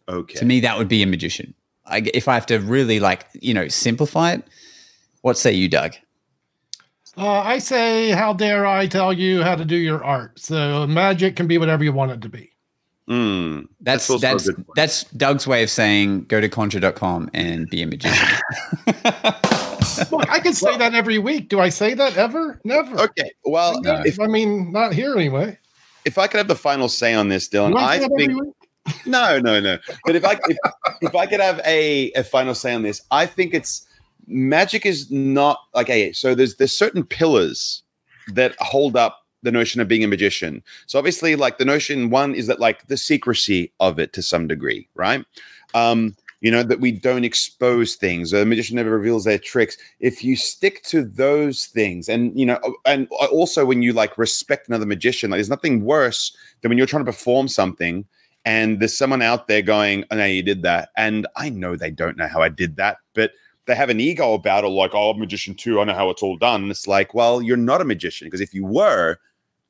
Okay. 0.08 0.40
To 0.40 0.46
me 0.46 0.60
that 0.62 0.78
would 0.78 0.88
be 0.88 1.04
a 1.04 1.08
magician. 1.08 1.54
I, 1.86 2.04
if 2.14 2.28
I 2.28 2.36
have 2.36 2.46
to 2.48 2.60
really 2.60 3.00
like, 3.00 3.26
you 3.34 3.54
know, 3.54 3.68
simplify 3.68 4.34
it, 4.34 4.44
what 5.22 5.38
say 5.38 5.52
you, 5.52 5.68
Doug? 5.68 5.96
Uh, 7.18 7.42
I 7.42 7.58
say, 7.58 8.12
how 8.12 8.34
dare 8.34 8.66
I 8.66 8.88
tell 8.88 9.12
you 9.12 9.44
how 9.44 9.56
to 9.56 9.66
do 9.66 9.76
your 9.76 10.04
art? 10.04 10.40
So 10.40 10.88
magic 10.88 11.36
can 11.36 11.48
be 11.48 11.58
whatever 11.58 11.84
you 11.84 11.92
want 11.92 12.12
it 12.12 12.22
to 12.22 12.30
be. 12.30 12.51
Mm, 13.10 13.68
That's 13.82 14.10
also 14.10 14.26
a 14.28 14.30
that's 14.30 14.50
that's 14.76 15.04
Doug's 15.12 15.48
way 15.48 15.64
of 15.64 15.70
saying 15.70 16.26
go 16.26 16.40
to 16.40 16.48
conjure.com 16.48 17.30
and 17.34 17.70
be 17.70 17.82
a 17.82 17.88
magician. 17.88 18.28
Look, 20.12 20.30
I 20.30 20.40
can 20.40 20.54
say 20.54 20.78
that 20.78 20.94
every 20.94 21.18
week. 21.18 21.50
Do 21.50 21.60
I 21.60 21.70
say 21.70 21.94
that 21.96 22.16
ever? 22.16 22.60
Never. 22.64 23.00
Okay. 23.02 23.32
Well, 23.44 23.82
I, 23.88 24.04
if 24.06 24.20
I 24.20 24.28
mean, 24.28 24.72
not 24.72 24.94
here 24.94 25.16
anyway. 25.16 25.58
if 26.06 26.18
I 26.18 26.28
could 26.28 26.38
have 26.38 26.48
the 26.48 26.56
final 26.56 26.88
say 26.88 27.14
on 27.14 27.28
this, 27.28 27.50
Dylan, 27.50 27.76
I 27.76 27.86
I 27.86 28.00
say 28.00 28.08
that 28.08 28.12
every 28.14 28.28
think 28.28 28.56
no, 29.06 29.40
no, 29.40 29.60
no. 29.60 29.78
But 30.06 30.16
if 30.16 30.26
I 30.26 30.40
if, 30.48 30.58
if 31.02 31.16
I 31.16 31.26
could 31.26 31.40
have 31.40 31.60
a, 31.66 32.12
a 32.14 32.24
final 32.24 32.56
say 32.56 32.74
on 32.74 32.82
this, 32.84 33.02
I 33.12 33.26
think 33.26 33.54
it's 33.54 33.86
magic 34.28 34.86
is 34.86 35.10
not 35.12 35.60
like 35.74 35.88
okay. 35.88 36.12
So 36.14 36.36
there's 36.36 36.56
there's 36.56 36.74
certain 36.74 37.04
pillars 37.04 37.84
that 38.34 38.56
hold 38.60 38.96
up 38.96 39.21
the 39.44 39.52
notion 39.52 39.82
of 39.82 39.88
being 39.88 40.04
a 40.04 40.08
magician. 40.08 40.64
So 40.88 41.00
obviously, 41.00 41.36
like 41.36 41.58
the 41.58 41.66
notion 41.66 42.10
one 42.10 42.36
is 42.36 42.48
that 42.48 42.60
like 42.60 42.88
the 42.88 42.98
secrecy 42.98 43.72
of 43.80 44.00
it 44.00 44.14
to 44.14 44.22
some 44.22 44.48
degree, 44.48 44.88
right? 44.96 45.26
Um, 45.74 46.16
you 46.42 46.50
know 46.50 46.64
that 46.64 46.80
we 46.80 46.92
don't 46.92 47.24
expose 47.24 47.96
things. 47.96 48.34
A 48.34 48.46
magician 48.46 48.76
never 48.76 48.90
reveals 48.90 49.26
their 49.26 49.38
tricks. 49.38 49.78
If 50.00 50.24
you 50.24 50.36
stick 50.36 50.84
to 50.86 51.04
those 51.04 51.66
things, 51.68 52.10
and 52.10 52.38
you 52.38 52.46
know, 52.46 52.60
and 52.86 53.08
also 53.32 53.64
when 53.64 53.84
you 53.84 53.94
like 53.94 54.18
respect 54.18 54.68
another 54.68 54.88
magician, 54.88 55.30
like 55.30 55.38
there's 55.38 55.50
nothing 55.50 55.86
worse 55.86 56.36
than 56.62 56.70
when 56.70 56.78
you're 56.78 56.88
trying 56.88 57.06
to 57.06 57.12
perform 57.12 57.48
something 57.48 58.06
and 58.44 58.80
there's 58.80 58.98
someone 58.98 59.22
out 59.22 59.48
there 59.48 59.62
going, 59.62 60.04
"Oh 60.10 60.16
no, 60.16 60.26
you 60.26 60.42
did 60.42 60.64
that," 60.64 60.90
and 60.98 61.28
I 61.36 61.50
know 61.50 61.76
they 61.76 61.92
don't 61.92 62.18
know 62.18 62.28
how 62.28 62.42
I 62.42 62.50
did 62.50 62.76
that, 62.78 62.98
but 63.14 63.34
they 63.66 63.76
have 63.76 63.90
an 63.90 64.00
ego 64.00 64.34
about 64.34 64.64
it, 64.64 64.70
like, 64.70 64.94
oh, 64.94 65.12
I'm 65.12 65.18
a 65.18 65.20
magician 65.20 65.54
too. 65.54 65.80
I 65.80 65.84
know 65.84 65.94
how 65.94 66.10
it's 66.10 66.24
all 66.24 66.38
done. 66.38 66.64
And 66.64 66.72
it's 66.72 66.88
like, 66.88 67.14
well, 67.14 67.42
you're 67.42 67.58
not 67.58 67.82
a 67.82 67.86
magician 67.86 68.28
because 68.28 68.42
if 68.42 68.54
you 68.54 68.66
were, 68.66 69.18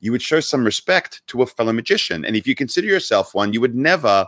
you 0.02 0.12
would 0.12 0.22
show 0.22 0.40
some 0.40 0.66
respect 0.66 1.22
to 1.28 1.42
a 1.42 1.46
fellow 1.46 1.72
magician. 1.72 2.26
And 2.26 2.36
if 2.36 2.46
you 2.46 2.56
consider 2.56 2.88
yourself 2.88 3.34
one, 3.34 3.54
you 3.54 3.62
would 3.62 3.76
never 3.76 4.28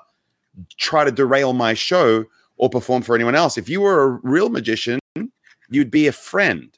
try 0.77 1.03
to 1.03 1.11
derail 1.11 1.53
my 1.53 1.73
show 1.73 2.25
or 2.57 2.69
perform 2.69 3.01
for 3.01 3.15
anyone 3.15 3.35
else. 3.35 3.57
If 3.57 3.67
you 3.67 3.81
were 3.81 4.03
a 4.03 4.19
real 4.23 4.49
magician, 4.49 4.99
you'd 5.69 5.91
be 5.91 6.07
a 6.07 6.11
friend. 6.11 6.69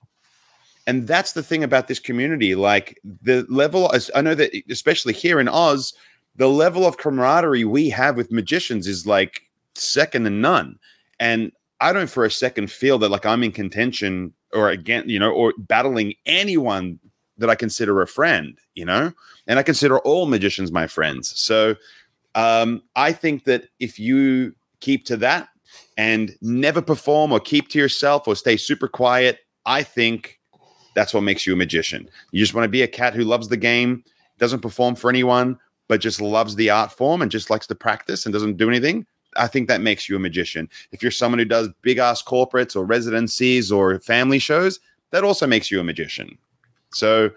And 0.88 1.08
that's 1.08 1.34
the 1.34 1.44
thing 1.44 1.64
about 1.64 1.88
this 1.88 2.00
community. 2.00 2.56
Like 2.56 3.00
the 3.04 3.46
level, 3.50 3.92
I 4.16 4.22
know 4.22 4.36
that 4.36 4.52
especially 4.70 5.14
here 5.14 5.40
in 5.40 5.50
Oz, 5.50 5.94
the 6.38 6.48
level 6.48 6.86
of 6.86 6.98
camaraderie 6.98 7.66
we 7.66 7.90
have 7.90 8.16
with 8.16 8.32
magicians 8.32 8.88
is 8.88 9.06
like 9.06 9.42
second 9.74 10.24
to 10.24 10.30
none. 10.30 10.80
And 11.20 11.52
I 11.82 11.92
don't 11.92 12.10
for 12.10 12.24
a 12.24 12.32
second 12.32 12.72
feel 12.72 12.98
that 13.00 13.10
like 13.10 13.26
I'm 13.26 13.44
in 13.44 13.52
contention 13.52 14.34
or 14.54 14.70
again, 14.70 15.10
you 15.10 15.20
know, 15.20 15.32
or 15.32 15.54
battling 15.58 16.14
anyone 16.26 17.00
that 17.38 17.50
I 17.50 17.56
consider 17.56 18.02
a 18.02 18.08
friend, 18.08 18.58
you 18.76 18.86
know, 18.86 19.12
and 19.48 19.60
I 19.60 19.64
consider 19.64 20.00
all 20.00 20.26
magicians 20.26 20.72
my 20.72 20.88
friends. 20.88 21.38
So 21.40 21.76
um, 22.36 22.82
I 22.96 23.12
think 23.12 23.46
that 23.46 23.66
if 23.80 24.00
you 24.00 24.54
keep 24.80 25.06
to 25.06 25.18
that 25.18 25.50
and 25.98 26.36
never 26.42 26.82
perform 26.82 27.32
or 27.32 27.40
keep 27.40 27.70
to 27.70 27.80
yourself 27.80 28.28
or 28.28 28.36
stay 28.36 28.58
super 28.58 28.88
quiet, 28.88 29.40
I 29.66 29.84
think 29.84 30.40
that's 30.96 31.14
what 31.14 31.22
makes 31.22 31.46
you 31.46 31.54
a 31.54 31.58
magician. 31.58 32.10
You 32.32 32.40
just 32.40 32.54
want 32.54 32.66
to 32.66 32.70
be 32.70 32.84
a 32.84 32.88
cat 32.88 33.14
who 33.14 33.24
loves 33.24 33.50
the 33.50 33.58
game, 33.58 34.04
doesn't 34.38 34.62
perform 34.62 34.96
for 34.96 35.10
anyone, 35.10 35.58
but 35.88 36.02
just 36.02 36.22
loves 36.22 36.56
the 36.56 36.70
art 36.70 36.92
form 36.92 37.22
and 37.22 37.32
just 37.32 37.50
likes 37.50 37.68
to 37.68 37.76
practice 37.76 38.26
and 38.26 38.34
doesn't 38.34 38.58
do 38.58 38.70
anything. 38.70 39.06
I 39.38 39.48
think 39.48 39.68
that 39.68 39.82
makes 39.82 40.08
you 40.08 40.16
a 40.16 40.20
magician. 40.20 40.70
If 40.92 41.02
you're 41.02 41.12
someone 41.12 41.40
who 41.40 41.46
does 41.46 41.70
big 41.82 41.98
ass 41.98 42.24
corporates 42.24 42.76
or 42.76 42.86
residencies 42.86 43.72
or 43.72 44.00
family 44.00 44.40
shows, 44.40 44.80
that 45.12 45.24
also 45.24 45.46
makes 45.46 45.70
you 45.70 45.80
a 45.80 45.84
magician. 45.84 46.38
So 46.96 47.32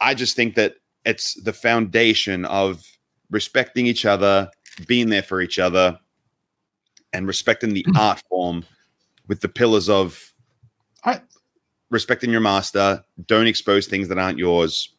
I 0.00 0.14
just 0.14 0.36
think 0.36 0.56
that 0.56 0.74
it's 1.04 1.34
the 1.42 1.52
foundation 1.52 2.44
of 2.44 2.84
respecting 3.30 3.86
each 3.86 4.04
other, 4.04 4.50
being 4.86 5.10
there 5.10 5.22
for 5.22 5.40
each 5.40 5.58
other, 5.58 5.98
and 7.12 7.26
respecting 7.26 7.72
the 7.72 7.86
hmm. 7.88 7.96
art 7.96 8.22
form 8.28 8.64
with 9.28 9.40
the 9.40 9.48
pillars 9.48 9.88
of 9.88 10.32
I- 11.04 11.22
respecting 11.90 12.30
your 12.30 12.40
master, 12.40 13.04
don't 13.26 13.46
expose 13.46 13.86
things 13.86 14.08
that 14.08 14.18
aren't 14.18 14.38
yours. 14.38 14.90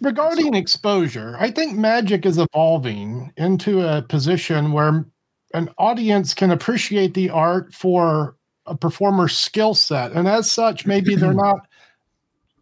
Regarding 0.00 0.54
exposure, 0.54 1.36
I 1.38 1.50
think 1.50 1.76
magic 1.76 2.24
is 2.26 2.38
evolving 2.38 3.32
into 3.36 3.86
a 3.86 4.02
position 4.02 4.72
where 4.72 5.04
an 5.54 5.68
audience 5.78 6.32
can 6.34 6.50
appreciate 6.50 7.14
the 7.14 7.30
art 7.30 7.74
for 7.74 8.36
a 8.66 8.74
performer's 8.74 9.36
skill 9.36 9.74
set. 9.74 10.12
And 10.12 10.26
as 10.26 10.50
such, 10.50 10.86
maybe 10.86 11.14
they're 11.14 11.32
not 11.48 11.60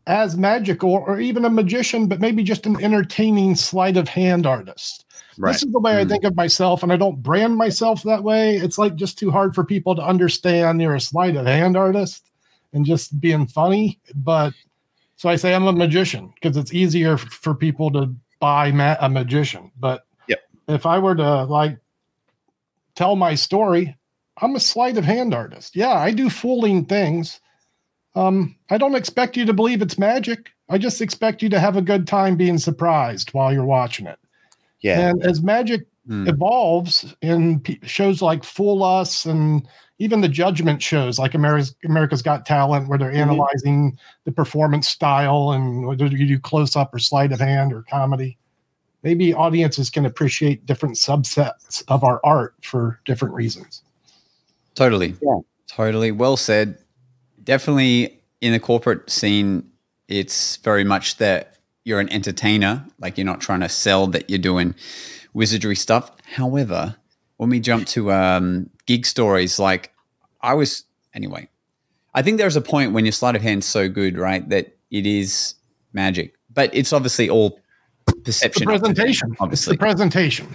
as 0.09 0.37
magical 0.37 0.91
or 0.91 1.21
even 1.21 1.45
a 1.45 1.51
magician, 1.51 2.07
but 2.09 2.19
maybe 2.21 2.43
just 2.43 2.67
an 2.67 2.83
entertaining 2.83 3.55
sleight 3.55 3.97
of 3.97 4.09
hand 4.09 4.47
artist. 4.47 5.05
Right. 5.37 5.53
This 5.53 5.63
is 5.63 5.71
the 5.71 5.79
way 5.79 6.01
I 6.01 6.05
Mm. 6.05 6.09
think 6.09 6.25
of 6.25 6.35
myself, 6.35 6.83
and 6.83 6.91
I 6.93 6.97
don't 6.97 7.23
brand 7.23 7.57
myself 7.57 8.03
that 8.03 8.25
way. 8.25 8.57
It's 8.57 8.79
like 8.79 8.97
just 8.97 9.19
too 9.19 9.31
hard 9.31 9.55
for 9.55 9.63
people 9.65 9.95
to 9.95 10.03
understand 10.03 10.81
you're 10.81 10.95
a 10.97 11.01
sleight 11.01 11.37
of 11.37 11.47
hand 11.47 11.77
artist 11.77 12.25
and 12.73 12.85
just 12.87 13.21
being 13.21 13.47
funny. 13.47 14.01
But 14.15 14.55
so 15.17 15.29
I 15.29 15.37
say 15.37 15.55
I'm 15.55 15.67
a 15.67 15.73
magician 15.73 16.33
because 16.35 16.57
it's 16.57 16.73
easier 16.73 17.15
f- 17.15 17.21
for 17.21 17.55
people 17.55 17.91
to 17.93 18.13
buy 18.41 18.73
ma- 18.73 18.97
a 19.01 19.09
magician. 19.11 19.71
But 19.79 20.05
Yep. 20.29 20.41
if 20.69 20.87
I 20.87 20.99
were 20.99 21.15
to 21.17 21.45
like 21.45 21.79
tell 22.95 23.15
my 23.15 23.35
story, 23.35 23.95
I'm 24.41 24.57
a 24.57 24.61
sleight 24.61 24.97
of 24.97 25.05
hand 25.05 25.35
artist. 25.35 25.77
Yeah, 25.77 25.93
I 25.93 26.13
do 26.13 26.31
fooling 26.31 26.87
things. 26.87 27.41
Um, 28.15 28.57
I 28.71 28.79
don't 28.79 28.95
expect 28.95 29.37
you 29.37 29.45
to 29.45 29.53
believe 29.53 29.83
it's 29.83 29.99
magic. 29.99 30.51
I 30.69 30.79
just 30.79 31.01
expect 31.01 31.43
you 31.43 31.49
to 31.51 31.61
have 31.61 31.77
a 31.77 31.83
good 31.83 32.07
time 32.07 32.37
being 32.37 32.59
surprised 32.59 33.31
while 33.33 33.53
you're 33.53 33.65
watching 33.65 34.07
it. 34.07 34.19
Yeah. 34.81 35.09
And 35.11 35.23
as 35.25 35.43
magic 35.43 35.87
Hmm. 36.07 36.27
evolves 36.27 37.15
in 37.21 37.61
p- 37.61 37.79
shows 37.83 38.23
like 38.23 38.43
Fool 38.43 38.83
Us 38.83 39.27
and 39.27 39.69
even 39.99 40.23
the 40.23 40.29
judgment 40.29 40.81
shows 40.83 41.19
like 41.19 41.35
America's, 41.35 41.75
America's 41.85 42.23
Got 42.23 42.47
Talent, 42.47 42.89
where 42.89 42.97
they're 42.99 43.13
Mhm. 43.13 43.17
analyzing 43.19 43.99
the 44.25 44.33
performance 44.33 44.89
style 44.89 45.51
and 45.53 45.87
whether 45.87 46.07
you 46.07 46.27
do 46.27 46.39
close 46.39 46.77
up 46.77 46.95
or 46.95 46.99
sleight 46.99 47.31
of 47.33 47.41
hand 47.41 47.75
or 47.75 47.83
comedy. 47.83 48.39
Maybe 49.03 49.35
audiences 49.35 49.91
can 49.91 50.07
appreciate 50.07 50.65
different 50.65 50.97
subsets 50.97 51.83
of 51.89 52.03
our 52.05 52.21
art 52.25 52.55
for 52.63 53.01
different 53.05 53.35
reasons. 53.35 53.83
Totally. 54.75 55.15
Yeah. 55.21 55.41
Totally. 55.67 56.11
Well 56.13 56.39
said. 56.39 56.79
Definitely 57.49 58.21
in 58.43 58.53
the 58.53 58.61
corporate 58.61 59.09
scene, 59.09 59.67
it's 60.07 60.57
very 60.59 60.85
much 60.85 61.17
that 61.17 61.55
you're 61.83 61.99
an 61.99 62.13
entertainer, 62.13 62.85
like 63.01 63.17
you're 63.17 63.25
not 63.25 63.41
trying 63.41 63.61
to 63.61 63.71
sell 63.71 64.07
that 64.09 64.29
you're 64.29 64.39
doing 64.39 64.75
wizardry 65.33 65.75
stuff. 65.75 66.13
However, 66.31 66.95
when 67.39 67.49
we 67.49 67.59
jump 67.59 67.87
to 67.89 68.13
um, 68.13 68.69
gig 68.85 69.07
stories, 69.07 69.59
like 69.59 69.95
I 70.43 70.53
was, 70.53 70.85
anyway, 71.15 71.49
I 72.15 72.21
think 72.21 72.37
there's 72.37 72.55
a 72.57 72.61
point 72.61 72.93
when 72.93 73.07
your 73.07 73.13
sleight 73.13 73.35
of 73.35 73.41
hand's 73.41 73.65
so 73.65 73.89
good, 73.89 74.19
right, 74.19 74.47
that 74.51 74.77
it 74.91 75.07
is 75.07 75.55
magic. 75.95 76.35
But 76.53 76.69
it's 76.75 76.93
obviously 76.93 77.31
all 77.31 77.59
The 78.05 78.13
perception. 78.25 78.69
of 78.69 78.79
presentation, 78.81 79.33
it's 79.33 79.41
obviously. 79.41 79.73
the 79.77 79.79
presentation 79.79 80.49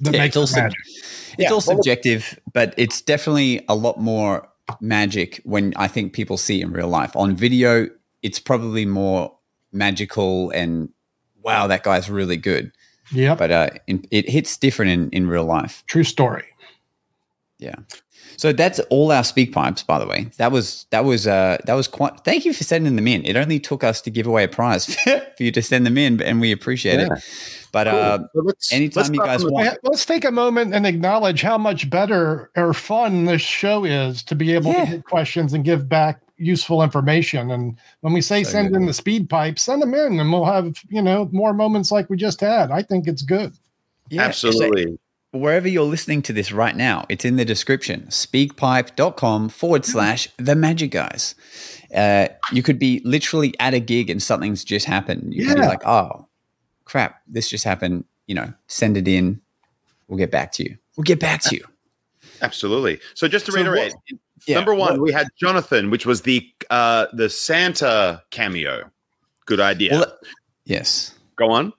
that 0.00 0.14
Yeah, 0.14 0.20
makes 0.20 0.28
it's 0.28 0.36
it 0.36 0.40
also- 0.40 0.60
magic. 0.62 0.78
It's 0.86 1.34
Yeah, 1.38 1.48
all 1.48 1.52
well, 1.56 1.60
subjective, 1.60 2.40
but 2.54 2.72
it's 2.78 3.02
definitely 3.02 3.62
a 3.68 3.74
lot 3.74 4.00
more 4.00 4.48
magic 4.80 5.40
when 5.44 5.72
I 5.76 5.88
think 5.88 6.12
people 6.12 6.36
see 6.36 6.60
it 6.60 6.64
in 6.64 6.72
real 6.72 6.88
life. 6.88 7.14
On 7.16 7.34
video, 7.36 7.88
it's 8.22 8.38
probably 8.38 8.84
more 8.86 9.36
magical 9.72 10.50
and 10.50 10.88
wow, 11.42 11.66
that 11.66 11.82
guy's 11.82 12.10
really 12.10 12.36
good. 12.36 12.72
Yeah. 13.12 13.34
But 13.34 13.50
uh, 13.50 13.70
in, 13.86 14.04
it 14.10 14.28
hits 14.28 14.56
different 14.56 14.90
in, 14.90 15.10
in 15.10 15.28
real 15.28 15.44
life. 15.44 15.82
true 15.86 16.04
story. 16.04 16.44
Yeah. 17.58 17.74
So 18.36 18.52
that's 18.54 18.78
all 18.88 19.12
our 19.12 19.22
speak 19.24 19.52
pipes, 19.52 19.82
by 19.82 19.98
the 19.98 20.06
way. 20.06 20.30
That 20.38 20.50
was 20.50 20.86
that 20.90 21.04
was 21.04 21.26
uh 21.26 21.58
that 21.66 21.74
was 21.74 21.88
quite. 21.88 22.20
Thank 22.24 22.46
you 22.46 22.54
for 22.54 22.64
sending 22.64 22.96
them 22.96 23.06
in. 23.06 23.22
It 23.26 23.36
only 23.36 23.60
took 23.60 23.84
us 23.84 24.00
to 24.02 24.10
give 24.10 24.26
away 24.26 24.44
a 24.44 24.48
prize 24.48 24.94
for 25.04 25.20
you 25.42 25.52
to 25.52 25.60
send 25.60 25.84
them 25.84 25.98
in, 25.98 26.22
and 26.22 26.40
we 26.40 26.50
appreciate 26.52 27.00
Yeah. 27.00 27.14
it. 27.16 27.59
But 27.72 27.86
uh, 27.88 28.18
So 28.34 28.42
let's- 28.42 28.72
anytime 28.72 29.00
let's 29.02 29.14
you 29.14 29.20
guys 29.24 29.44
want- 29.44 29.64
Yeah, 29.66 29.74
Let's 29.82 30.04
take 30.04 30.24
a 30.24 30.30
moment 30.30 30.74
and 30.74 30.86
acknowledge 30.86 31.42
how 31.42 31.56
much 31.58 31.88
better 31.90 32.50
or 32.56 32.72
fun 32.74 33.24
this 33.26 33.42
show 33.42 33.84
is 33.84 34.22
to 34.24 34.34
be 34.34 34.52
able 34.52 34.72
Yeah. 34.72 34.84
to 34.84 34.90
get 34.92 35.04
questions 35.04 35.52
and 35.52 35.64
give 35.64 35.88
back 35.88 36.20
useful 36.36 36.82
information. 36.82 37.50
And 37.50 37.76
when 38.00 38.12
we 38.12 38.20
say 38.22 38.44
So 38.44 38.50
send 38.52 38.68
good. 38.70 38.76
in 38.80 38.86
the 38.86 38.92
speak 38.94 39.28
pipe, 39.28 39.58
send 39.58 39.82
them 39.82 39.94
in 39.94 40.18
and 40.18 40.32
we'll 40.32 40.46
have, 40.46 40.74
you 40.88 41.02
know, 41.02 41.28
more 41.32 41.52
moments 41.52 41.90
like 41.92 42.08
we 42.10 42.16
just 42.16 42.40
had. 42.40 42.70
I 42.70 42.82
think 42.82 43.06
it's 43.06 43.22
good. 43.22 43.52
yeah, 44.08 44.30
so- 44.32 44.48
Absolutely. 44.48 44.98
wherever 45.32 45.68
you're 45.68 45.84
listening 45.84 46.22
to 46.22 46.32
this 46.32 46.50
right 46.50 46.74
now, 46.74 47.04
it's 47.08 47.24
in 47.24 47.36
the 47.36 47.44
description 47.44 48.06
speakpipe.com 48.08 49.48
forward 49.50 49.84
slash 49.84 50.28
the 50.38 50.56
magic 50.56 50.90
guys. 50.90 51.34
Uh, 51.94 52.28
you 52.52 52.62
could 52.62 52.78
be 52.78 53.00
literally 53.04 53.54
at 53.60 53.74
a 53.74 53.80
gig 53.80 54.10
and 54.10 54.22
something's 54.22 54.64
just 54.64 54.86
happened. 54.86 55.32
You 55.34 55.46
could 55.46 55.56
be 55.56 55.60
Yeah. 55.62 55.68
like, 55.68 55.86
oh, 55.86 56.26
crap, 56.90 57.22
this 57.28 57.48
just 57.48 57.64
happened. 57.64 58.04
You 58.26 58.34
know, 58.34 58.52
send 58.66 58.96
it 58.96 59.08
in. 59.08 59.40
We'll 60.08 60.18
get 60.18 60.30
back 60.30 60.52
to 60.52 60.64
you. 60.64 60.76
We'll 60.96 61.04
get 61.04 61.20
back 61.20 61.40
to 61.42 61.54
you. 61.56 61.64
Absolutely. 62.42 63.00
So 63.14 63.28
just 63.28 63.46
to 63.46 63.52
So 63.52 63.58
what- 63.58 63.70
reiterate, 63.70 63.94
yeah, 64.46 64.56
number 64.56 64.74
one, 64.74 64.94
what- 64.94 65.00
we 65.02 65.12
had 65.12 65.28
Jonathan, 65.38 65.90
which 65.90 66.06
was 66.06 66.22
the 66.22 66.46
uh 66.70 67.06
the 67.12 67.28
Santa 67.30 68.22
cameo. 68.30 68.90
Good 69.46 69.60
idea. 69.60 69.92
Well, 69.92 70.18
yes. 70.64 71.14
Go 71.36 71.50
on. 71.50 71.72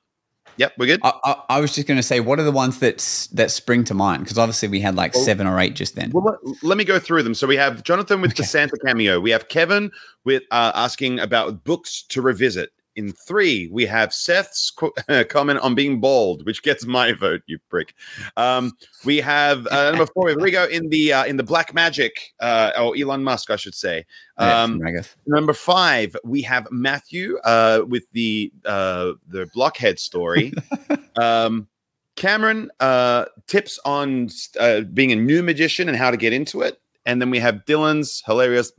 Yep, 0.57 0.73
we're 0.77 0.85
good. 0.85 0.99
I, 1.03 1.13
I, 1.23 1.35
I 1.49 1.61
was 1.61 1.73
just 1.73 1.87
going 1.87 1.97
to 1.97 2.03
say, 2.03 2.19
what 2.19 2.37
are 2.39 2.43
the 2.43 2.51
ones 2.51 2.79
that 2.79 2.97
that 3.33 3.49
spring 3.51 3.83
to 3.85 3.93
mind? 3.93 4.23
Because 4.23 4.37
obviously 4.37 4.67
we 4.67 4.79
had 4.81 4.95
like 4.95 5.13
Well- 5.15 5.23
seven 5.23 5.47
or 5.47 5.59
eight 5.59 5.75
just 5.75 5.95
then. 5.95 6.11
Well, 6.11 6.23
let, 6.43 6.63
let 6.63 6.77
me 6.77 6.83
go 6.83 6.99
through 6.99 7.23
them. 7.23 7.33
So 7.33 7.47
we 7.47 7.55
have 7.55 7.83
Jonathan 7.83 8.21
with 8.21 8.35
the 8.35 8.43
Santa 8.43 8.77
cameo. 8.85 9.19
We 9.19 9.31
have 9.31 9.47
Kevin 9.47 9.91
with 10.25 10.43
uh, 10.51 10.71
asking 10.75 11.19
about 11.19 11.63
books 11.63 12.03
to 12.09 12.21
revisit. 12.21 12.71
In 12.95 13.13
three, 13.13 13.69
we 13.71 13.85
have 13.85 14.13
Seth's 14.13 14.69
qu- 14.69 14.93
comment 15.29 15.59
on 15.59 15.75
being 15.75 15.99
bald, 16.01 16.45
which 16.45 16.61
gets 16.61 16.85
my 16.85 17.13
vote. 17.13 17.41
You 17.47 17.57
prick. 17.69 17.93
Um, 18.35 18.73
we 19.05 19.17
have 19.17 19.65
uh, 19.67 19.91
number 19.91 20.05
four. 20.05 20.29
Here 20.29 20.39
we 20.39 20.51
go 20.51 20.65
in 20.65 20.89
the 20.89 21.13
uh, 21.13 21.25
in 21.25 21.37
the 21.37 21.43
Black 21.43 21.73
Magic, 21.73 22.33
uh, 22.39 22.71
or 22.77 22.95
Elon 22.97 23.23
Musk, 23.23 23.49
I 23.49 23.55
should 23.55 23.75
say. 23.75 24.05
Um, 24.37 24.79
from 24.79 24.81
Ragath. 24.81 25.15
Number 25.25 25.53
five, 25.53 26.15
we 26.23 26.41
have 26.41 26.67
Matthew 26.71 27.37
uh, 27.45 27.81
with 27.87 28.03
the 28.11 28.51
uh, 28.65 29.13
the 29.27 29.47
blockhead 29.53 29.99
story. 29.99 30.53
um, 31.15 31.67
Cameron 32.15 32.69
uh, 32.79 33.25
tips 33.47 33.79
on 33.85 34.29
uh, 34.59 34.81
being 34.81 35.11
a 35.11 35.15
new 35.15 35.41
magician 35.41 35.87
and 35.87 35.97
how 35.97 36.11
to 36.11 36.17
get 36.17 36.33
into 36.33 36.61
it, 36.61 36.81
and 37.05 37.21
then 37.21 37.29
we 37.29 37.39
have 37.39 37.63
Dylan's 37.65 38.21
hilarious 38.25 38.71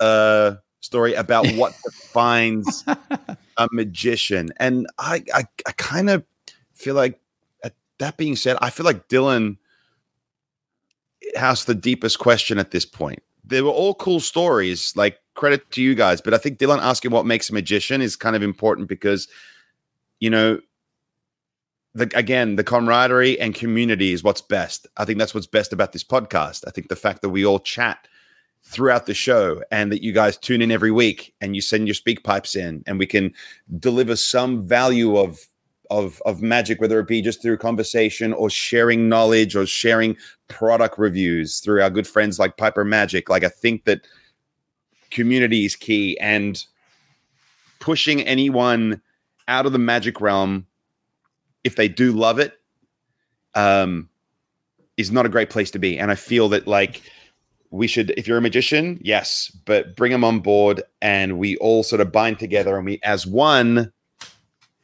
uh, 0.00 0.56
story 0.80 1.14
about 1.14 1.48
what 1.52 1.74
defines 1.84 2.84
a 3.56 3.68
magician. 3.72 4.50
And 4.58 4.86
I, 4.98 5.22
I, 5.32 5.44
I 5.66 5.72
kind 5.72 6.10
of 6.10 6.24
feel 6.72 6.94
like, 6.94 7.20
uh, 7.62 7.70
that 7.98 8.16
being 8.16 8.36
said, 8.36 8.56
I 8.60 8.70
feel 8.70 8.84
like 8.84 9.08
Dylan 9.08 9.58
has 11.36 11.64
the 11.64 11.74
deepest 11.74 12.18
question 12.18 12.58
at 12.58 12.70
this 12.70 12.84
point 12.84 13.22
they 13.44 13.62
were 13.62 13.70
all 13.70 13.94
cool 13.94 14.20
stories. 14.20 14.92
Like 14.96 15.18
credit 15.34 15.70
to 15.72 15.82
you 15.82 15.94
guys, 15.94 16.20
but 16.20 16.34
I 16.34 16.38
think 16.38 16.58
Dylan 16.58 16.80
asking 16.80 17.10
what 17.10 17.26
makes 17.26 17.50
a 17.50 17.54
magician 17.54 18.00
is 18.00 18.16
kind 18.16 18.36
of 18.36 18.42
important 18.42 18.88
because, 18.88 19.28
you 20.20 20.30
know, 20.30 20.60
the, 21.94 22.10
again, 22.14 22.56
the 22.56 22.64
camaraderie 22.64 23.38
and 23.38 23.54
community 23.54 24.12
is 24.12 24.22
what's 24.22 24.40
best. 24.40 24.86
I 24.96 25.04
think 25.04 25.18
that's 25.18 25.34
what's 25.34 25.46
best 25.46 25.72
about 25.72 25.92
this 25.92 26.04
podcast. 26.04 26.64
I 26.66 26.70
think 26.70 26.88
the 26.88 26.96
fact 26.96 27.22
that 27.22 27.30
we 27.30 27.44
all 27.44 27.58
chat 27.58 28.08
throughout 28.64 29.06
the 29.06 29.14
show 29.14 29.62
and 29.70 29.92
that 29.92 30.02
you 30.02 30.12
guys 30.12 30.36
tune 30.36 30.62
in 30.62 30.72
every 30.72 30.90
week 30.90 31.34
and 31.40 31.54
you 31.54 31.60
send 31.60 31.86
your 31.86 31.94
speak 31.94 32.24
pipes 32.24 32.56
in 32.56 32.82
and 32.86 32.98
we 32.98 33.06
can 33.06 33.32
deliver 33.78 34.16
some 34.16 34.66
value 34.66 35.16
of 35.16 35.46
of 35.90 36.22
of 36.24 36.40
magic 36.40 36.80
whether 36.80 36.98
it 36.98 37.06
be 37.06 37.20
just 37.20 37.42
through 37.42 37.58
conversation 37.58 38.32
or 38.32 38.48
sharing 38.48 39.08
knowledge 39.08 39.54
or 39.54 39.66
sharing 39.66 40.16
product 40.48 40.98
reviews 40.98 41.60
through 41.60 41.82
our 41.82 41.90
good 41.90 42.06
friends 42.06 42.38
like 42.38 42.56
Piper 42.56 42.84
Magic. 42.84 43.28
Like 43.28 43.44
I 43.44 43.48
think 43.48 43.84
that 43.84 44.06
community 45.10 45.66
is 45.66 45.76
key 45.76 46.18
and 46.18 46.64
pushing 47.80 48.22
anyone 48.22 49.00
out 49.46 49.66
of 49.66 49.72
the 49.72 49.78
magic 49.78 50.20
realm 50.20 50.66
if 51.64 51.76
they 51.76 51.86
do 51.86 52.12
love 52.12 52.38
it 52.38 52.54
um 53.54 54.08
is 54.96 55.12
not 55.12 55.26
a 55.26 55.28
great 55.28 55.50
place 55.50 55.70
to 55.72 55.78
be. 55.78 55.98
And 55.98 56.10
I 56.10 56.14
feel 56.14 56.48
that 56.50 56.66
like 56.66 57.02
we 57.74 57.86
should 57.86 58.10
if 58.16 58.28
you're 58.28 58.38
a 58.38 58.42
magician 58.42 58.98
yes 59.02 59.50
but 59.64 59.96
bring 59.96 60.12
them 60.12 60.24
on 60.24 60.40
board 60.40 60.82
and 61.02 61.38
we 61.38 61.56
all 61.56 61.82
sort 61.82 62.00
of 62.00 62.12
bind 62.12 62.38
together 62.38 62.76
and 62.76 62.86
we 62.86 63.00
as 63.02 63.26
one 63.26 63.92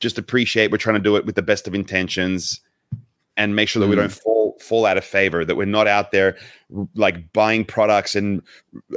just 0.00 0.18
appreciate 0.18 0.70
we're 0.70 0.78
trying 0.78 0.96
to 0.96 1.00
do 1.00 1.16
it 1.16 1.24
with 1.24 1.34
the 1.34 1.42
best 1.42 1.68
of 1.68 1.74
intentions 1.74 2.60
and 3.36 3.54
make 3.54 3.68
sure 3.68 3.80
that 3.80 3.88
we 3.88 3.96
don't 3.96 4.12
fall 4.12 4.56
fall 4.60 4.84
out 4.84 4.98
of 4.98 5.04
favor 5.04 5.44
that 5.44 5.56
we're 5.56 5.64
not 5.64 5.86
out 5.86 6.10
there 6.12 6.36
like 6.94 7.32
buying 7.32 7.64
products 7.64 8.14
and 8.14 8.42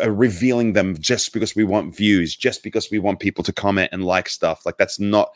uh, 0.02 0.12
revealing 0.12 0.74
them 0.74 0.98
just 0.98 1.34
because 1.34 1.56
we 1.56 1.64
want 1.64 1.96
views 1.96 2.36
just 2.36 2.64
because 2.64 2.92
we 2.92 3.00
want 3.00 3.20
people 3.20 3.44
to 3.44 3.54
comment 3.54 3.90
and 3.92 4.04
like 4.04 4.30
stuff. 4.30 4.66
Like 4.66 4.78
that's 4.78 5.00
not 5.00 5.32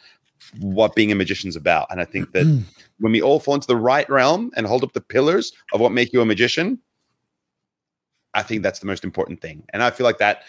what 0.60 0.96
being 0.96 1.12
a 1.12 1.16
magician's 1.16 1.56
about. 1.56 1.88
And 1.90 2.00
i 2.00 2.06
think 2.06 2.32
that 2.34 2.46
when 3.00 3.12
we 3.12 3.22
all 3.22 3.40
fall 3.40 3.56
into 3.56 3.68
the 3.68 3.76
right 3.76 4.10
realm 4.10 4.52
and 4.56 4.68
hold 4.68 4.84
up 4.84 4.94
the 4.94 5.02
pillars 5.02 5.52
of 5.74 5.80
what 5.80 5.92
make 5.92 6.14
you 6.14 6.22
a 6.22 6.26
magician 6.26 6.80
I 8.38 8.44
think 8.44 8.64
that's 8.64 8.80
the 8.80 8.86
most 8.86 9.04
important 9.04 9.42
thing. 9.42 9.64
And 9.74 9.82
I 9.84 9.90
feel 9.90 10.06
like 10.06 10.20
that 10.20 10.44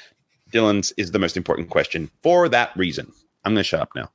Dylan's 0.53 0.93
is 0.97 1.11
the 1.12 1.18
most 1.18 1.36
important 1.36 1.70
question 1.70 2.11
for 2.22 2.49
that 2.51 2.70
reason. 2.76 3.11
I'm 3.45 3.53
going 3.55 3.61
to 3.61 3.64
shut 3.64 3.80
up 3.80 3.91
now. 3.97 4.11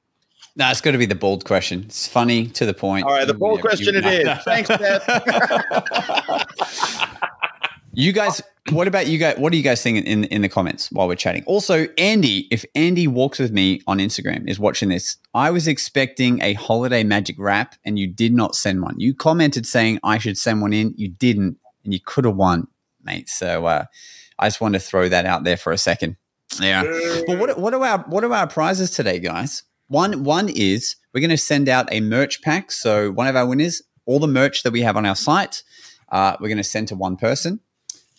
No, 0.55 0.69
it's 0.69 0.81
got 0.81 0.91
to 0.91 0.97
be 0.99 1.07
the 1.07 1.15
bold 1.15 1.45
question. 1.45 1.83
It's 1.85 2.07
funny 2.07 2.45
to 2.49 2.65
the 2.67 2.73
point. 2.75 3.05
All 3.07 3.11
right, 3.13 3.25
the 3.25 3.33
bold 3.33 3.57
You- 3.57 3.63
question 3.63 3.93
you- 3.95 4.01
it 4.01 4.27
is. 4.27 4.43
Thanks, 4.43 4.69
Beth. 4.69 5.03
You 7.95 8.11
guys, 8.11 8.41
what 8.71 8.87
about 8.87 9.05
you 9.05 9.19
guys? 9.19 9.37
What 9.37 9.51
do 9.51 9.57
you 9.57 9.63
guys 9.63 9.83
think 9.83 10.03
in, 10.07 10.23
in 10.23 10.41
the 10.41 10.49
comments 10.49 10.91
while 10.91 11.07
we're 11.07 11.13
chatting? 11.13 11.43
Also, 11.45 11.85
Andy, 11.99 12.47
if 12.49 12.65
Andy 12.73 13.05
walks 13.07 13.37
with 13.37 13.51
me 13.51 13.81
on 13.85 13.99
Instagram 13.99 14.49
is 14.49 14.57
watching 14.57 14.89
this, 14.89 15.17
I 15.35 15.51
was 15.51 15.67
expecting 15.67 16.41
a 16.41 16.53
holiday 16.53 17.03
magic 17.03 17.35
wrap 17.37 17.75
and 17.85 17.99
you 17.99 18.07
did 18.07 18.33
not 18.33 18.55
send 18.55 18.81
one. 18.81 18.95
You 18.99 19.13
commented 19.13 19.67
saying 19.67 19.99
I 20.03 20.17
should 20.17 20.39
send 20.39 20.63
one 20.63 20.73
in. 20.73 20.95
You 20.97 21.09
didn't, 21.09 21.57
and 21.83 21.93
you 21.93 21.99
could 22.03 22.25
have 22.25 22.35
won, 22.35 22.65
mate. 23.03 23.29
So 23.29 23.65
uh, 23.65 23.85
I 24.39 24.47
just 24.47 24.61
wanted 24.61 24.79
to 24.79 24.85
throw 24.85 25.09
that 25.09 25.25
out 25.25 25.43
there 25.43 25.57
for 25.57 25.71
a 25.71 25.77
second. 25.77 26.17
Yeah. 26.61 26.83
But 27.25 27.39
what 27.39 27.57
what 27.57 27.73
are 27.73 27.83
our 27.83 27.99
what 28.07 28.23
are 28.23 28.33
our 28.33 28.47
prizes 28.47 28.91
today, 28.91 29.19
guys? 29.19 29.63
One 29.87 30.23
one 30.23 30.49
is 30.49 30.95
we're 31.13 31.21
going 31.21 31.29
to 31.29 31.37
send 31.37 31.69
out 31.69 31.91
a 31.91 32.01
merch 32.01 32.41
pack. 32.41 32.71
So 32.71 33.11
one 33.11 33.27
of 33.27 33.35
our 33.35 33.45
winners, 33.45 33.81
all 34.05 34.19
the 34.19 34.27
merch 34.27 34.63
that 34.63 34.71
we 34.71 34.81
have 34.81 34.97
on 34.97 35.05
our 35.05 35.15
site, 35.15 35.63
uh, 36.11 36.35
we're 36.39 36.47
going 36.47 36.57
to 36.57 36.63
send 36.63 36.87
to 36.89 36.95
one 36.95 37.15
person. 37.15 37.59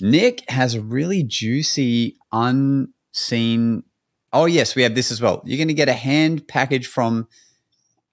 Nick 0.00 0.48
has 0.50 0.74
a 0.74 0.80
really 0.80 1.22
juicy, 1.22 2.16
unseen. 2.32 3.84
Oh 4.32 4.46
yes, 4.46 4.74
we 4.74 4.82
have 4.82 4.94
this 4.94 5.12
as 5.12 5.20
well. 5.20 5.42
You're 5.44 5.58
going 5.58 5.68
to 5.68 5.74
get 5.74 5.88
a 5.88 5.94
hand 5.94 6.48
package 6.48 6.86
from 6.86 7.28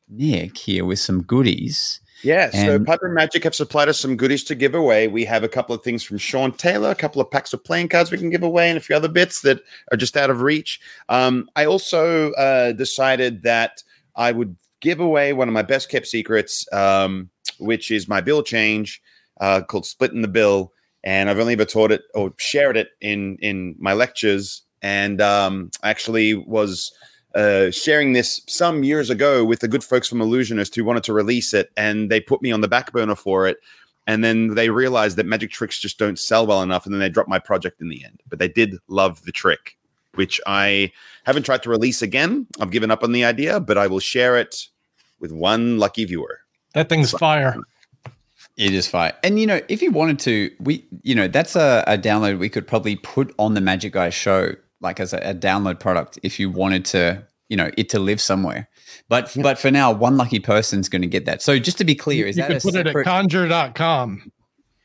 Nick 0.07 0.57
here 0.57 0.85
with 0.85 0.99
some 0.99 1.23
goodies. 1.23 2.00
Yeah, 2.23 2.49
so 2.51 2.75
And- 2.75 2.85
Piper 2.85 3.09
Magic 3.09 3.43
have 3.43 3.55
supplied 3.55 3.89
us 3.89 3.99
some 3.99 4.15
goodies 4.15 4.43
to 4.45 4.55
give 4.55 4.75
away. 4.75 5.07
We 5.07 5.25
have 5.25 5.43
a 5.43 5.49
couple 5.49 5.75
of 5.75 5.83
things 5.83 6.03
from 6.03 6.17
Sean 6.17 6.51
Taylor, 6.51 6.91
a 6.91 6.95
couple 6.95 7.21
of 7.21 7.31
packs 7.31 7.53
of 7.53 7.63
playing 7.63 7.89
cards 7.89 8.11
we 8.11 8.17
can 8.17 8.29
give 8.29 8.43
away, 8.43 8.69
and 8.69 8.77
a 8.77 8.81
few 8.81 8.95
other 8.95 9.07
bits 9.07 9.41
that 9.41 9.61
are 9.91 9.97
just 9.97 10.15
out 10.17 10.29
of 10.29 10.41
reach. 10.41 10.79
Um, 11.09 11.49
I 11.55 11.65
also 11.65 12.31
uh, 12.33 12.73
decided 12.73 13.43
that 13.43 13.83
I 14.15 14.31
would 14.31 14.55
give 14.81 14.99
away 14.99 15.33
one 15.33 15.47
of 15.47 15.53
my 15.53 15.61
best 15.61 15.89
kept 15.89 16.07
secrets, 16.07 16.71
um, 16.73 17.29
which 17.59 17.91
is 17.91 18.07
my 18.07 18.21
bill 18.21 18.43
change 18.43 19.01
uh, 19.39 19.61
called 19.61 19.85
Splitting 19.85 20.21
the 20.21 20.27
Bill. 20.27 20.73
And 21.03 21.29
I've 21.29 21.39
only 21.39 21.53
ever 21.53 21.65
taught 21.65 21.91
it 21.91 22.03
or 22.13 22.33
shared 22.37 22.77
it 22.77 22.89
in 23.01 23.37
in 23.37 23.75
my 23.79 23.93
lectures, 23.93 24.61
and 24.83 25.19
um, 25.19 25.71
actually 25.81 26.35
was 26.35 26.91
uh, 27.35 27.71
sharing 27.71 28.13
this 28.13 28.41
some 28.47 28.83
years 28.83 29.09
ago 29.09 29.43
with 29.45 29.59
the 29.59 29.67
good 29.67 29.83
folks 29.83 30.07
from 30.07 30.19
Ellusionist 30.19 30.75
who 30.75 30.83
wanted 30.83 31.03
to 31.03 31.13
release 31.13 31.53
it, 31.53 31.71
and 31.77 32.09
they 32.09 32.19
put 32.19 32.41
me 32.41 32.51
on 32.51 32.61
the 32.61 32.67
back 32.67 32.91
burner 32.91 33.15
for 33.15 33.47
it. 33.47 33.57
And 34.07 34.23
then 34.23 34.55
they 34.55 34.69
realized 34.69 35.17
that 35.17 35.25
magic 35.25 35.51
tricks 35.51 35.79
just 35.79 35.99
don't 35.99 36.17
sell 36.17 36.47
well 36.47 36.61
enough, 36.63 36.85
and 36.85 36.93
then 36.93 36.99
they 36.99 37.09
dropped 37.09 37.29
my 37.29 37.39
project 37.39 37.81
in 37.81 37.89
the 37.89 38.03
end. 38.03 38.21
But 38.27 38.39
they 38.39 38.47
did 38.47 38.77
love 38.87 39.23
the 39.23 39.31
trick, 39.31 39.77
which 40.15 40.41
I 40.47 40.91
haven't 41.23 41.43
tried 41.43 41.63
to 41.63 41.69
release 41.69 42.01
again. 42.01 42.47
I've 42.59 42.71
given 42.71 42.91
up 42.91 43.03
on 43.03 43.11
the 43.11 43.23
idea, 43.23 43.59
but 43.59 43.77
I 43.77 43.87
will 43.87 43.99
share 43.99 44.37
it 44.37 44.67
with 45.19 45.31
one 45.31 45.77
lucky 45.77 46.03
viewer. 46.05 46.39
That 46.73 46.89
thing's 46.89 47.11
fire. 47.11 47.55
It 48.57 48.73
is 48.73 48.87
fire. 48.87 49.13
And 49.23 49.39
you 49.39 49.47
know, 49.47 49.61
if 49.69 49.81
you 49.81 49.91
wanted 49.91 50.19
to, 50.19 50.51
we 50.59 50.85
you 51.03 51.15
know, 51.15 51.27
that's 51.27 51.55
a, 51.55 51.83
a 51.87 51.97
download 51.97 52.39
we 52.39 52.49
could 52.49 52.67
probably 52.67 52.95
put 52.95 53.33
on 53.39 53.53
the 53.53 53.61
Magic 53.61 53.93
Guy 53.93 54.09
show, 54.09 54.55
like 54.81 54.99
as 54.99 55.13
a, 55.13 55.17
a 55.17 55.33
download 55.33 55.79
product, 55.79 56.19
if 56.23 56.39
you 56.39 56.49
wanted 56.49 56.85
to, 56.85 57.25
you 57.49 57.57
know, 57.57 57.69
it 57.77 57.89
to 57.89 57.99
live 57.99 58.19
somewhere. 58.19 58.67
But 59.07 59.31
but 59.41 59.57
for 59.59 59.71
now, 59.71 59.91
one 59.91 60.17
lucky 60.17 60.39
person's 60.39 60.89
going 60.89 61.01
to 61.01 61.07
get 61.07 61.25
that. 61.25 61.41
So 61.41 61.59
just 61.59 61.77
to 61.77 61.83
be 61.85 61.95
clear, 61.95 62.25
is 62.27 62.35
you 62.37 62.43
that 62.43 62.47
can 62.47 62.57
a 62.57 62.61
put 62.61 62.75
it 62.75 62.79
at 62.79 62.87
separate- 62.87 63.05
conjure.com. 63.05 64.31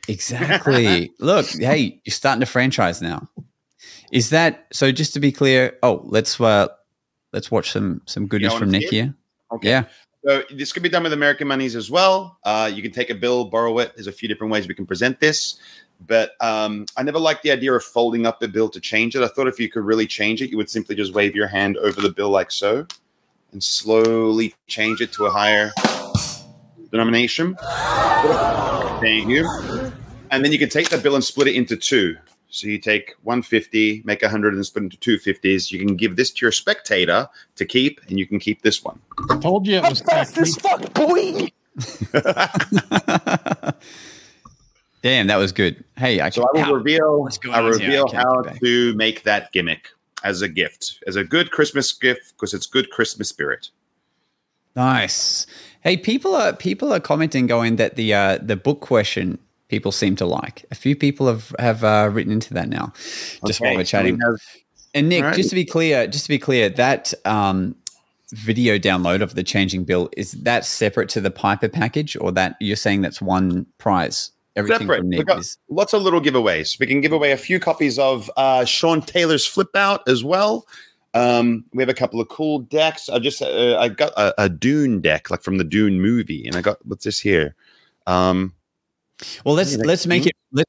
Exactly. 0.09 1.13
Look, 1.21 1.47
hey, 1.47 2.01
you're 2.05 2.13
starting 2.13 2.41
to 2.41 2.47
franchise 2.47 3.03
now. 3.03 3.29
Is 4.13 4.31
that 4.31 4.67
so? 4.73 4.93
Just 4.93 5.15
to 5.15 5.21
be 5.21 5.33
clear, 5.33 5.77
oh, 5.83 6.03
let's 6.05 6.41
uh, 6.41 6.69
let's 7.33 7.51
watch 7.51 7.71
some 7.73 8.03
some 8.07 8.27
goodies 8.27 8.51
wanna 8.51 8.61
from 8.61 8.71
see 8.71 8.79
Nick 8.79 8.87
it? 8.87 8.93
here. 8.93 9.15
Okay. 9.53 9.69
Yeah. 9.69 9.85
So 10.27 10.43
this 10.51 10.73
could 10.73 10.83
be 10.83 10.89
done 10.89 11.05
with 11.05 11.13
American 11.13 11.47
monies 11.47 11.77
as 11.77 11.89
well. 11.89 12.39
Uh, 12.43 12.69
you 12.73 12.83
can 12.83 12.91
take 12.91 13.11
a 13.11 13.15
bill, 13.15 13.45
borrow 13.45 13.79
it. 13.79 13.93
There's 13.95 14.09
a 14.09 14.13
few 14.13 14.29
different 14.29 14.53
ways 14.53 14.67
we 14.67 14.75
can 14.75 14.85
present 14.85 15.21
this. 15.21 15.61
But 16.05 16.33
um, 16.41 16.87
I 16.97 17.05
never 17.05 17.21
liked 17.21 17.45
the 17.45 17.53
idea 17.53 17.73
of 17.73 17.85
folding 17.85 18.27
up 18.27 18.41
the 18.41 18.49
bill 18.49 18.69
to 18.71 18.81
change 18.81 19.15
it. 19.15 19.23
I 19.23 19.29
thought 19.29 19.47
if 19.47 19.61
you 19.61 19.71
could 19.71 19.85
really 19.85 20.07
change 20.07 20.43
it, 20.43 20.51
you 20.51 20.57
would 20.57 20.69
simply 20.69 20.97
just 20.97 21.15
wave 21.15 21.37
your 21.37 21.47
hand 21.47 21.77
over 21.77 22.01
the 22.01 22.11
bill 22.11 22.31
like 22.31 22.51
so 22.51 22.85
and 23.53 23.63
slowly 23.63 24.53
change 24.67 25.01
it 25.01 25.13
to 25.13 25.27
a 25.27 25.31
higher 25.31 25.71
denomination. 26.91 27.57
Thank 29.01 29.29
you. 29.29 29.49
And 30.33 30.45
then 30.45 30.51
you 30.51 30.59
can 30.59 30.69
take 30.69 30.89
that 30.89 31.05
bill 31.05 31.15
and 31.15 31.23
split 31.23 31.47
it 31.47 31.55
into 31.55 31.77
two. 31.77 32.17
So 32.49 32.69
you 32.69 32.79
take 32.79 33.15
150, 33.25 34.03
make 34.05 34.23
100, 34.23 34.55
and 34.55 34.65
split 34.65 34.85
into 34.85 34.97
two 34.99 35.19
50s. 35.19 35.71
You 35.73 35.79
can 35.85 35.97
give 35.97 36.17
this 36.17 36.31
to 36.33 36.45
your 36.47 36.53
spectator 36.53 37.29
to 37.57 37.65
keep, 37.65 38.01
and 38.09 38.19
you 38.19 38.27
can 38.27 38.39
keep 38.39 38.63
this 38.63 38.83
one. 38.85 39.01
I 39.31 39.39
Told 39.39 39.67
you 39.67 39.77
it 39.77 39.83
was 39.89 40.01
fast 40.01 40.39
as 40.39 40.55
fuck, 40.57 40.93
boy. 40.95 41.49
Damn, 45.03 45.27
that 45.29 45.37
was 45.37 45.53
good. 45.53 45.85
Hey, 45.97 46.21
I 46.21 46.31
So 46.31 46.43
I 46.43 46.47
will 46.53 46.65
how- 46.65 46.75
reveal. 46.75 47.29
I 47.53 47.59
on 47.59 47.65
here? 47.65 47.73
reveal 47.73 48.07
I 48.13 48.17
how 48.17 48.43
keep 48.43 48.61
to 48.61 48.95
make 48.95 49.23
that 49.25 49.53
gimmick 49.53 49.89
as 50.25 50.43
a 50.43 50.49
gift, 50.49 51.03
as 51.07 51.17
a 51.17 51.25
good 51.25 51.51
Christmas 51.51 51.93
gift, 51.93 52.33
because 52.35 52.55
it's 52.55 52.67
good 52.67 52.91
Christmas 52.91 53.29
spirit. 53.29 53.71
Nice. 54.75 55.47
Hey, 55.83 55.97
people 55.97 56.35
are 56.35 56.53
people 56.53 56.93
are 56.93 57.01
commenting, 57.01 57.47
going 57.47 57.77
that 57.77 57.97
the 57.97 58.13
uh, 58.13 58.39
the 58.43 58.57
book 58.57 58.81
question 58.81 59.39
people 59.69 59.93
seem 59.93 60.17
to 60.17 60.27
like. 60.27 60.65
A 60.71 60.75
few 60.75 60.97
people 60.97 61.27
have 61.27 61.55
have 61.59 61.85
uh, 61.85 62.11
written 62.13 62.33
into 62.33 62.55
that 62.55 62.69
now, 62.69 62.93
just 63.47 63.61
while 63.61 63.75
we're 63.75 63.85
chatting. 63.85 64.21
and 64.95 65.09
Nick, 65.09 65.25
right. 65.25 65.37
just 65.37 65.51
to 65.51 65.55
be 65.55 65.65
clear, 65.65 66.07
just 66.07 66.25
to 66.25 66.29
be 66.29 66.39
clear, 66.39 66.69
that 66.71 67.13
um, 67.25 67.77
video 68.33 68.79
download 68.79 69.23
of 69.23 69.35
the 69.35 69.43
changing 69.43 69.85
bill 69.85 70.09
is 70.17 70.33
that 70.33 70.65
separate 70.65 71.09
to 71.11 71.21
the 71.21 71.31
Piper 71.31 71.69
package, 71.69 72.17
or 72.21 72.33
that 72.33 72.57
you're 72.61 72.77
saying 72.77 73.03
that's 73.03 73.21
one 73.21 73.67
prize? 73.79 74.31
Everything 74.57 74.81
Separate. 74.81 75.01
from 75.01 75.09
We've 75.11 75.27
got 75.27 75.41
is 75.41 75.59
lots 75.69 75.93
of 75.93 76.03
little 76.03 76.21
giveaways. 76.21 76.81
We 76.81 76.87
can 76.87 77.03
give 77.03 77.13
away 77.13 77.33
a 77.33 77.37
few 77.37 77.61
copies 77.61 77.99
of 77.99 78.31
uh, 78.39 78.65
Sean 78.65 79.03
Taylor's 79.03 79.45
Flip 79.45 79.69
Out 79.77 80.09
as 80.09 80.25
well. 80.25 80.67
Um, 81.13 81.65
we 81.73 81.83
have 81.83 81.91
a 81.91 81.95
couple 81.95 82.21
of 82.21 82.29
cool 82.29 82.61
decks. 82.61 83.09
I 83.11 83.19
just 83.19 83.43
uh, 83.43 83.77
I 83.79 83.89
got 83.89 84.13
a, 84.17 84.45
a 84.45 84.49
Dune 84.49 85.01
deck, 85.01 85.31
like 85.31 85.43
from 85.43 85.59
the 85.59 85.65
Dune 85.65 86.01
movie, 86.01 86.47
and 86.47 86.57
I 86.57 86.63
got 86.63 86.79
what's 86.87 87.05
this 87.05 87.21
here? 87.21 87.55
Um, 88.07 88.55
Well, 89.45 89.55
let's 89.55 89.77
Yeah, 89.77 89.83
let's 89.85 90.07
make 90.07 90.27
it 90.27 90.33
let, 90.53 90.67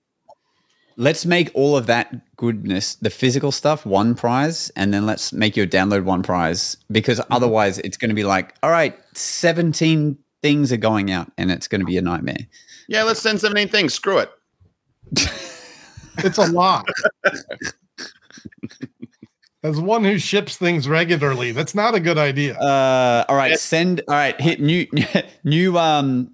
let's 0.95 1.25
make 1.25 1.51
all 1.53 1.75
of 1.77 1.85
that 1.87 2.35
goodness, 2.37 2.95
the 2.95 3.09
physical 3.09 3.51
stuff, 3.51 3.85
one 3.85 4.15
prize, 4.15 4.71
and 4.75 4.93
then 4.93 5.05
let's 5.05 5.33
make 5.33 5.55
your 5.57 5.67
download 5.67 6.03
one 6.03 6.23
prize 6.23 6.77
because 6.91 7.19
Mm-hmm. 7.19 7.33
otherwise 7.33 7.77
it's 7.79 7.97
going 7.97 8.09
to 8.09 8.15
be 8.15 8.23
like, 8.23 8.53
all 8.63 8.71
right, 8.71 8.97
seventeen 9.13 10.17
things 10.41 10.71
are 10.71 10.77
going 10.77 11.11
out, 11.11 11.31
and 11.37 11.51
it's 11.51 11.67
going 11.67 11.81
to 11.81 11.85
be 11.85 11.97
a 11.97 12.01
nightmare. 12.01 12.47
yeah, 12.87 13.03
let's 13.03 13.21
send 13.21 13.41
17 13.41 13.67
things. 13.69 13.93
Screw 13.93 14.19
it. 14.19 14.31
It's 16.23 16.39
a 16.39 16.47
lot. 16.51 16.87
As 19.63 19.79
one 19.79 20.03
who 20.03 20.17
ships 20.17 20.57
things 20.57 20.87
regularly, 20.87 21.51
that's 21.51 21.75
not 21.75 21.93
a 21.93 21.99
good 21.99 22.17
idea. 22.17 22.57
Uh, 22.57 23.25
all 23.27 23.35
right, 23.35 23.59
send. 23.59 24.01
All 24.07 24.15
right, 24.15 24.39
hit 24.39 24.59
new 24.61 24.87
new 25.43 25.77
um 25.77 26.31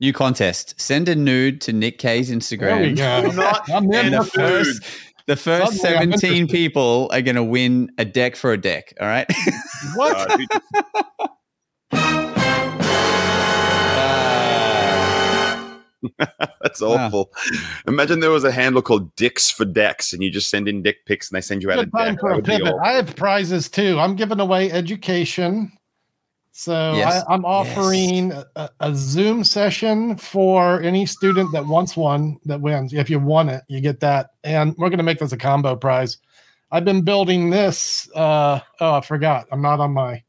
new 0.00 0.12
contest. 0.12 0.74
Send 0.80 1.08
a 1.08 1.14
nude 1.14 1.60
to 1.62 1.72
Nick 1.72 1.98
Kay's 1.98 2.30
Instagram. 2.30 2.58
There 2.60 2.82
we 2.82 2.92
go. 2.92 3.30
Not 3.42 3.70
I'm 3.70 3.84
in 3.92 3.94
and 4.06 4.14
the 4.14 4.18
the 4.20 4.24
first 4.24 4.82
the 5.26 5.36
first 5.36 5.74
Suddenly 5.74 6.14
I'm 6.14 6.18
17 6.18 6.48
people 6.54 7.08
are 7.12 7.20
going 7.22 7.36
to 7.36 7.44
win 7.44 7.90
a 7.98 8.04
deck 8.04 8.34
for 8.36 8.52
a 8.52 8.58
deck. 8.60 8.94
All 9.00 9.06
right. 9.06 9.26
What? 9.94 10.30
Uh, 10.30 10.36
who- 10.38 11.98
That's 16.62 16.80
Wow. 16.80 17.06
awful. 17.06 17.32
Imagine 17.88 18.20
there 18.20 18.30
was 18.30 18.44
a 18.44 18.52
handle 18.52 18.82
called 18.82 19.14
Dicks 19.16 19.50
for 19.50 19.64
Decks, 19.64 20.12
and 20.12 20.22
you 20.22 20.30
just 20.30 20.48
send 20.48 20.68
in 20.68 20.82
dick 20.82 21.04
pics, 21.06 21.28
and 21.30 21.36
they 21.36 21.40
send 21.40 21.62
you 21.62 21.70
out 21.72 21.80
a 21.80 21.84
Good 21.86 21.92
time 21.92 22.14
deck. 22.14 22.20
for 22.20 22.30
a 22.32 22.42
pivot. 22.42 22.74
I 22.82 22.92
have 22.92 23.16
prizes 23.16 23.68
too. 23.68 23.98
I'm 23.98 24.14
giving 24.14 24.38
away 24.40 24.70
education. 24.70 25.72
So 26.58 26.94
Yes. 26.96 27.22
I, 27.28 27.34
I'm 27.34 27.44
offering 27.44 28.32
a, 28.32 28.68
a 28.80 28.92
Zoom 28.92 29.44
session 29.44 30.16
for 30.16 30.82
any 30.82 31.06
student 31.06 31.52
that 31.52 31.64
wants 31.64 31.96
one 31.96 32.36
that 32.46 32.60
wins. 32.60 32.92
If 32.92 33.08
you 33.08 33.20
want 33.20 33.50
it, 33.50 33.62
you 33.68 33.80
get 33.80 34.00
that. 34.00 34.30
And 34.42 34.74
we're 34.76 34.88
going 34.88 34.98
to 34.98 35.04
make 35.04 35.20
this 35.20 35.30
a 35.30 35.36
combo 35.36 35.76
prize. 35.76 36.18
I've 36.72 36.84
been 36.84 37.02
building 37.02 37.50
this. 37.50 38.10
Uh, 38.12 38.58
oh, 38.80 38.94
I 38.94 39.00
forgot. 39.02 39.46
I'm 39.52 39.62
not 39.62 39.78
on 39.78 39.92
my 39.92 40.20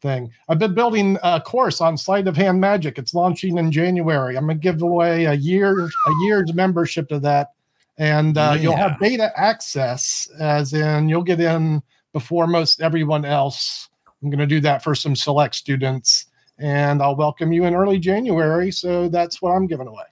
thing. 0.00 0.32
I've 0.48 0.58
been 0.58 0.72
building 0.72 1.18
a 1.22 1.42
course 1.42 1.82
on 1.82 1.98
sleight 1.98 2.26
of 2.26 2.38
hand 2.38 2.58
magic. 2.58 2.96
It's 2.96 3.12
launching 3.12 3.58
in 3.58 3.70
January. 3.70 4.38
I'm 4.38 4.46
going 4.46 4.56
to 4.56 4.62
give 4.62 4.80
away 4.80 5.26
a 5.26 5.34
year 5.34 5.78
a 5.78 6.12
year's 6.22 6.54
membership 6.54 7.06
to 7.10 7.18
that, 7.18 7.52
and 7.98 8.38
uh, 8.38 8.56
you'll 8.58 8.76
have 8.76 8.98
beta 8.98 9.30
access, 9.38 10.26
as 10.40 10.72
in 10.72 11.10
you'll 11.10 11.22
get 11.22 11.38
in 11.38 11.82
before 12.14 12.46
most 12.46 12.80
everyone 12.80 13.26
else. 13.26 13.90
I'm 14.22 14.30
going 14.30 14.38
to 14.38 14.46
do 14.46 14.60
that 14.60 14.82
for 14.82 14.94
some 14.94 15.14
select 15.14 15.54
students, 15.54 16.26
and 16.58 17.02
I'll 17.02 17.16
welcome 17.16 17.52
you 17.52 17.64
in 17.64 17.74
early 17.74 17.98
January. 17.98 18.70
So 18.70 19.08
that's 19.08 19.42
what 19.42 19.50
I'm 19.50 19.66
giving 19.66 19.86
away. 19.86 20.04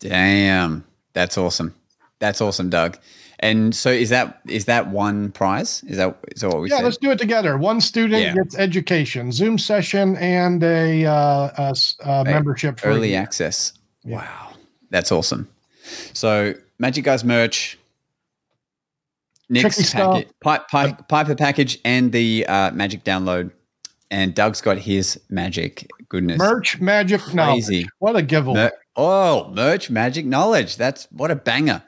Damn, 0.00 0.84
that's 1.12 1.38
awesome. 1.38 1.74
That's 2.18 2.40
awesome, 2.40 2.70
Doug. 2.70 2.98
And 3.42 3.74
so 3.74 3.90
is 3.90 4.10
that 4.10 4.40
is 4.46 4.66
that 4.66 4.88
one 4.88 5.32
prize? 5.32 5.82
Is 5.86 5.96
that 5.96 6.18
is 6.34 6.42
that 6.42 6.48
what 6.50 6.60
we 6.60 6.68
yeah, 6.68 6.76
said? 6.76 6.84
let's 6.84 6.96
do 6.98 7.10
it 7.10 7.18
together. 7.18 7.56
One 7.56 7.80
student 7.80 8.20
Yeah. 8.22 8.34
gets 8.34 8.58
education, 8.58 9.32
Zoom 9.32 9.56
session, 9.56 10.16
and 10.16 10.62
a, 10.62 11.06
uh, 11.06 11.12
a 11.56 11.62
uh, 11.62 11.74
Right. 12.04 12.26
membership 12.26 12.78
for 12.78 12.90
a 12.90 12.94
Early 12.94 13.14
access. 13.14 13.72
Yeah. 14.04 14.16
Wow, 14.16 14.52
that's 14.90 15.10
awesome. 15.10 15.48
So 16.12 16.52
Magic 16.78 17.04
Guys 17.04 17.24
merch, 17.24 17.78
Tricky 19.52 19.64
Nick's 19.64 19.92
packet, 19.92 20.32
pipe, 20.40 20.68
pipe, 20.68 21.08
Piper 21.08 21.34
package, 21.34 21.78
and 21.84 22.12
the 22.12 22.46
uh, 22.46 22.70
Magic 22.70 23.04
download. 23.04 23.50
And 24.12 24.34
Doug's 24.34 24.60
got 24.60 24.76
his 24.76 25.20
magic 25.28 25.88
goodness. 26.08 26.38
Merch, 26.38 26.80
magic, 26.80 27.32
knowledge. 27.32 27.66
Crazy. 27.66 27.88
What 28.00 28.16
a 28.16 28.22
giveaway! 28.22 28.54
Mer- 28.54 28.72
oh, 28.96 29.52
merch, 29.54 29.88
magic, 29.88 30.26
knowledge. 30.26 30.76
That's 30.76 31.06
what 31.12 31.30
a 31.30 31.36
banger. 31.36 31.80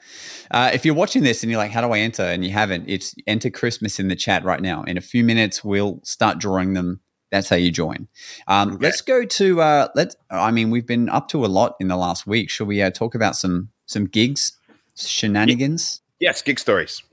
Uh, 0.49 0.71
if 0.73 0.85
you're 0.85 0.95
watching 0.95 1.23
this 1.23 1.43
and 1.43 1.51
you're 1.51 1.57
like, 1.57 1.71
how 1.71 1.81
do 1.81 1.91
I 1.91 1.99
enter? 1.99 2.23
And 2.23 2.45
you 2.45 2.51
haven't, 2.51 2.85
it's 2.87 3.13
enter 3.27 3.49
Christmas 3.49 3.99
in 3.99 4.07
the 4.07 4.15
chat 4.15 4.45
right 4.45 4.61
now. 4.61 4.83
In 4.83 4.95
a 4.97 5.01
few 5.01 5.21
minutes, 5.21 5.65
we'll 5.65 5.99
start 6.03 6.37
drawing 6.37 6.75
them. 6.75 7.01
That's 7.29 7.49
how 7.49 7.57
you 7.57 7.71
join. 7.71 8.07
Um, 8.47 8.77
Let's 8.79 9.01
go 9.01 9.25
to, 9.25 9.61
uh, 9.61 9.87
let's, 9.93 10.15
I 10.29 10.51
mean, 10.51 10.69
we've 10.69 10.87
been 10.87 11.09
up 11.09 11.27
to 11.29 11.43
a 11.43 11.47
lot 11.47 11.75
in 11.81 11.89
the 11.89 11.97
last 11.97 12.25
week. 12.25 12.49
Shall 12.49 12.67
we 12.67 12.81
uh, 12.81 12.91
talk 12.91 13.15
about 13.15 13.35
some, 13.35 13.69
some 13.85 14.05
gigs, 14.05 14.57
shenanigans? 14.95 16.01
Yes, 16.19 16.41
gig 16.41 16.57
stories. 16.57 17.03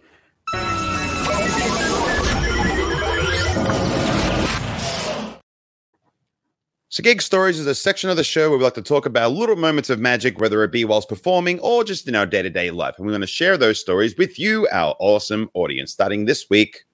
So, 6.93 7.05
Gig 7.05 7.23
Stories 7.23 7.61
is 7.61 7.69
a 7.69 7.75
section 7.75 8.11
of 8.11 8.17
the 8.17 8.25
show 8.25 8.49
where 8.51 8.59
we 8.59 8.65
like 8.65 8.75
to 8.75 8.83
talk 8.83 9.07
about 9.07 9.31
little 9.31 9.55
moments 9.55 9.91
of 9.91 10.01
magic, 10.01 10.41
whether 10.41 10.65
it 10.65 10.73
be 10.73 10.85
whilst 10.85 11.09
performing 11.09 11.61
or 11.61 11.85
just 11.85 12.09
in 12.09 12.17
our 12.17 12.27
day 12.27 12.43
to 12.43 12.51
day 12.51 12.73
life. 12.73 12.97
And 12.97 13.07
we're 13.07 13.13
going 13.13 13.21
to 13.21 13.29
share 13.29 13.57
those 13.57 13.79
stories 13.79 14.17
with 14.19 14.41
you, 14.41 14.67
our 14.73 14.97
awesome 14.99 15.49
audience, 15.55 15.93
starting 15.93 16.25
this 16.25 16.51
week 16.51 16.85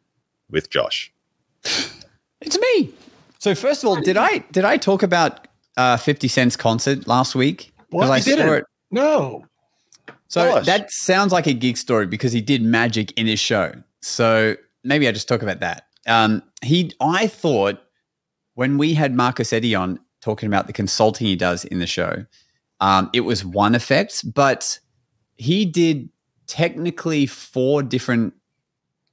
with 0.50 0.68
Josh. 0.68 1.10
It's 2.42 2.58
me. 2.58 2.92
So 3.38 3.54
first 3.54 3.82
of 3.84 3.88
all, 3.88 3.96
did 3.96 4.18
I, 4.18 4.38
did 4.52 4.66
I 4.66 4.76
talk 4.76 5.02
about 5.02 5.48
uh, 5.78 5.96
50 5.96 6.28
Cent's 6.28 6.56
concert 6.56 7.08
last 7.08 7.34
week? 7.34 7.72
What? 7.88 8.10
I 8.10 8.16
You 8.18 8.22
saw 8.22 8.30
didn't. 8.36 8.52
it. 8.52 8.64
No, 8.90 9.46
So 10.28 10.60
that 10.60 10.90
sounds 10.90 11.32
like 11.32 11.46
a 11.46 11.52
gig 11.52 11.76
story 11.76 12.06
because 12.06 12.32
he 12.32 12.40
did 12.40 12.62
magic 12.62 13.12
in 13.12 13.26
his 13.26 13.38
show. 13.38 13.72
So 14.00 14.56
maybe 14.82 15.06
I 15.08 15.12
just 15.12 15.28
talk 15.28 15.42
about 15.42 15.60
that. 15.60 15.86
Um, 16.06 16.42
he, 16.62 16.92
I 17.00 17.26
thought 17.26 17.82
when 18.54 18.78
we 18.78 18.94
had 18.94 19.14
Marcus 19.14 19.52
Eddy 19.52 19.74
on 19.74 20.00
talking 20.20 20.46
about 20.46 20.66
the 20.66 20.72
consulting 20.72 21.26
he 21.26 21.36
does 21.36 21.64
in 21.64 21.78
the 21.78 21.86
show, 21.86 22.24
um, 22.80 23.10
it 23.12 23.20
was 23.20 23.44
one 23.44 23.74
effect, 23.74 24.32
but 24.34 24.78
he 25.36 25.64
did 25.64 26.08
technically 26.46 27.26
four 27.26 27.82
different 27.82 28.34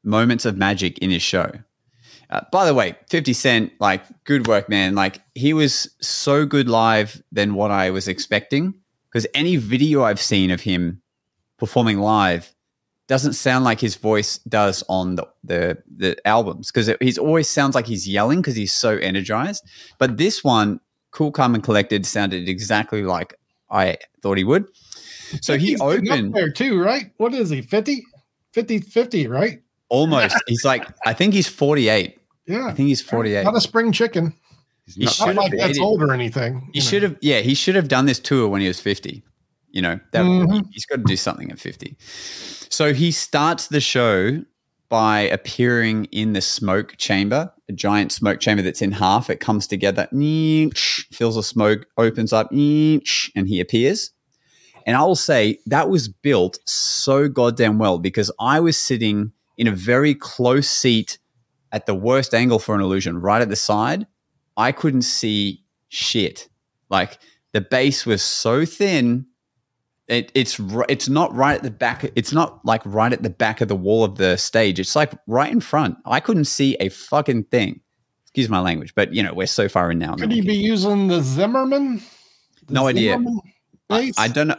moments 0.03 0.45
of 0.45 0.57
magic 0.57 0.97
in 0.99 1.09
his 1.09 1.22
show. 1.22 1.51
Uh, 2.30 2.41
by 2.51 2.66
the 2.66 2.74
way, 2.74 2.95
50 3.09 3.34
Cent, 3.34 3.72
like, 3.80 4.03
good 4.24 4.47
work, 4.47 4.68
man. 4.68 4.95
Like, 4.95 5.22
he 5.36 5.53
was 5.53 5.95
so 6.01 6.45
good 6.45 6.68
live 6.68 7.22
than 7.32 7.53
what 7.53 7.70
I 7.70 7.91
was 7.91 8.07
expecting. 8.07 8.74
Because 9.09 9.28
any 9.36 9.57
video 9.57 10.03
I've 10.03 10.20
seen 10.20 10.49
of 10.49 10.61
him 10.61 11.03
performing 11.58 11.99
live 11.99 12.54
doesn't 13.08 13.34
sound 13.34 13.66
like 13.66 13.80
his 13.80 13.95
voice 13.95 14.38
does 14.39 14.84
on 14.88 15.16
the 15.16 15.28
the, 15.43 15.78
the 15.97 16.28
albums. 16.28 16.72
Because 16.72 16.91
he's 17.01 17.18
always 17.18 17.49
sounds 17.49 17.76
like 17.76 17.86
he's 17.86 18.08
yelling 18.08 18.41
because 18.41 18.56
he's 18.56 18.74
so 18.74 18.97
energized. 18.97 19.66
But 19.97 20.18
this 20.18 20.43
one, 20.43 20.80
Cool, 21.12 21.32
Calm, 21.32 21.56
and 21.56 21.64
Collected, 21.64 22.06
sounded 22.06 22.49
exactly 22.49 23.04
like 23.04 23.36
I 23.70 23.97
thought 24.22 24.38
he 24.38 24.43
would. 24.43 24.68
So 25.41 25.58
he 25.58 25.72
He's 25.72 25.80
getting 25.80 26.10
up 26.10 26.18
opened 26.18 26.34
there 26.34 26.51
too, 26.51 26.82
right? 26.82 27.12
What 27.18 27.34
is 27.34 27.49
he? 27.49 27.62
50? 27.62 28.04
50, 28.51 28.80
50, 28.80 29.28
right? 29.28 29.64
almost. 29.93 30.36
He's 30.47 30.66
like, 30.66 30.86
I 31.06 31.14
think 31.14 31.34
he's 31.34 31.47
48. 31.47 32.20
Yeah. 32.47 32.66
I 32.66 32.74
think 32.74 32.88
he's 32.89 33.01
48. 33.01 33.43
Not 33.43 33.56
a 33.56 33.62
spring 33.62 33.91
chicken. 33.91 34.34
He 34.86 35.06
Not 35.06 35.14
should 35.14 35.28
have 35.28 35.38
like 35.38 35.54
that's 35.58 35.80
old 35.80 36.04
or 36.04 36.12
anything. 36.14 36.70
He 36.74 36.82
should 36.82 37.04
have, 37.04 37.16
yeah, 37.22 37.39
he 37.39 37.54
should 37.54 37.76
have 37.76 37.88
done 37.88 38.06
this 38.06 38.20
tour 38.20 38.49
when 38.49 38.60
he 38.60 38.68
was 38.68 38.82
50. 38.82 39.24
You 39.74 39.82
know, 39.82 39.99
that 40.11 40.24
Mhm. 40.24 40.67
he's 40.71 40.86
got 40.86 40.97
to 40.97 41.03
do 41.03 41.17
something 41.17 41.51
at 41.51 41.59
50. 41.59 41.97
So 42.69 42.93
he 42.93 43.11
starts 43.11 43.67
the 43.67 43.82
show 43.82 44.43
by 44.88 45.21
appearing 45.21 46.05
in 46.11 46.34
the 46.34 46.41
smoke 46.41 46.95
chamber, 46.97 47.51
a 47.67 47.74
giant 47.74 48.11
smoke 48.11 48.39
chamber 48.39 48.61
that's 48.61 48.82
in 48.84 48.91
half. 48.93 49.30
It 49.30 49.39
comes 49.39 49.65
together, 49.65 50.07
fills 51.11 51.36
the 51.36 51.43
smoke, 51.43 51.88
opens 51.97 52.32
up, 52.32 52.51
and 52.51 53.47
he 53.47 53.59
appears. 53.59 54.11
And 54.86 54.95
I 54.95 55.01
will 55.03 55.15
say 55.15 55.59
that 55.65 55.89
was 55.89 56.07
built 56.07 56.59
so 56.65 57.28
goddamn 57.28 57.80
well 57.80 57.97
because 57.97 58.30
I 58.39 58.59
was 58.59 58.78
sitting 58.78 59.32
in 59.57 59.67
a 59.67 59.71
very 59.71 60.13
close 60.13 60.67
seat 60.69 61.17
at 61.71 61.88
the 61.88 61.95
worst 61.95 62.34
angle 62.36 62.59
for 62.59 62.76
an 62.76 62.82
illusion, 62.82 63.17
right 63.19 63.41
at 63.41 63.49
the 63.49 63.55
side. 63.55 64.05
I 64.55 64.71
couldn't 64.71 65.01
see 65.03 65.63
shit. 65.89 66.47
Like 66.89 67.17
the 67.53 67.61
base 67.61 68.05
was 68.05 68.21
so 68.21 68.65
thin. 68.65 69.26
It, 70.08 70.32
it's 70.36 70.60
it's 70.89 71.08
not 71.08 71.34
right 71.34 71.56
at 71.56 71.64
the 71.64 71.72
back. 71.72 72.12
It's 72.16 72.34
not 72.34 72.64
like 72.66 72.82
right 72.86 73.14
at 73.14 73.24
the 73.24 73.30
back 73.30 73.62
of 73.62 73.70
the 73.70 73.76
wall 73.76 74.04
of 74.04 74.16
the 74.16 74.38
stage. 74.38 74.80
It's 74.80 74.95
like 74.95 75.14
right 75.28 75.51
in 75.51 75.62
front. 75.62 75.97
I 76.06 76.20
couldn't 76.20 76.45
see 76.45 76.76
a 76.80 76.89
fucking 76.89 77.45
thing. 77.45 77.80
Excuse 78.26 78.49
my 78.49 78.60
language, 78.60 78.95
but 78.95 79.14
you 79.14 79.24
know 79.24 79.34
we're 79.34 79.47
so 79.47 79.70
far 79.70 79.91
in 79.91 79.99
now. 79.99 80.16
Could 80.16 80.32
he 80.32 80.41
be 80.41 80.56
using 80.56 81.08
the 81.08 81.22
Zimmerman? 81.22 82.01
The 82.68 82.74
No 82.74 82.88
idea. 82.88 83.18
I. 83.89 84.12
I 84.18 84.28
don't 84.28 84.47
know. 84.49 84.58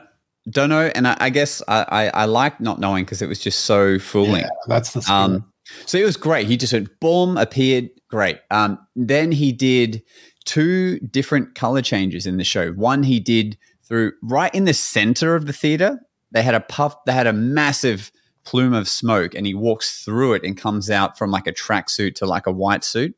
Don't 0.50 0.68
know, 0.68 0.90
and 0.94 1.08
I, 1.08 1.16
I 1.20 1.30
guess 1.30 1.62
I, 1.68 1.86
I, 1.88 2.08
I 2.08 2.24
like 2.26 2.60
not 2.60 2.78
knowing 2.78 3.04
because 3.04 3.22
it 3.22 3.28
was 3.28 3.38
just 3.38 3.60
so 3.60 3.98
fooling. 3.98 4.42
Yeah, 4.42 4.50
that's 4.66 4.92
the 4.92 5.00
spirit. 5.00 5.18
Um, 5.18 5.52
so 5.86 5.96
it 5.96 6.04
was 6.04 6.18
great. 6.18 6.46
He 6.46 6.58
just 6.58 6.74
went 6.74 6.88
boom, 7.00 7.38
appeared 7.38 7.88
great. 8.10 8.40
Um, 8.50 8.78
then 8.94 9.32
he 9.32 9.52
did 9.52 10.02
two 10.44 10.98
different 11.00 11.54
color 11.54 11.80
changes 11.82 12.26
in 12.26 12.36
the 12.36 12.44
show. 12.44 12.72
One 12.72 13.02
he 13.02 13.20
did 13.20 13.56
through 13.86 14.12
right 14.22 14.54
in 14.54 14.64
the 14.64 14.74
center 14.74 15.34
of 15.34 15.46
the 15.46 15.52
theater. 15.52 16.00
They 16.32 16.42
had 16.42 16.54
a 16.54 16.60
puff. 16.60 16.96
They 17.04 17.12
had 17.12 17.26
a 17.26 17.32
massive 17.32 18.10
plume 18.44 18.74
of 18.74 18.88
smoke, 18.88 19.34
and 19.34 19.46
he 19.46 19.54
walks 19.54 20.04
through 20.04 20.34
it 20.34 20.44
and 20.44 20.56
comes 20.56 20.90
out 20.90 21.16
from 21.16 21.30
like 21.30 21.46
a 21.46 21.52
tracksuit 21.52 22.14
to 22.16 22.26
like 22.26 22.46
a 22.46 22.52
white 22.52 22.84
suit. 22.84 23.16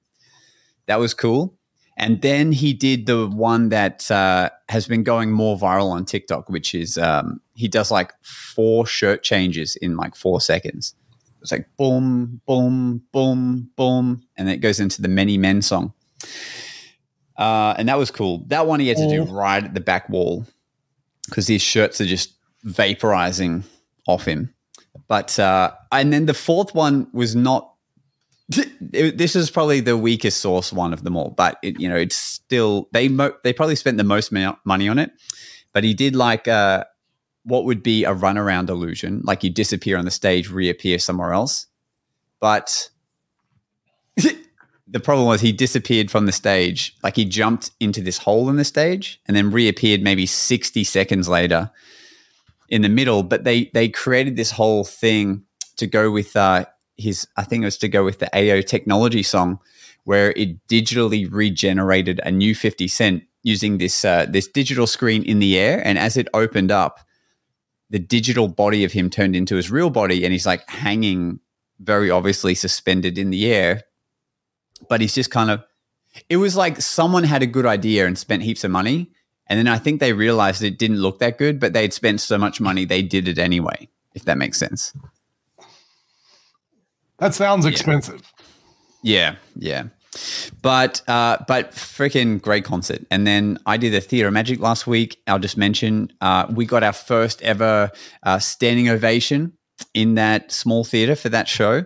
That 0.86 0.98
was 0.98 1.14
cool. 1.14 1.56
And 1.98 2.20
then 2.20 2.52
he 2.52 2.74
did 2.74 3.06
the 3.06 3.26
one 3.26 3.70
that 3.70 4.10
uh, 4.10 4.50
has 4.68 4.86
been 4.86 5.02
going 5.02 5.32
more 5.32 5.56
viral 5.56 5.90
on 5.90 6.04
TikTok, 6.04 6.50
which 6.50 6.74
is 6.74 6.98
um, 6.98 7.40
he 7.54 7.68
does 7.68 7.90
like 7.90 8.12
four 8.22 8.86
shirt 8.86 9.22
changes 9.22 9.76
in 9.76 9.96
like 9.96 10.14
four 10.14 10.40
seconds. 10.40 10.94
It's 11.40 11.52
like 11.52 11.68
boom, 11.78 12.42
boom, 12.46 13.02
boom, 13.12 13.70
boom, 13.76 14.22
and 14.36 14.46
then 14.46 14.54
it 14.54 14.58
goes 14.58 14.78
into 14.78 15.00
the 15.00 15.08
Many 15.08 15.38
Men 15.38 15.62
song. 15.62 15.94
Uh, 17.38 17.74
and 17.78 17.88
that 17.88 17.98
was 17.98 18.10
cool. 18.10 18.44
That 18.48 18.66
one 18.66 18.80
he 18.80 18.88
had 18.88 18.96
to 18.98 19.08
do 19.08 19.22
right 19.24 19.62
at 19.62 19.72
the 19.72 19.80
back 19.80 20.08
wall 20.08 20.46
because 21.26 21.46
these 21.46 21.62
shirts 21.62 22.00
are 22.00 22.06
just 22.06 22.34
vaporizing 22.64 23.64
off 24.06 24.24
him. 24.24 24.54
But 25.08 25.38
uh, 25.38 25.72
and 25.92 26.12
then 26.12 26.26
the 26.26 26.34
fourth 26.34 26.74
one 26.74 27.08
was 27.12 27.36
not. 27.36 27.72
this 28.80 29.34
is 29.34 29.50
probably 29.50 29.80
the 29.80 29.96
weakest 29.96 30.40
source 30.40 30.72
one 30.72 30.92
of 30.92 31.02
them 31.02 31.16
all, 31.16 31.30
but 31.30 31.58
it, 31.62 31.80
you 31.80 31.88
know 31.88 31.96
it's 31.96 32.16
still 32.16 32.88
they 32.92 33.08
mo- 33.08 33.34
they 33.42 33.52
probably 33.52 33.76
spent 33.76 33.96
the 33.96 34.04
most 34.04 34.32
money 34.32 34.88
on 34.88 34.98
it. 34.98 35.10
But 35.72 35.84
he 35.84 35.94
did 35.94 36.14
like 36.16 36.48
uh, 36.48 36.84
what 37.42 37.64
would 37.64 37.82
be 37.82 38.04
a 38.04 38.14
runaround 38.14 38.68
illusion, 38.68 39.20
like 39.24 39.44
you 39.44 39.50
disappear 39.50 39.98
on 39.98 40.04
the 40.04 40.10
stage, 40.10 40.50
reappear 40.50 40.98
somewhere 40.98 41.32
else. 41.32 41.66
But 42.40 42.88
the 44.88 45.00
problem 45.00 45.26
was 45.26 45.40
he 45.40 45.52
disappeared 45.52 46.10
from 46.10 46.26
the 46.26 46.32
stage, 46.32 46.96
like 47.02 47.16
he 47.16 47.24
jumped 47.24 47.72
into 47.80 48.00
this 48.00 48.18
hole 48.18 48.48
in 48.48 48.56
the 48.56 48.64
stage 48.64 49.20
and 49.26 49.36
then 49.36 49.50
reappeared 49.50 50.02
maybe 50.02 50.26
sixty 50.26 50.84
seconds 50.84 51.28
later 51.28 51.70
in 52.68 52.82
the 52.82 52.88
middle. 52.88 53.22
But 53.22 53.44
they 53.44 53.66
they 53.74 53.88
created 53.88 54.36
this 54.36 54.52
whole 54.52 54.84
thing 54.84 55.44
to 55.76 55.86
go 55.86 56.10
with 56.10 56.36
uh, 56.36 56.66
his, 56.96 57.26
I 57.36 57.44
think 57.44 57.62
it 57.62 57.66
was 57.66 57.78
to 57.78 57.88
go 57.88 58.04
with 58.04 58.18
the 58.18 58.30
AO 58.34 58.60
technology 58.62 59.22
song, 59.22 59.58
where 60.04 60.32
it 60.32 60.66
digitally 60.68 61.30
regenerated 61.30 62.20
a 62.24 62.30
new 62.30 62.54
fifty 62.54 62.88
cent 62.88 63.24
using 63.42 63.78
this 63.78 64.04
uh, 64.04 64.26
this 64.28 64.46
digital 64.46 64.86
screen 64.86 65.22
in 65.24 65.40
the 65.40 65.58
air, 65.58 65.82
and 65.84 65.98
as 65.98 66.16
it 66.16 66.28
opened 66.32 66.70
up, 66.70 67.00
the 67.90 67.98
digital 67.98 68.46
body 68.46 68.84
of 68.84 68.92
him 68.92 69.10
turned 69.10 69.34
into 69.34 69.56
his 69.56 69.70
real 69.70 69.90
body, 69.90 70.24
and 70.24 70.32
he's 70.32 70.46
like 70.46 70.68
hanging 70.68 71.40
very 71.80 72.10
obviously 72.10 72.54
suspended 72.54 73.18
in 73.18 73.30
the 73.30 73.52
air. 73.52 73.82
But 74.88 75.00
he's 75.00 75.14
just 75.14 75.30
kind 75.30 75.50
of. 75.50 75.64
It 76.30 76.38
was 76.38 76.56
like 76.56 76.80
someone 76.80 77.24
had 77.24 77.42
a 77.42 77.46
good 77.46 77.66
idea 77.66 78.06
and 78.06 78.16
spent 78.16 78.42
heaps 78.42 78.64
of 78.64 78.70
money, 78.70 79.10
and 79.48 79.58
then 79.58 79.68
I 79.68 79.78
think 79.78 80.00
they 80.00 80.12
realized 80.12 80.62
it 80.62 80.78
didn't 80.78 80.98
look 80.98 81.18
that 81.18 81.38
good, 81.38 81.60
but 81.60 81.72
they'd 81.72 81.92
spent 81.92 82.20
so 82.20 82.38
much 82.38 82.60
money 82.60 82.84
they 82.84 83.02
did 83.02 83.28
it 83.28 83.38
anyway. 83.38 83.88
If 84.14 84.24
that 84.24 84.38
makes 84.38 84.58
sense. 84.58 84.94
That 87.18 87.34
sounds 87.34 87.66
expensive. 87.66 88.22
Yeah, 89.02 89.36
yeah. 89.56 89.84
But 90.62 91.02
uh, 91.08 91.38
but 91.46 91.72
freaking 91.72 92.40
great 92.40 92.64
concert. 92.64 93.06
And 93.10 93.26
then 93.26 93.58
I 93.66 93.76
did 93.76 93.94
a 93.94 94.00
theater 94.00 94.28
of 94.28 94.34
magic 94.34 94.60
last 94.60 94.86
week. 94.86 95.20
I'll 95.26 95.38
just 95.38 95.56
mention 95.56 96.12
uh, 96.20 96.46
we 96.50 96.64
got 96.64 96.82
our 96.82 96.92
first 96.92 97.42
ever 97.42 97.90
uh, 98.22 98.38
standing 98.38 98.88
ovation 98.88 99.52
in 99.94 100.14
that 100.14 100.52
small 100.52 100.84
theater 100.84 101.16
for 101.16 101.28
that 101.28 101.48
show. 101.48 101.84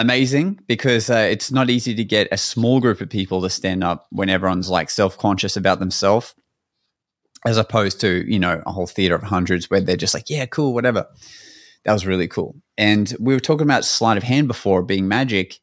Amazing 0.00 0.58
because 0.66 1.10
uh, 1.10 1.28
it's 1.30 1.52
not 1.52 1.68
easy 1.68 1.94
to 1.94 2.04
get 2.04 2.26
a 2.32 2.38
small 2.38 2.80
group 2.80 3.02
of 3.02 3.10
people 3.10 3.42
to 3.42 3.50
stand 3.50 3.84
up 3.84 4.06
when 4.08 4.30
everyone's 4.30 4.70
like 4.70 4.88
self 4.88 5.18
conscious 5.18 5.58
about 5.58 5.78
themselves, 5.78 6.34
as 7.44 7.58
opposed 7.58 8.00
to 8.00 8.24
you 8.26 8.38
know 8.38 8.62
a 8.64 8.72
whole 8.72 8.86
theater 8.86 9.14
of 9.14 9.22
hundreds 9.22 9.68
where 9.68 9.82
they're 9.82 9.98
just 9.98 10.14
like 10.14 10.30
yeah 10.30 10.46
cool 10.46 10.72
whatever. 10.72 11.06
That 11.84 11.92
was 11.92 12.06
really 12.06 12.28
cool. 12.28 12.56
And 12.78 13.14
we 13.20 13.34
were 13.34 13.40
talking 13.40 13.66
about 13.66 13.84
sleight 13.84 14.16
of 14.16 14.22
hand 14.22 14.48
before 14.48 14.82
being 14.82 15.06
magic. 15.06 15.60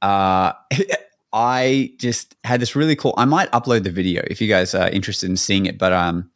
Uh, 0.00 0.52
I 1.32 1.94
just 1.98 2.36
had 2.44 2.60
this 2.60 2.76
really 2.76 2.94
cool. 2.94 3.14
I 3.16 3.24
might 3.24 3.50
upload 3.50 3.82
the 3.82 3.90
video 3.90 4.22
if 4.28 4.40
you 4.40 4.46
guys 4.46 4.76
are 4.76 4.90
interested 4.90 5.28
in 5.28 5.36
seeing 5.36 5.66
it. 5.66 5.76
But 5.76 5.92
um, 5.92 6.30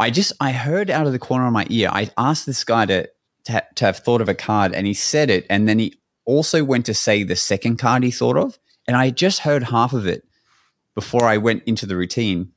I 0.00 0.10
just 0.10 0.32
I 0.40 0.50
heard 0.50 0.90
out 0.90 1.06
of 1.06 1.12
the 1.12 1.20
corner 1.20 1.46
of 1.46 1.52
my 1.52 1.68
ear. 1.70 1.88
I 1.92 2.10
asked 2.18 2.46
this 2.46 2.64
guy 2.64 2.86
to 2.86 3.08
to, 3.44 3.64
to 3.76 3.84
have 3.84 3.98
thought 3.98 4.20
of 4.20 4.28
a 4.28 4.34
card, 4.34 4.74
and 4.74 4.88
he 4.88 4.94
said 4.94 5.30
it, 5.30 5.46
and 5.48 5.68
then 5.68 5.78
he 5.78 5.99
also 6.30 6.64
went 6.64 6.86
to 6.86 6.94
say 6.94 7.22
the 7.22 7.36
second 7.36 7.78
card 7.78 8.02
he 8.02 8.10
thought 8.10 8.36
of, 8.36 8.58
and 8.86 8.96
I 8.96 9.10
just 9.10 9.40
heard 9.40 9.64
half 9.64 9.92
of 9.92 10.06
it 10.06 10.24
before 10.94 11.24
I 11.24 11.36
went 11.36 11.64
into 11.64 11.86
the 11.86 11.96
routine, 11.96 12.52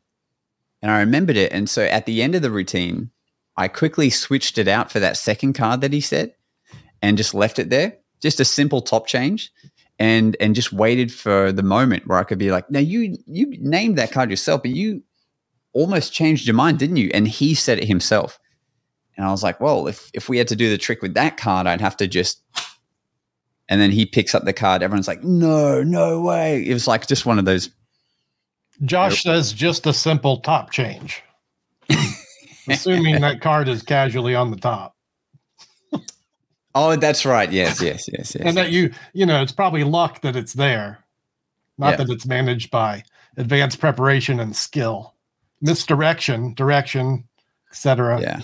and 0.82 0.92
I 0.92 1.00
remembered 1.00 1.38
it. 1.38 1.52
And 1.52 1.70
so 1.70 1.84
at 1.84 2.06
the 2.06 2.22
end 2.22 2.36
of 2.36 2.42
the 2.42 2.52
routine, 2.52 3.12
I 3.58 3.68
quickly 3.68 4.10
switched 4.10 4.58
it 4.58 4.68
out 4.68 4.92
for 4.92 5.00
that 5.00 5.18
second 5.18 5.54
card 5.54 5.82
that 5.82 5.94
he 5.94 6.02
said, 6.02 6.36
and 7.02 7.18
just 7.18 7.34
left 7.34 7.60
it 7.60 7.70
there. 7.70 7.98
Just 8.22 8.40
a 8.40 8.46
simple 8.46 8.82
top 8.82 9.08
change 9.08 9.52
and 10.00 10.36
and 10.40 10.56
just 10.56 10.74
waited 10.74 11.12
for 11.12 11.52
the 11.52 11.64
moment 11.64 12.08
where 12.08 12.18
I 12.18 12.24
could 12.24 12.40
be 12.40 12.52
like, 12.52 12.70
now 12.70 12.80
you 12.80 13.18
you 13.26 13.58
named 13.60 13.98
that 13.98 14.12
card 14.12 14.30
yourself, 14.30 14.62
but 14.64 14.72
you 14.72 15.04
almost 15.74 16.14
changed 16.14 16.48
your 16.48 16.56
mind, 16.56 16.80
didn't 16.80 16.98
you? 16.98 17.12
And 17.14 17.28
he 17.28 17.54
said 17.54 17.80
it 17.80 17.88
himself. 17.88 18.40
And 19.16 19.26
I 19.26 19.32
was 19.32 19.44
like, 19.44 19.60
well, 19.60 19.88
if 19.88 20.10
if 20.14 20.30
we 20.30 20.38
had 20.38 20.48
to 20.50 20.56
do 20.56 20.70
the 20.70 20.78
trick 20.78 21.02
with 21.02 21.14
that 21.16 21.38
card, 21.38 21.68
I'd 21.68 21.82
have 21.82 21.98
to 21.98 22.08
just 22.08 22.42
and 23.74 23.82
then 23.82 23.90
he 23.92 24.06
picks 24.06 24.36
up 24.36 24.44
the 24.46 24.54
card. 24.54 24.84
Everyone's 24.84 25.08
like, 25.08 25.24
no, 25.24 25.82
no 25.82 26.22
way. 26.22 26.64
It 26.64 26.74
was 26.74 26.88
like 26.88 27.08
just 27.08 27.26
one 27.26 27.40
of 27.40 27.46
those. 27.46 27.72
Josh 28.86 29.24
says 29.24 29.52
just 29.52 29.88
a 29.88 29.94
simple 29.94 30.38
top 30.42 30.70
change. 30.70 31.24
Assuming 32.70 33.20
that 33.22 33.42
card 33.42 33.68
is 33.68 33.82
casually 33.82 34.36
on 34.36 34.52
the 34.52 34.58
top. 34.58 34.96
Oh, 36.76 36.96
that's 36.96 37.26
right. 37.26 37.52
Yes, 37.52 37.82
yes, 37.82 38.08
yes, 38.14 38.36
yes. 38.36 38.46
And 38.46 38.56
that 38.58 38.70
you, 38.72 38.92
you 39.14 39.26
know, 39.26 39.42
it's 39.42 39.52
probably 39.52 39.84
luck 39.84 40.22
that 40.22 40.36
it's 40.36 40.54
there, 40.54 41.04
not 41.80 41.92
Yeah. 41.92 41.96
that 42.06 42.10
it's 42.12 42.28
managed 42.28 42.70
by 42.70 43.04
advanced 43.38 43.80
preparation 43.80 44.40
and 44.40 44.56
skill, 44.56 45.16
misdirection, 45.62 46.54
direction, 46.54 47.28
etc. 47.72 48.22
Yeah. 48.22 48.42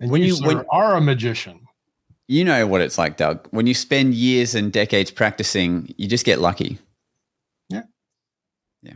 And 0.00 0.10
When 0.10 0.22
you, 0.22 0.28
you- 0.28 0.34
sir, 0.34 0.46
when- 0.48 0.64
are 0.72 0.96
a 0.96 1.00
magician. 1.00 1.60
You 2.28 2.44
know 2.44 2.66
what 2.66 2.80
it's 2.80 2.98
like, 2.98 3.16
Doug. 3.16 3.46
When 3.50 3.66
you 3.66 3.74
spend 3.74 4.14
years 4.14 4.54
and 4.54 4.72
decades 4.72 5.10
practicing, 5.10 5.92
you 5.98 6.08
just 6.08 6.24
get 6.24 6.38
lucky. 6.40 6.78
Yeah. 7.68 7.82
Yeah. 8.82 8.94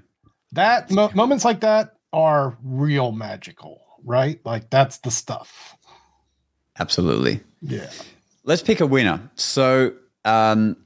That 0.53 0.91
mo- 0.91 1.11
moments 1.14 1.45
like 1.45 1.61
that 1.61 1.95
are 2.12 2.57
real 2.62 3.12
magical, 3.12 3.83
right? 4.05 4.41
Like 4.45 4.70
that's 4.70 4.99
the 4.99 5.11
stuff. 5.11 5.77
Absolutely. 6.79 7.41
Yeah. 7.62 7.91
Let's 8.45 8.62
pick 8.62 8.81
a 8.81 8.87
winner. 8.87 9.20
So, 9.35 9.93
um, 10.24 10.77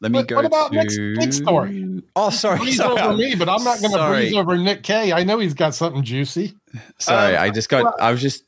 let 0.00 0.12
me 0.12 0.18
What, 0.18 0.28
go 0.28 0.36
what 0.36 0.44
about 0.44 0.70
to 0.72 0.76
next, 0.76 0.98
next 0.98 1.36
story? 1.36 2.02
Oh, 2.14 2.28
sorry, 2.28 2.58
breeze 2.58 2.76
sorry. 2.76 3.00
over 3.00 3.16
me, 3.16 3.34
but 3.36 3.48
I'm 3.48 3.64
not 3.64 3.80
going 3.80 3.92
to 3.92 4.06
breeze 4.08 4.34
over 4.34 4.58
Nick 4.58 4.82
Kay. 4.82 5.12
I 5.12 5.24
know 5.24 5.38
he's 5.38 5.54
got 5.54 5.74
something 5.74 6.02
juicy. 6.02 6.54
Sorry, 6.98 7.36
Um, 7.36 7.42
I 7.42 7.50
just 7.50 7.68
got. 7.70 7.98
I 8.00 8.10
was 8.10 8.20
just. 8.20 8.44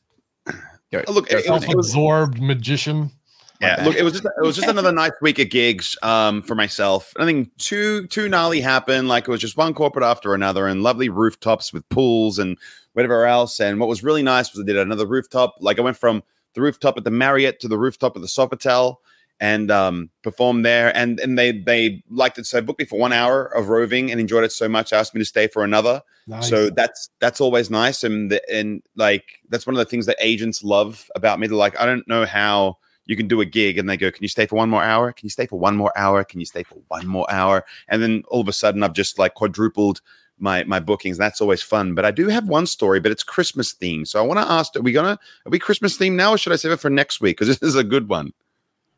Go, 0.91 1.03
Look, 1.09 1.29
go 1.29 1.37
it- 1.37 1.45
for 1.45 1.45
it 1.45 1.45
it. 1.45 1.51
was- 1.51 1.63
Self-absorbed 1.63 2.41
magician. 2.41 3.11
Yeah, 3.59 3.83
look, 3.83 3.95
it 3.95 4.03
was 4.03 4.13
just 4.13 4.25
it 4.25 4.45
was 4.45 4.55
just 4.55 4.67
another 4.67 4.91
nice 4.91 5.13
week 5.19 5.39
of 5.39 5.49
gigs 5.49 5.97
um, 6.03 6.43
for 6.43 6.53
myself. 6.53 7.11
Nothing 7.17 7.49
too 7.57 8.05
too 8.05 8.29
gnarly 8.29 8.61
happened. 8.61 9.07
Like 9.07 9.27
it 9.27 9.31
was 9.31 9.41
just 9.41 9.57
one 9.57 9.73
corporate 9.73 10.05
after 10.05 10.35
another, 10.35 10.67
and 10.67 10.83
lovely 10.83 11.09
rooftops 11.09 11.73
with 11.73 11.87
pools 11.89 12.37
and 12.37 12.55
whatever 12.93 13.25
else. 13.25 13.59
And 13.59 13.79
what 13.79 13.89
was 13.89 14.03
really 14.03 14.21
nice 14.21 14.53
was 14.53 14.61
I 14.61 14.65
did 14.67 14.77
another 14.77 15.07
rooftop. 15.07 15.55
Like 15.59 15.79
I 15.79 15.81
went 15.81 15.97
from 15.97 16.21
the 16.53 16.61
rooftop 16.61 16.97
at 16.99 17.03
the 17.03 17.09
Marriott 17.09 17.59
to 17.61 17.67
the 17.67 17.79
rooftop 17.79 18.15
at 18.15 18.21
the 18.21 18.27
Sofitel 18.27 18.97
and 19.39 19.69
um, 19.69 20.09
performed 20.23 20.65
there. 20.65 20.95
And 20.95 21.19
and 21.19 21.37
they 21.37 21.51
they 21.51 22.03
liked 22.09 22.37
it 22.37 22.45
so 22.45 22.61
booked 22.61 22.79
me 22.79 22.85
for 22.85 22.99
one 22.99 23.13
hour 23.13 23.45
of 23.45 23.69
roving 23.69 24.11
and 24.11 24.19
enjoyed 24.19 24.43
it 24.43 24.51
so 24.51 24.67
much. 24.67 24.93
Asked 24.93 25.13
me 25.13 25.19
to 25.19 25.25
stay 25.25 25.47
for 25.47 25.63
another. 25.63 26.01
Nice. 26.27 26.49
So 26.49 26.69
that's 26.69 27.09
that's 27.19 27.39
always 27.39 27.69
nice, 27.69 28.03
and 28.03 28.31
the, 28.31 28.41
and 28.53 28.81
like 28.95 29.39
that's 29.49 29.65
one 29.65 29.75
of 29.75 29.79
the 29.79 29.85
things 29.85 30.05
that 30.07 30.17
agents 30.19 30.63
love 30.63 31.09
about 31.15 31.39
me. 31.39 31.47
They're 31.47 31.57
like, 31.57 31.79
I 31.79 31.85
don't 31.85 32.07
know 32.07 32.25
how 32.25 32.77
you 33.05 33.15
can 33.15 33.27
do 33.27 33.39
a 33.41 33.45
gig, 33.45 33.77
and 33.77 33.89
they 33.89 33.97
go, 33.97 34.11
"Can 34.11 34.23
you 34.23 34.27
stay 34.27 34.45
for 34.45 34.55
one 34.55 34.69
more 34.69 34.83
hour? 34.83 35.11
Can 35.13 35.25
you 35.25 35.29
stay 35.29 35.45
for 35.45 35.57
one 35.57 35.77
more 35.77 35.97
hour? 35.97 36.23
Can 36.23 36.39
you 36.39 36.45
stay 36.45 36.63
for 36.63 36.75
one 36.89 37.07
more 37.07 37.25
hour?" 37.29 37.65
And 37.87 38.01
then 38.01 38.23
all 38.27 38.41
of 38.41 38.47
a 38.47 38.53
sudden, 38.53 38.83
I've 38.83 38.93
just 38.93 39.17
like 39.17 39.35
quadrupled 39.35 40.01
my 40.39 40.63
my 40.65 40.79
bookings. 40.79 41.17
That's 41.17 41.39
always 41.39 41.63
fun. 41.63 41.95
But 41.95 42.05
I 42.05 42.11
do 42.11 42.27
have 42.27 42.47
one 42.47 42.67
story, 42.67 42.99
but 42.99 43.11
it's 43.11 43.23
Christmas 43.23 43.73
themed. 43.73 44.07
So 44.07 44.19
I 44.19 44.27
want 44.27 44.39
to 44.39 44.51
ask: 44.51 44.75
Are 44.75 44.81
we 44.81 44.91
gonna 44.91 45.17
are 45.45 45.49
we 45.49 45.59
Christmas 45.59 45.97
themed 45.97 46.15
now, 46.15 46.31
or 46.31 46.37
should 46.37 46.53
I 46.53 46.57
save 46.57 46.73
it 46.73 46.79
for 46.79 46.89
next 46.89 47.21
week? 47.21 47.37
Because 47.37 47.47
this 47.47 47.69
is 47.69 47.75
a 47.75 47.83
good 47.83 48.09
one. 48.09 48.33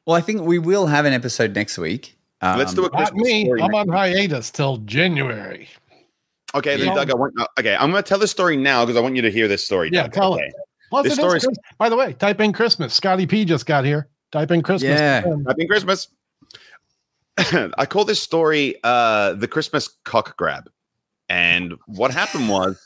Well, 0.05 0.15
I 0.15 0.21
think 0.21 0.41
we 0.41 0.59
will 0.59 0.87
have 0.87 1.05
an 1.05 1.13
episode 1.13 1.53
next 1.55 1.77
week. 1.77 2.17
Let's 2.41 2.73
do 2.73 2.81
a 2.85 2.89
Not 2.89 2.93
Christmas 2.93 3.23
me. 3.27 3.45
story. 3.45 3.61
I'm 3.61 3.75
on 3.75 3.87
hiatus 3.89 4.49
till 4.51 4.77
January. 4.77 5.67
Okay, 6.55 6.77
then 6.77 6.95
Doug, 6.95 7.11
I 7.11 7.15
want. 7.15 7.33
uh, 7.39 7.45
Okay, 7.59 7.75
I'm 7.75 7.91
going 7.91 8.01
to 8.01 8.07
tell 8.07 8.17
this 8.17 8.31
story 8.31 8.57
now 8.57 8.83
because 8.85 8.97
I 8.97 9.01
want 9.01 9.15
you 9.15 9.21
to 9.21 9.29
hear 9.31 9.47
this 9.47 9.63
story. 9.63 9.89
Yeah, 9.93 10.03
Doug, 10.03 10.13
tell 10.13 10.33
okay? 10.33 10.45
it. 10.45 10.53
Plus, 10.89 11.03
This 11.03 11.11
it 11.13 11.13
is 11.13 11.19
story's- 11.19 11.43
Christ- 11.45 11.59
by 11.77 11.89
the 11.89 11.95
way, 11.95 12.13
type 12.13 12.39
in 12.41 12.51
Christmas. 12.53 12.93
Scotty 12.95 13.27
P 13.27 13.45
just 13.45 13.65
got 13.67 13.85
here. 13.85 14.09
Type 14.31 14.49
in 14.51 14.63
Christmas. 14.63 14.99
Yeah. 14.99 15.23
Happy 15.47 15.67
Christmas. 15.67 16.07
I 17.37 17.85
call 17.85 18.05
this 18.05 18.19
story 18.21 18.75
uh, 18.83 19.33
the 19.33 19.47
Christmas 19.47 19.89
cock 20.05 20.35
grab. 20.37 20.69
And 21.27 21.75
what 21.85 22.09
happened 22.11 22.49
was 22.49 22.79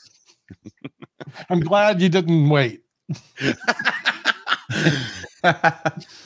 I'm 1.48 1.60
glad 1.60 2.02
you 2.02 2.08
didn't 2.10 2.50
wait. 2.50 2.82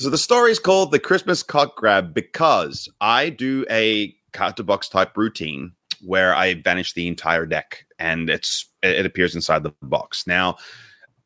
so 0.00 0.08
the 0.08 0.16
story 0.16 0.50
is 0.50 0.58
called 0.58 0.92
the 0.92 0.98
Christmas 0.98 1.42
cock 1.42 1.76
grab 1.76 2.14
because 2.14 2.88
I 3.02 3.28
do 3.28 3.66
a 3.70 4.14
to 4.32 4.62
box 4.62 4.88
type 4.88 5.14
routine 5.14 5.72
where 6.02 6.34
I 6.34 6.54
vanish 6.54 6.94
the 6.94 7.06
entire 7.06 7.44
deck 7.44 7.84
and 7.98 8.30
it's 8.30 8.66
it 8.82 9.04
appears 9.04 9.34
inside 9.34 9.62
the 9.62 9.74
box. 9.82 10.26
Now, 10.26 10.56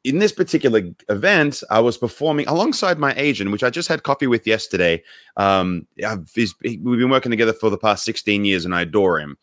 in 0.02 0.18
this 0.18 0.32
particular 0.32 0.82
event, 1.08 1.62
I 1.70 1.78
was 1.78 1.96
performing 1.96 2.48
alongside 2.48 2.98
my 2.98 3.14
agent, 3.16 3.52
which 3.52 3.62
I 3.62 3.70
just 3.70 3.88
had 3.88 4.02
coffee 4.02 4.26
with 4.26 4.44
yesterday. 4.44 5.04
Um, 5.36 5.86
we've 6.34 6.82
been 6.82 7.10
working 7.10 7.30
together 7.30 7.52
for 7.52 7.70
the 7.70 7.78
past 7.78 8.04
16 8.04 8.44
years, 8.44 8.64
and 8.64 8.74
I 8.74 8.82
adore 8.82 9.20
him. 9.20 9.38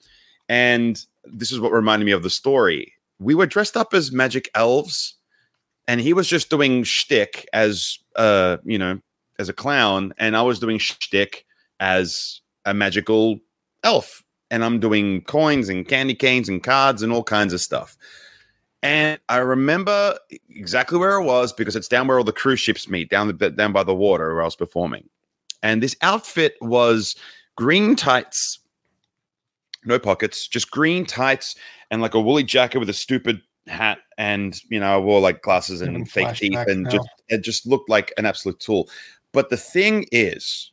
And 0.49 1.01
this 1.23 1.53
is 1.53 1.61
what 1.61 1.71
reminded 1.71 2.03
me 2.03 2.11
of 2.11 2.23
the 2.23 2.29
story. 2.29 2.93
We 3.19 3.33
were 3.33 3.45
dressed 3.45 3.77
up 3.77 3.93
as 3.93 4.11
magic 4.11 4.49
elves, 4.53 5.15
and 5.87 6.01
he 6.01 6.11
was 6.11 6.27
just 6.27 6.49
doing 6.49 6.83
shtick 6.83 7.47
as 7.53 7.97
uh, 8.17 8.57
you 8.65 8.77
know, 8.77 8.99
as 9.41 9.49
a 9.49 9.53
clown, 9.53 10.13
and 10.17 10.37
I 10.37 10.41
was 10.41 10.59
doing 10.59 10.77
shtick 10.77 11.45
as 11.81 12.39
a 12.65 12.73
magical 12.73 13.39
elf, 13.83 14.23
and 14.49 14.63
I'm 14.63 14.79
doing 14.79 15.23
coins 15.23 15.67
and 15.67 15.85
candy 15.87 16.15
canes 16.15 16.47
and 16.47 16.63
cards 16.63 17.01
and 17.01 17.11
all 17.11 17.23
kinds 17.23 17.51
of 17.51 17.59
stuff. 17.59 17.97
And 18.83 19.19
I 19.29 19.37
remember 19.37 20.17
exactly 20.49 20.97
where 20.97 21.19
it 21.19 21.23
was 21.23 21.53
because 21.53 21.75
it's 21.75 21.87
down 21.87 22.07
where 22.07 22.17
all 22.17 22.23
the 22.23 22.31
cruise 22.31 22.59
ships 22.59 22.89
meet, 22.89 23.09
down 23.09 23.27
the 23.27 23.49
down 23.51 23.73
by 23.73 23.83
the 23.83 23.93
water 23.93 24.33
where 24.33 24.41
I 24.41 24.45
was 24.45 24.55
performing. 24.55 25.07
And 25.61 25.83
this 25.83 25.95
outfit 26.01 26.55
was 26.61 27.15
green 27.55 27.95
tights, 27.95 28.59
no 29.85 29.99
pockets, 29.99 30.47
just 30.47 30.71
green 30.71 31.05
tights 31.05 31.55
and 31.91 32.01
like 32.01 32.15
a 32.15 32.21
woolly 32.21 32.43
jacket 32.43 32.79
with 32.79 32.89
a 32.89 32.93
stupid 32.93 33.41
hat. 33.67 33.99
And 34.17 34.59
you 34.69 34.79
know, 34.79 34.95
I 34.95 34.97
wore 34.97 35.19
like 35.19 35.43
glasses 35.43 35.81
and 35.81 35.91
Giving 35.91 36.05
fake 36.05 36.35
teeth, 36.35 36.67
and 36.67 36.83
now. 36.83 36.89
just 36.89 37.09
it 37.29 37.43
just 37.43 37.67
looked 37.67 37.89
like 37.89 38.11
an 38.17 38.25
absolute 38.25 38.59
tool. 38.59 38.89
But 39.33 39.49
the 39.49 39.57
thing 39.57 40.05
is, 40.11 40.71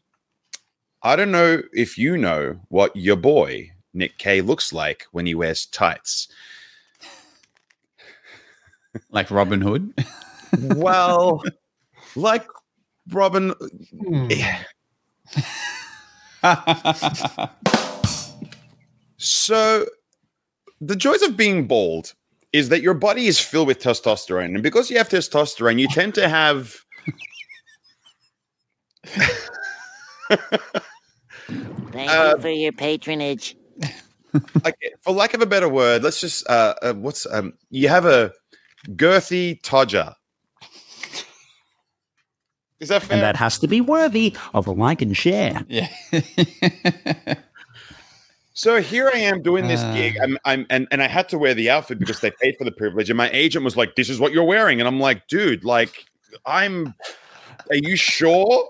I 1.02 1.16
don't 1.16 1.30
know 1.30 1.62
if 1.72 1.96
you 1.96 2.16
know 2.16 2.60
what 2.68 2.94
your 2.96 3.16
boy 3.16 3.70
Nick 3.94 4.18
K 4.18 4.40
looks 4.40 4.72
like 4.72 5.06
when 5.12 5.26
he 5.26 5.34
wears 5.34 5.66
tights. 5.66 6.28
Like 9.10 9.30
Robin 9.30 9.60
Hood. 9.60 9.94
Well, 10.62 11.42
like 12.16 12.48
Robin, 13.10 13.52
Hmm. 13.92 14.28
So, 19.18 19.86
the 20.80 20.96
joys 20.96 21.22
of 21.22 21.36
being 21.36 21.66
bald 21.66 22.14
is 22.52 22.68
that 22.70 22.82
your 22.82 22.94
body 22.94 23.26
is 23.26 23.38
filled 23.40 23.66
with 23.66 23.80
testosterone, 23.80 24.54
and 24.54 24.62
because 24.62 24.90
you 24.90 24.96
have 24.96 25.08
testosterone, 25.08 25.78
you 25.78 25.88
tend 25.88 26.14
to 26.14 26.28
have. 26.28 26.76
Thank 31.92 32.10
Uh, 32.10 32.34
you 32.36 32.42
for 32.42 32.48
your 32.50 32.72
patronage. 32.72 33.56
like, 34.64 34.76
for 35.00 35.12
lack 35.12 35.34
of 35.34 35.40
a 35.40 35.46
better 35.46 35.68
word, 35.68 36.02
let's 36.02 36.20
just 36.20 36.48
uh, 36.50 36.74
uh 36.82 36.92
what's 36.94 37.26
um 37.32 37.54
you 37.70 37.88
have 37.88 38.04
a 38.04 38.32
girthy 38.90 39.60
todger. 39.62 40.14
Is 42.80 42.90
that 42.90 43.02
fair? 43.02 43.14
And 43.16 43.22
that 43.24 43.36
has 43.36 43.58
to 43.60 43.66
be 43.66 43.80
worthy 43.80 44.36
of 44.54 44.66
a 44.66 44.70
like 44.72 45.02
and 45.02 45.16
share. 45.16 45.64
Yeah. 45.68 45.88
So 48.54 48.80
here 48.82 49.08
I 49.14 49.18
am 49.18 49.40
doing 49.40 49.68
this 49.68 49.80
Uh. 49.80 49.94
gig. 49.94 50.16
I'm, 50.20 50.36
I'm 50.44 50.66
and, 50.68 50.88
and 50.90 51.00
I 51.00 51.06
had 51.06 51.28
to 51.28 51.38
wear 51.38 51.54
the 51.54 51.70
outfit 51.70 52.00
because 52.00 52.18
they 52.18 52.32
paid 52.42 52.56
for 52.58 52.64
the 52.64 52.72
privilege. 52.72 53.08
And 53.08 53.16
my 53.16 53.30
agent 53.30 53.64
was 53.64 53.76
like, 53.76 53.94
This 53.94 54.10
is 54.10 54.18
what 54.18 54.32
you're 54.32 54.42
wearing. 54.42 54.80
And 54.80 54.88
I'm 54.88 54.98
like, 54.98 55.28
dude, 55.28 55.62
like, 55.64 56.06
I'm 56.44 56.92
are 57.70 57.76
you 57.76 57.94
sure? 57.94 58.68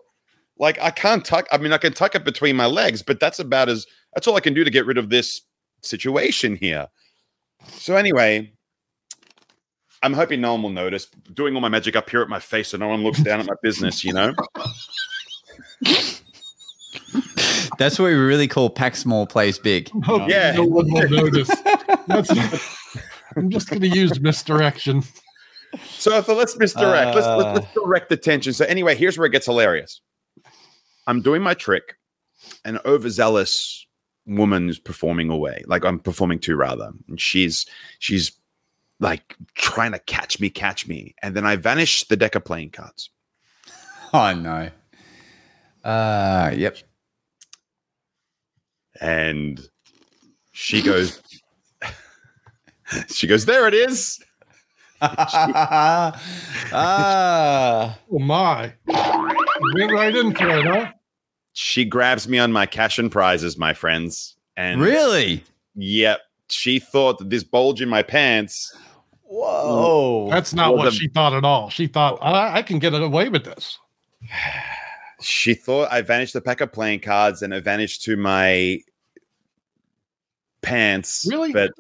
Like, 0.59 0.79
I 0.81 0.91
can't 0.91 1.25
tuck, 1.25 1.47
I 1.53 1.59
mean, 1.59 1.73
I 1.73 1.79
can 1.79 1.93
tuck 1.93 2.15
it 2.15 2.25
between 2.25 2.57
my 2.57 2.67
legs, 2.67 3.03
but 3.03 3.21
that's 3.21 3.39
about 3.39 3.69
as 3.69 3.87
that's 4.15 4.27
all 4.27 4.37
I 4.37 4.41
can 4.41 4.55
do 4.55 4.65
to 4.65 4.71
get 4.71 4.87
rid 4.87 4.99
of 4.99 5.09
this 5.11 5.41
situation 5.83 6.57
here. 6.57 6.89
So 7.69 7.95
anyway, 7.97 8.53
I'm 10.03 10.13
hoping 10.15 10.41
no 10.41 10.53
one 10.55 10.63
will 10.63 10.71
notice. 10.71 11.07
Doing 11.35 11.55
all 11.55 11.61
my 11.61 11.69
magic 11.69 11.95
up 11.97 12.09
here 12.11 12.23
at 12.23 12.29
my 12.29 12.39
face 12.41 12.69
so 12.69 12.77
no 12.79 12.89
one 12.89 13.03
looks 13.05 13.21
down 13.23 13.41
at 13.41 13.47
my 13.47 13.55
business, 13.63 14.05
you 14.05 14.13
know? 14.13 14.35
That's 17.79 17.99
what 17.99 18.07
we 18.07 18.15
really 18.15 18.49
call 18.49 18.71
pack 18.71 18.97
small, 18.97 19.27
plays 19.27 19.59
big. 19.59 19.89
Hope 20.03 20.29
Yeah. 20.29 20.53
no 20.53 20.65
one 20.65 20.91
will 20.93 21.09
notice. 21.09 21.51
That's, 22.07 22.31
I'm 23.37 23.51
just 23.51 23.69
going 23.71 23.83
to 23.83 23.89
use 23.89 24.21
misdirection. 24.21 25.03
So 25.91 26.17
I 26.17 26.23
thought 26.23 26.37
let's 26.39 26.57
misdirect. 26.59 27.15
let's, 27.15 27.27
Uh. 27.27 27.37
let's 27.37 27.61
let's 27.61 27.75
direct 27.75 28.09
the 28.09 28.17
tension. 28.17 28.53
So 28.53 28.65
anyway, 28.65 28.95
here's 28.97 29.17
where 29.19 29.27
it 29.27 29.31
gets 29.31 29.47
hilarious. 29.47 30.01
I'm 31.09 31.23
doing 31.23 31.43
my 31.43 31.55
trick, 31.55 31.97
an 32.65 32.79
overzealous 32.85 33.87
woman 34.27 34.69
is 34.69 34.79
performing 34.79 35.31
away. 35.31 35.65
Like 35.67 35.85
I'm 35.85 35.99
performing 35.99 36.39
to 36.41 36.55
rather, 36.55 36.91
and 37.09 37.21
she's 37.21 37.67
she's 37.99 38.31
like 39.01 39.35
trying 39.55 39.93
to 39.93 39.99
catch 40.01 40.39
me, 40.39 40.51
catch 40.51 40.87
me, 40.87 41.15
and 41.23 41.35
then 41.35 41.47
I 41.47 41.57
vanish 41.57 42.05
the 42.05 42.17
deck 42.17 42.35
of 42.37 42.45
playing 42.45 42.71
cards. 42.71 43.11
Oh 44.15 44.33
no. 44.33 44.71
Uh 45.85 46.51
yep. 46.57 46.79
and 49.03 49.61
she 50.53 50.81
goes 50.81 51.21
she 53.09 53.27
goes 53.27 53.45
there 53.45 53.69
it 53.69 53.75
is 53.75 54.19
ah. 55.03 56.21
Oh 58.11 58.19
my! 58.19 58.73
Went 58.87 59.93
right 59.93 60.17
into 60.17 60.49
it, 60.59 60.67
huh? 60.67 60.93
She 61.61 61.85
grabs 61.85 62.29
me 62.29 62.39
on 62.39 62.53
my 62.53 62.67
cash 62.67 63.01
and 63.01 63.11
prizes 63.11 63.59
my 63.59 63.75
friends 63.75 64.37
and 64.57 64.81
Really? 64.81 65.43
yep 65.75 66.21
she 66.49 66.79
thought 66.79 67.19
that 67.19 67.31
this 67.31 67.43
bulge 67.43 67.83
in 67.83 67.89
my 67.89 68.03
pants 68.03 68.75
Whoa. 69.25 70.31
That's 70.31 70.55
not 70.55 70.75
what 70.77 70.85
the- 70.87 70.91
she 70.93 71.09
thought 71.09 71.35
at 71.35 71.45
all. 71.45 71.69
She 71.69 71.87
thought 71.87 72.19
I, 72.23 72.59
I 72.59 72.63
can 72.63 72.79
get 72.79 72.95
away 72.95 73.29
with 73.29 73.45
this. 73.45 73.79
she 75.21 75.53
thought 75.55 75.89
i 75.93 76.01
vanished 76.01 76.33
the 76.33 76.41
pack 76.41 76.61
of 76.61 76.73
playing 76.73 77.01
cards 77.01 77.43
and 77.43 77.53
it 77.53 77.63
vanished 77.65 78.03
to 78.05 78.17
my 78.17 78.79
pants 80.63 81.27
Really? 81.29 81.53
but 81.53 81.73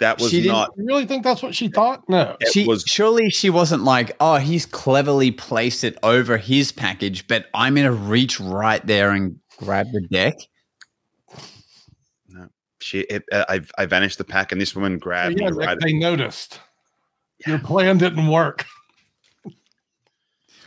that 0.00 0.18
was 0.20 0.30
She 0.30 0.38
didn't- 0.38 0.52
not 0.52 0.70
You 0.76 0.86
really 0.86 1.06
think 1.06 1.22
that's 1.22 1.42
what 1.42 1.54
she 1.54 1.68
thought? 1.68 2.02
No. 2.08 2.36
she 2.50 2.66
was 2.66 2.84
surely 2.86 3.30
she 3.30 3.50
wasn't 3.50 3.84
like, 3.84 4.16
oh, 4.20 4.36
he's 4.36 4.66
cleverly 4.66 5.30
placed 5.30 5.84
it 5.84 5.96
over 6.02 6.36
his 6.36 6.72
package, 6.72 7.26
but 7.28 7.46
I'm 7.54 7.76
gonna 7.76 7.92
reach 7.92 8.40
right 8.40 8.84
there 8.86 9.10
and 9.10 9.38
grab 9.58 9.86
the 9.92 10.00
deck. 10.00 10.34
No 12.28 12.48
she 12.80 13.00
it, 13.00 13.24
uh, 13.30 13.44
I, 13.48 13.60
I 13.78 13.86
vanished 13.86 14.18
the 14.18 14.24
pack 14.24 14.52
and 14.52 14.60
this 14.60 14.74
woman 14.74 14.98
grabbed 14.98 15.38
yeah, 15.40 15.50
me 15.50 15.56
right 15.56 15.78
they 15.80 15.92
noticed. 15.92 16.60
Your 17.46 17.58
plan 17.58 17.98
didn't 17.98 18.28
work. 18.28 18.66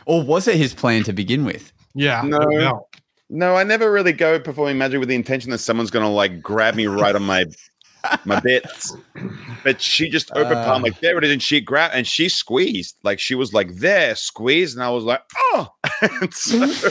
Or 0.06 0.22
was 0.22 0.46
it 0.48 0.56
his 0.56 0.74
plan 0.74 1.02
to 1.04 1.14
begin 1.14 1.46
with? 1.46 1.72
Yeah. 1.94 2.20
No. 2.26 2.38
no. 2.38 2.88
No, 3.30 3.56
I 3.56 3.64
never 3.64 3.90
really 3.90 4.12
go 4.12 4.38
performing 4.38 4.76
magic 4.76 5.00
with 5.00 5.08
the 5.08 5.14
intention 5.14 5.50
that 5.50 5.58
someone's 5.58 5.90
gonna 5.90 6.10
like 6.10 6.42
grab 6.42 6.74
me 6.74 6.86
right 6.86 7.16
on 7.16 7.22
my 7.22 7.46
my 8.24 8.40
bits. 8.40 8.96
But 9.62 9.80
she 9.80 10.08
just 10.08 10.30
opened 10.32 10.64
palm 10.64 10.82
Uh. 10.82 10.86
like 10.88 11.00
there 11.00 11.16
it 11.18 11.24
is, 11.24 11.30
and 11.32 11.42
she 11.42 11.60
grabbed 11.60 11.94
and 11.94 12.06
she 12.06 12.28
squeezed. 12.28 12.96
Like 13.02 13.18
she 13.18 13.34
was 13.34 13.52
like 13.52 13.74
there, 13.76 14.14
squeezed, 14.14 14.76
and 14.76 14.84
I 14.84 14.90
was 14.90 15.04
like, 15.04 15.22
oh. 15.36 15.68
and, 16.20 16.32
so- 16.34 16.90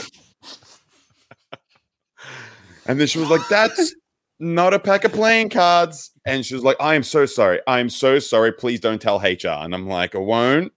and 2.86 3.00
then 3.00 3.06
she 3.06 3.18
was 3.18 3.30
like, 3.30 3.46
that's 3.48 3.94
not 4.40 4.74
a 4.74 4.78
pack 4.78 5.04
of 5.04 5.12
playing 5.12 5.50
cards. 5.50 6.10
And 6.26 6.44
she 6.44 6.54
was 6.54 6.64
like, 6.64 6.76
I 6.80 6.94
am 6.94 7.02
so 7.02 7.26
sorry. 7.26 7.60
I 7.66 7.80
am 7.80 7.88
so 7.90 8.18
sorry. 8.18 8.52
Please 8.52 8.80
don't 8.80 9.00
tell 9.00 9.18
HR. 9.18 9.48
And 9.48 9.74
I'm 9.74 9.86
like, 9.86 10.14
I 10.14 10.18
won't. 10.18 10.72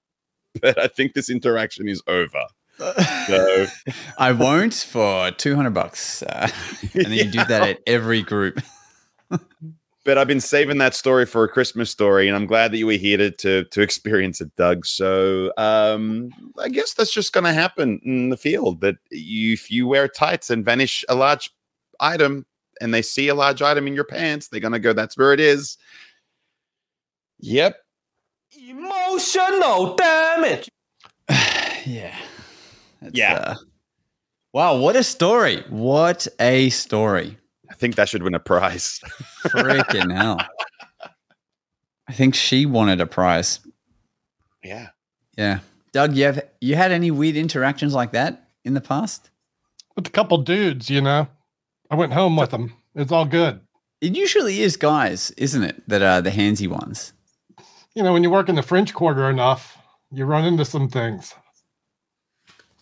But 0.61 0.79
I 0.79 0.87
think 0.87 1.13
this 1.13 1.29
interaction 1.29 1.87
is 1.87 2.01
over. 2.07 2.43
So 3.27 3.65
I 4.19 4.31
won't 4.33 4.73
for 4.75 5.31
two 5.31 5.55
hundred 5.55 5.71
bucks, 5.73 6.21
uh, 6.21 6.47
and 6.93 7.05
then 7.05 7.11
you 7.11 7.23
do 7.25 7.43
that 7.43 7.63
at 7.67 7.79
every 7.87 8.21
group. 8.21 8.61
But 10.07 10.17
I've 10.17 10.27
been 10.27 10.39
saving 10.39 10.77
that 10.77 10.95
story 10.95 11.25
for 11.25 11.43
a 11.43 11.49
Christmas 11.49 11.91
story, 11.91 12.29
and 12.29 12.35
I'm 12.37 12.45
glad 12.47 12.71
that 12.71 12.77
you 12.77 12.87
were 12.87 12.93
here 12.93 13.17
to 13.17 13.29
to, 13.29 13.65
to 13.65 13.81
experience 13.87 14.39
it, 14.39 14.55
Doug. 14.55 14.85
So 14.85 15.51
um, 15.57 16.31
I 16.57 16.69
guess 16.69 16.93
that's 16.93 17.11
just 17.13 17.33
going 17.33 17.43
to 17.43 17.51
happen 17.51 17.99
in 18.03 18.29
the 18.29 18.37
field. 18.37 18.79
That 18.81 18.95
you, 19.11 19.53
if 19.53 19.69
you 19.69 19.85
wear 19.85 20.07
tights 20.07 20.49
and 20.49 20.63
vanish 20.63 21.03
a 21.09 21.15
large 21.15 21.51
item, 21.99 22.45
and 22.79 22.93
they 22.93 23.01
see 23.01 23.27
a 23.27 23.35
large 23.35 23.61
item 23.61 23.85
in 23.85 23.93
your 23.95 24.05
pants, 24.05 24.47
they're 24.47 24.61
going 24.61 24.71
to 24.71 24.79
go, 24.79 24.93
"That's 24.93 25.17
where 25.17 25.33
it 25.33 25.41
is." 25.41 25.77
Yep. 27.39 27.75
Emotional 28.57 29.95
damage. 29.95 30.69
yeah. 31.85 32.15
That's, 33.01 33.13
Yeah. 33.13 33.33
uh, 33.33 33.55
wow, 34.53 34.77
what 34.77 34.95
a 34.95 35.03
story! 35.03 35.63
What 35.69 36.27
a 36.39 36.69
story! 36.69 37.37
I 37.69 37.73
think 37.73 37.95
that 37.95 38.09
should 38.09 38.23
win 38.23 38.33
a 38.35 38.39
prize. 38.39 39.01
Freaking 39.43 40.15
hell! 40.15 40.39
I 42.07 42.13
think 42.13 42.35
she 42.35 42.65
wanted 42.65 43.01
a 43.01 43.05
prize. 43.05 43.59
yeah. 44.63 44.89
Yeah, 45.37 45.59
Doug, 45.91 46.15
you 46.15 46.23
have 46.25 46.41
you 46.61 46.75
had 46.75 46.91
any 46.91 47.11
weird 47.11 47.35
interactions 47.35 47.93
like 47.93 48.11
that 48.13 48.49
in 48.65 48.73
the 48.73 48.81
past? 48.81 49.29
With 49.95 50.07
a 50.07 50.11
couple 50.11 50.39
dudes, 50.39 50.89
you 50.89 50.99
know. 50.99 51.27
I 51.91 51.95
went 51.95 52.11
home 52.13 52.35
with 52.35 52.49
them. 52.49 52.73
It's 52.95 53.11
all 53.11 53.25
good. 53.25 53.59
It 54.01 54.15
usually 54.15 54.61
is 54.61 54.77
guys, 54.77 55.29
isn't 55.37 55.61
it, 55.63 55.87
that 55.87 56.01
are 56.01 56.21
the 56.23 56.31
handsy 56.31 56.67
ones? 56.67 57.13
You 57.93 58.01
know, 58.01 58.13
when 58.13 58.23
you 58.23 58.31
work 58.31 58.49
in 58.49 58.55
the 58.55 58.63
French 58.63 58.93
Quarter 58.95 59.29
enough, 59.29 59.77
you 60.11 60.25
run 60.25 60.43
into 60.43 60.65
some 60.65 60.89
things. 60.89 61.35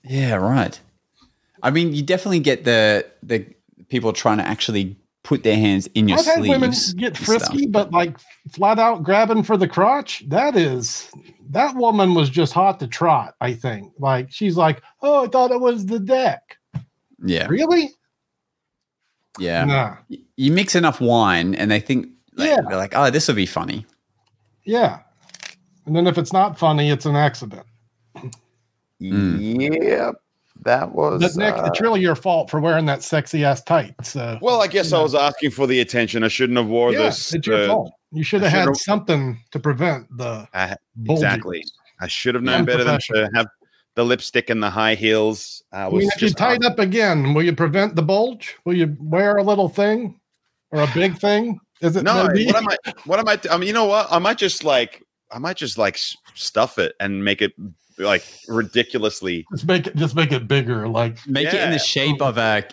Yeah, 0.04 0.36
right. 0.36 0.80
I 1.62 1.72
mean, 1.72 1.94
you 1.94 2.04
definitely 2.04 2.40
get 2.40 2.64
the 2.64 3.06
the 3.22 3.46
people 3.90 4.14
trying 4.14 4.38
to 4.38 4.48
actually 4.48 4.96
put 5.24 5.42
their 5.44 5.56
hands 5.56 5.88
in 5.96 6.08
your 6.08 6.20
I've 6.20 6.26
had 6.26 6.42
women 6.42 6.70
get 6.70 6.72
and 6.72 6.76
stuff. 6.76 7.18
frisky, 7.18 7.66
but 7.66 7.92
like 7.92 8.18
flat 8.52 8.78
out 8.78 9.02
grabbing 9.04 9.42
for 9.44 9.58
the 9.58 9.68
crotch, 9.68 10.24
that 10.30 10.56
is 10.56 11.10
that 11.50 11.76
woman 11.76 12.14
was 12.14 12.30
just 12.30 12.54
hot 12.54 12.80
to 12.80 12.88
trot, 12.88 13.36
I 13.42 13.54
think. 13.54 13.92
Like 13.98 14.32
she's 14.32 14.56
like, 14.58 14.82
Oh, 15.02 15.26
I 15.26 15.28
thought 15.28 15.52
it 15.52 15.60
was 15.60 15.86
the 15.88 16.00
deck. 16.00 16.58
Yeah, 17.24 17.48
Really? 17.48 17.90
yeah. 19.40 19.66
Nah. 19.66 19.96
You 20.38 20.52
mix 20.52 20.76
enough 20.76 21.02
wine, 21.02 21.56
and 21.56 21.72
they 21.72 21.80
think 21.80 22.08
like, 22.36 22.50
Yeah. 22.50 22.58
they're 22.68 22.78
like, 22.78 22.94
"Oh, 22.96 23.10
this 23.10 23.28
will 23.28 23.36
be 23.36 23.46
funny." 23.46 23.86
Yeah. 24.64 25.00
And 25.86 25.96
then 25.96 26.08
if 26.08 26.18
it's 26.18 26.34
not 26.34 26.58
funny, 26.60 26.90
it's 26.90 27.06
an 27.06 27.16
accident. 27.16 27.66
Mm. 29.02 29.84
Yep, 29.84 30.16
that 30.62 30.94
was. 30.94 31.22
But 31.22 31.36
Nick, 31.36 31.56
uh, 31.56 31.66
it's 31.66 31.82
really 31.82 32.02
your 32.02 32.16
fault 32.16 32.50
for 32.50 32.60
wearing 32.60 32.86
that 32.86 33.04
sexy 33.04 33.44
ass 33.44 33.64
tight. 33.64 33.94
So 34.04 34.38
well, 34.42 34.62
I 34.62 34.68
guess 34.68 34.94
I 34.94 35.02
was 35.02 35.16
asking 35.16 35.52
for 35.52 35.68
the 35.68 35.80
attention. 35.80 36.24
I 36.24 36.28
shouldn't 36.28 36.58
have 36.58 36.68
wore 36.68 36.92
yeah, 36.92 37.00
this. 37.00 37.34
it's 37.34 37.48
your 37.48 37.64
uh, 37.64 37.68
fault. 37.68 37.94
You 38.12 38.24
should 38.24 38.42
have 38.42 38.52
had 38.52 38.64
should've- 38.64 38.78
something 38.78 39.40
to 39.52 39.60
prevent 39.60 40.08
the 40.18 40.48
I- 40.54 40.76
bulging. 40.96 41.26
exactly. 41.26 41.64
I 42.00 42.08
should 42.08 42.36
have 42.36 42.44
known 42.44 42.66
better 42.66 42.84
than 42.84 43.00
to 43.14 43.30
have 43.36 43.48
the 43.96 44.04
lipstick 44.04 44.50
and 44.50 44.62
the 44.62 44.70
high 44.70 44.96
heels. 44.96 45.64
Uh, 45.74 45.78
I 45.78 45.88
was 45.88 46.02
mean, 46.02 46.12
if 46.14 46.22
you 46.22 46.28
just 46.28 46.38
tied 46.38 46.64
up 46.66 46.80
again, 46.80 47.34
will 47.34 47.44
you 47.44 47.56
prevent 47.56 47.96
the 47.96 48.02
bulge? 48.02 48.56
Will 48.66 48.76
you 48.76 48.96
wear 49.00 49.38
a 49.38 49.44
little 49.44 49.70
thing 49.70 50.20
or 50.72 50.82
a 50.82 50.88
big 50.94 51.18
thing? 51.18 51.60
Is 51.82 51.96
it 51.96 52.04
no. 52.04 52.28
maybe? 52.28 52.48
What 52.48 52.56
am 52.58 52.68
I? 52.70 52.78
What 53.06 53.20
am 53.20 53.28
I? 53.28 53.40
I 53.50 53.58
mean, 53.58 53.68
you 53.68 53.74
know 53.74 53.86
what? 53.86 54.08
I 54.12 54.20
might 54.20 54.38
just 54.38 54.64
like. 54.64 55.04
I 55.32 55.40
might 55.40 55.58
just 55.58 55.78
like 55.78 55.98
stuff 56.36 56.78
it 56.78 56.94
and 57.00 57.24
make 57.24 57.42
it 57.42 57.54
like 57.98 58.24
ridiculously. 58.48 59.46
just 59.52 59.66
make 59.68 59.88
it 59.88 59.96
just 59.96 60.16
make 60.16 60.32
it 60.32 60.48
bigger. 60.48 60.88
Like 60.88 61.18
Make 61.28 61.48
it 61.48 61.56
in 61.62 61.72
the 61.72 61.80
shape 61.80 62.22
of 62.22 62.38
a 62.38 62.64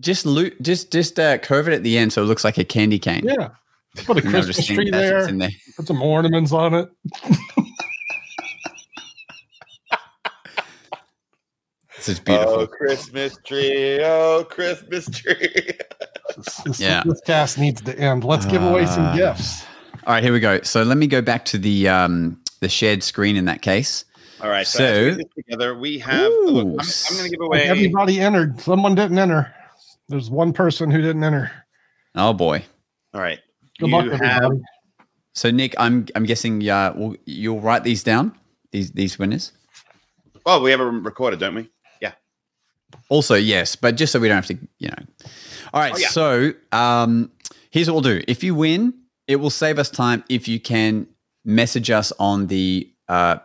just 0.00 0.24
loot, 0.26 0.60
just 0.62 0.92
just 0.92 1.18
uh, 1.18 1.38
curve 1.38 1.68
it 1.68 1.74
at 1.74 1.82
the 1.82 1.98
end 1.98 2.12
so 2.12 2.22
it 2.22 2.26
looks 2.26 2.44
like 2.44 2.58
a 2.58 2.64
candy 2.64 2.98
cane. 2.98 3.22
yeah, 3.24 3.48
put 4.04 4.18
a 4.18 4.22
You 4.22 4.30
Christmas 4.30 4.56
just 4.56 4.68
tree 4.68 4.90
there. 4.90 5.28
in 5.28 5.38
there. 5.38 5.50
Put 5.76 5.86
some 5.86 6.00
ornaments 6.02 6.52
on 6.52 6.74
it. 6.74 6.88
This 11.96 12.08
is 12.10 12.20
beautiful. 12.20 12.52
Oh, 12.60 12.66
Christmas 12.68 13.36
tree! 13.44 14.00
Oh, 14.04 14.46
Christmas 14.48 15.08
tree! 15.10 15.48
This, 16.36 16.56
this- 16.58 16.80
Yeah. 16.80 17.02
this 17.04 17.20
cast 17.26 17.58
needs 17.58 17.80
to 17.80 17.98
end. 17.98 18.22
Let's 18.22 18.44
give 18.46 18.62
away 18.62 18.86
some 18.86 19.06
Uh, 19.06 19.16
gifts. 19.16 19.64
All 20.06 20.12
right, 20.12 20.22
here 20.22 20.32
we 20.32 20.38
go. 20.40 20.60
So 20.62 20.82
let 20.84 20.96
me 20.98 21.06
go 21.08 21.20
back 21.22 21.44
to 21.46 21.58
the 21.58 21.88
um 21.88 22.40
the 22.60 22.68
shared 22.68 23.02
screen 23.02 23.34
in 23.34 23.46
that 23.46 23.62
case. 23.62 24.04
All 24.40 24.48
right, 24.50 24.66
so, 24.66 24.78
So- 25.12 25.16
we 25.16 25.24
together, 25.42 25.74
we 25.78 25.98
have. 25.98 26.30
look, 26.44 26.66
I'm, 26.66 26.80
I'm 26.80 27.16
going 27.16 27.24
to 27.24 27.30
give 27.30 27.40
Like 27.40 27.46
away. 27.48 27.62
everybody 27.64 28.20
entered. 28.20 28.60
Someone 28.60 28.94
didn't 28.94 29.18
enter. 29.18 29.52
There's 30.08 30.30
one 30.30 30.52
person 30.52 30.90
who 30.90 31.02
didn't 31.02 31.24
enter. 31.24 31.50
Oh 32.14 32.32
boy. 32.32 32.64
All 33.14 33.20
right, 33.20 33.38
Good 33.78 33.88
you 33.90 33.92
luck, 33.96 34.06
have. 34.20 34.42
everybody. 34.44 34.62
So 35.34 35.50
Nick, 35.50 35.74
I'm 35.78 36.06
I'm 36.14 36.24
guessing 36.24 36.66
uh, 36.68 36.92
well, 36.96 37.14
you'll 37.26 37.60
write 37.60 37.84
these 37.84 38.02
down. 38.02 38.32
These 38.72 38.92
these 38.92 39.18
winners. 39.18 39.52
Oh, 40.46 40.62
we 40.62 40.70
have 40.70 40.80
a 40.80 40.86
recorded, 40.86 41.40
don't 41.40 41.54
we? 41.54 41.70
Yeah. 42.00 42.12
Also, 43.10 43.34
yes, 43.34 43.76
but 43.76 43.96
just 43.96 44.12
so 44.12 44.18
we 44.18 44.28
don't 44.28 44.36
have 44.36 44.46
to, 44.46 44.58
you 44.78 44.88
know. 44.88 44.96
All 45.74 45.80
right, 45.80 45.92
Oh, 45.94 45.98
yeah. 45.98 46.08
so 46.08 46.52
um, 46.72 47.30
here's 47.70 47.88
what 47.90 47.94
we'll 48.02 48.16
do. 48.18 48.24
If 48.26 48.42
you 48.42 48.54
win, 48.54 48.94
it 49.26 49.36
will 49.36 49.50
save 49.50 49.78
us 49.78 49.90
time 49.90 50.24
if 50.30 50.48
you 50.48 50.58
can 50.58 51.06
message 51.44 51.90
us 51.90 52.12
on 52.18 52.46
the 52.46 52.90
uh, 53.08 53.36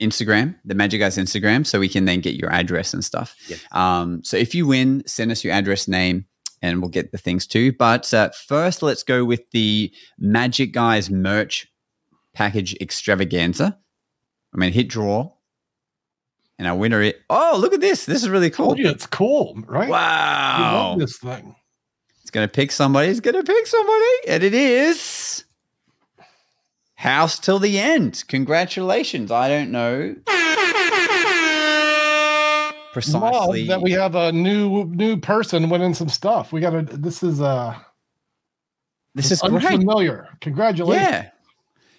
Instagram, 0.00 0.56
the 0.64 0.74
Magic 0.74 1.00
Guys 1.00 1.16
Instagram, 1.16 1.66
so 1.66 1.80
we 1.80 1.88
can 1.88 2.04
then 2.04 2.20
get 2.20 2.34
your 2.34 2.50
address 2.52 2.92
and 2.94 3.04
stuff. 3.04 3.34
Um, 3.72 4.22
so 4.24 4.36
if 4.36 4.54
you 4.54 4.66
win, 4.66 5.02
send 5.06 5.30
us 5.30 5.42
your 5.44 5.52
address, 5.54 5.88
name, 5.88 6.26
and 6.62 6.80
we'll 6.80 6.90
get 6.90 7.12
the 7.12 7.18
things 7.18 7.46
too. 7.46 7.72
But 7.72 8.12
uh, 8.12 8.30
first, 8.30 8.82
let's 8.82 9.02
go 9.02 9.24
with 9.24 9.50
the 9.52 9.92
Magic 10.18 10.72
Guys 10.72 11.10
merch 11.10 11.66
package 12.34 12.74
extravaganza. 12.80 13.78
I'm 14.52 14.60
going 14.60 14.72
to 14.72 14.78
hit 14.78 14.88
draw. 14.88 15.32
And 16.58 16.66
our 16.66 16.74
winner 16.76 17.02
is, 17.02 17.12
oh, 17.28 17.56
look 17.60 17.74
at 17.74 17.80
this. 17.82 18.06
This 18.06 18.22
is 18.22 18.30
really 18.30 18.48
cool. 18.50 18.78
You 18.78 18.88
it's 18.88 19.06
cool, 19.06 19.54
right? 19.66 19.86
You 19.86 19.92
Wow. 19.92 20.88
love 20.90 20.98
this 20.98 21.18
thing. 21.18 21.54
It's 22.22 22.30
going 22.30 22.48
to 22.48 22.52
pick 22.52 22.72
somebody. 22.72 23.08
It's 23.08 23.20
going 23.20 23.36
to 23.36 23.42
pick 23.42 23.66
somebody. 23.66 24.04
And 24.28 24.42
it 24.42 24.54
is 24.54 25.44
House 26.96 27.38
Till 27.38 27.58
the 27.58 27.78
End. 27.78 28.24
Congratulations. 28.28 29.30
I 29.30 29.48
don't 29.48 29.70
know 29.70 30.16
precisely. 32.96 33.64
Love 33.64 33.68
that 33.68 33.82
we 33.82 33.92
have 33.92 34.14
a 34.14 34.32
new 34.32 34.86
new 34.86 35.18
person 35.18 35.68
winning 35.68 35.92
some 35.92 36.08
stuff. 36.08 36.50
We 36.50 36.62
got 36.62 36.70
to. 36.70 36.82
This 36.96 37.22
is 37.22 37.42
uh 37.42 37.76
this 39.14 39.30
is 39.30 39.42
great. 39.42 39.64
unfamiliar. 39.64 40.28
Congratulations. 40.40 41.06
Yeah. 41.06 41.30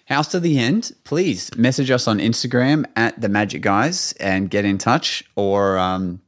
House 0.06 0.26
to 0.28 0.40
the 0.40 0.58
end. 0.58 0.90
Please 1.04 1.54
message 1.56 1.92
us 1.92 2.08
on 2.08 2.18
Instagram 2.18 2.84
at 2.96 3.20
the 3.20 3.28
Magic 3.28 3.62
Guys 3.62 4.12
and 4.18 4.50
get 4.50 4.64
in 4.64 4.76
touch 4.76 5.22
or 5.36 5.78
um 5.78 6.20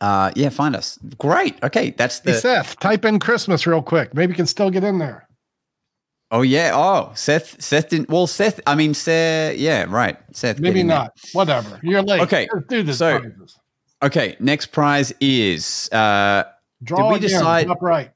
uh 0.00 0.32
yeah, 0.34 0.48
find 0.48 0.74
us. 0.74 0.98
Great. 1.18 1.62
Okay, 1.62 1.90
that's 1.90 2.18
Hey 2.18 2.32
the 2.32 2.38
Seth, 2.38 2.80
type 2.80 3.04
in 3.04 3.20
Christmas 3.20 3.68
real 3.68 3.82
quick. 3.82 4.14
Maybe 4.14 4.32
you 4.32 4.36
can 4.36 4.46
still 4.46 4.70
get 4.70 4.82
in 4.82 4.98
there. 4.98 5.25
Oh 6.36 6.42
yeah. 6.42 6.72
Oh, 6.74 7.12
Seth 7.14 7.62
Seth 7.62 7.88
didn't 7.88 8.10
well 8.10 8.26
Seth 8.26 8.60
I 8.66 8.74
mean 8.74 8.92
Seth 8.92 9.56
yeah, 9.56 9.86
right. 9.88 10.18
Seth. 10.32 10.58
Maybe 10.60 10.80
in 10.80 10.88
there. 10.88 10.98
not. 10.98 11.12
Whatever. 11.32 11.80
You're 11.82 12.02
late. 12.02 12.20
Okay, 12.20 12.46
Let's 12.52 12.66
do 12.66 12.82
this. 12.82 12.98
so- 12.98 13.20
prizes. 13.20 13.58
Okay, 14.02 14.36
next 14.38 14.66
prize 14.66 15.14
is 15.20 15.88
uh 15.92 16.44
Draw 16.82 17.08
we 17.10 17.16
again, 17.16 17.28
decide- 17.30 17.66
top 17.68 17.80
right. 17.80 18.10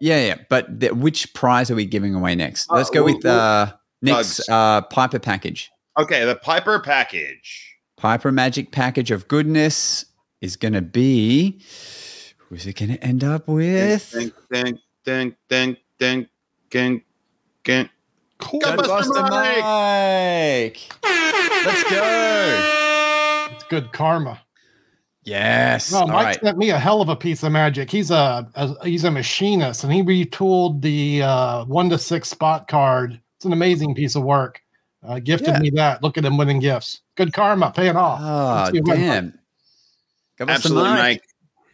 yeah, 0.00 0.24
yeah, 0.24 0.36
but 0.48 0.78
th- 0.78 0.92
which 0.92 1.34
prize 1.34 1.68
are 1.68 1.74
we 1.74 1.84
giving 1.84 2.14
away 2.14 2.36
next? 2.36 2.70
Let's 2.70 2.90
go 2.90 3.02
well, 3.02 3.14
with 3.16 3.26
uh 3.26 3.72
Nick's 4.02 4.36
Doug's. 4.36 4.48
uh 4.48 4.80
Piper 4.82 5.18
package. 5.18 5.68
Okay, 5.98 6.24
the 6.24 6.36
Piper 6.36 6.78
package. 6.78 7.74
Piper 7.96 8.30
Magic 8.30 8.70
package 8.70 9.10
of 9.10 9.26
goodness 9.26 10.04
is 10.40 10.54
going 10.56 10.74
to 10.74 10.82
be 10.82 11.60
who's 12.38 12.66
it 12.66 12.76
going 12.76 12.90
to 12.92 13.02
end 13.02 13.24
up 13.24 13.48
with? 13.48 14.12
Ding, 14.12 14.30
ding, 14.52 14.78
ding, 15.04 15.36
ding, 15.48 15.76
ding, 15.98 16.26
ding, 16.70 17.02
ding. 17.64 17.88
Cool. 18.38 18.60
Gunbuster 18.60 19.28
Mike! 19.30 19.62
Mike. 19.62 20.78
Let's 21.64 21.90
go. 21.90 23.50
It's 23.54 23.64
good 23.64 23.92
karma. 23.92 24.40
Yes. 25.24 25.90
No, 25.92 26.06
Mike 26.06 26.24
right. 26.24 26.40
sent 26.42 26.58
me 26.58 26.70
a 26.70 26.78
hell 26.78 27.00
of 27.00 27.08
a 27.08 27.16
piece 27.16 27.42
of 27.42 27.52
magic. 27.52 27.90
He's 27.90 28.10
a, 28.10 28.46
a 28.54 28.86
he's 28.86 29.04
a 29.04 29.10
machinist, 29.10 29.82
and 29.84 29.92
he 29.92 30.02
retooled 30.02 30.82
the 30.82 31.22
uh, 31.22 31.64
one 31.64 31.88
to 31.90 31.98
six 31.98 32.28
spot 32.28 32.68
card. 32.68 33.18
It's 33.36 33.46
an 33.46 33.52
amazing 33.52 33.94
piece 33.94 34.14
of 34.16 34.22
work. 34.22 34.60
Uh, 35.02 35.18
gifted 35.20 35.48
Yeah. 35.48 35.60
me 35.60 35.70
that. 35.70 36.02
Look 36.02 36.18
at 36.18 36.24
him 36.24 36.36
winning 36.36 36.58
gifts. 36.60 37.00
Good 37.16 37.32
karma, 37.32 37.72
paying 37.74 37.96
off. 37.96 38.20
Oh, 38.22 38.54
Let's 38.64 38.72
see 38.72 38.80
what- 38.80 38.96
damn. 38.96 39.38
Gunbuster 40.38 40.48
Absolutely, 40.54 40.90
Mike. 40.90 41.22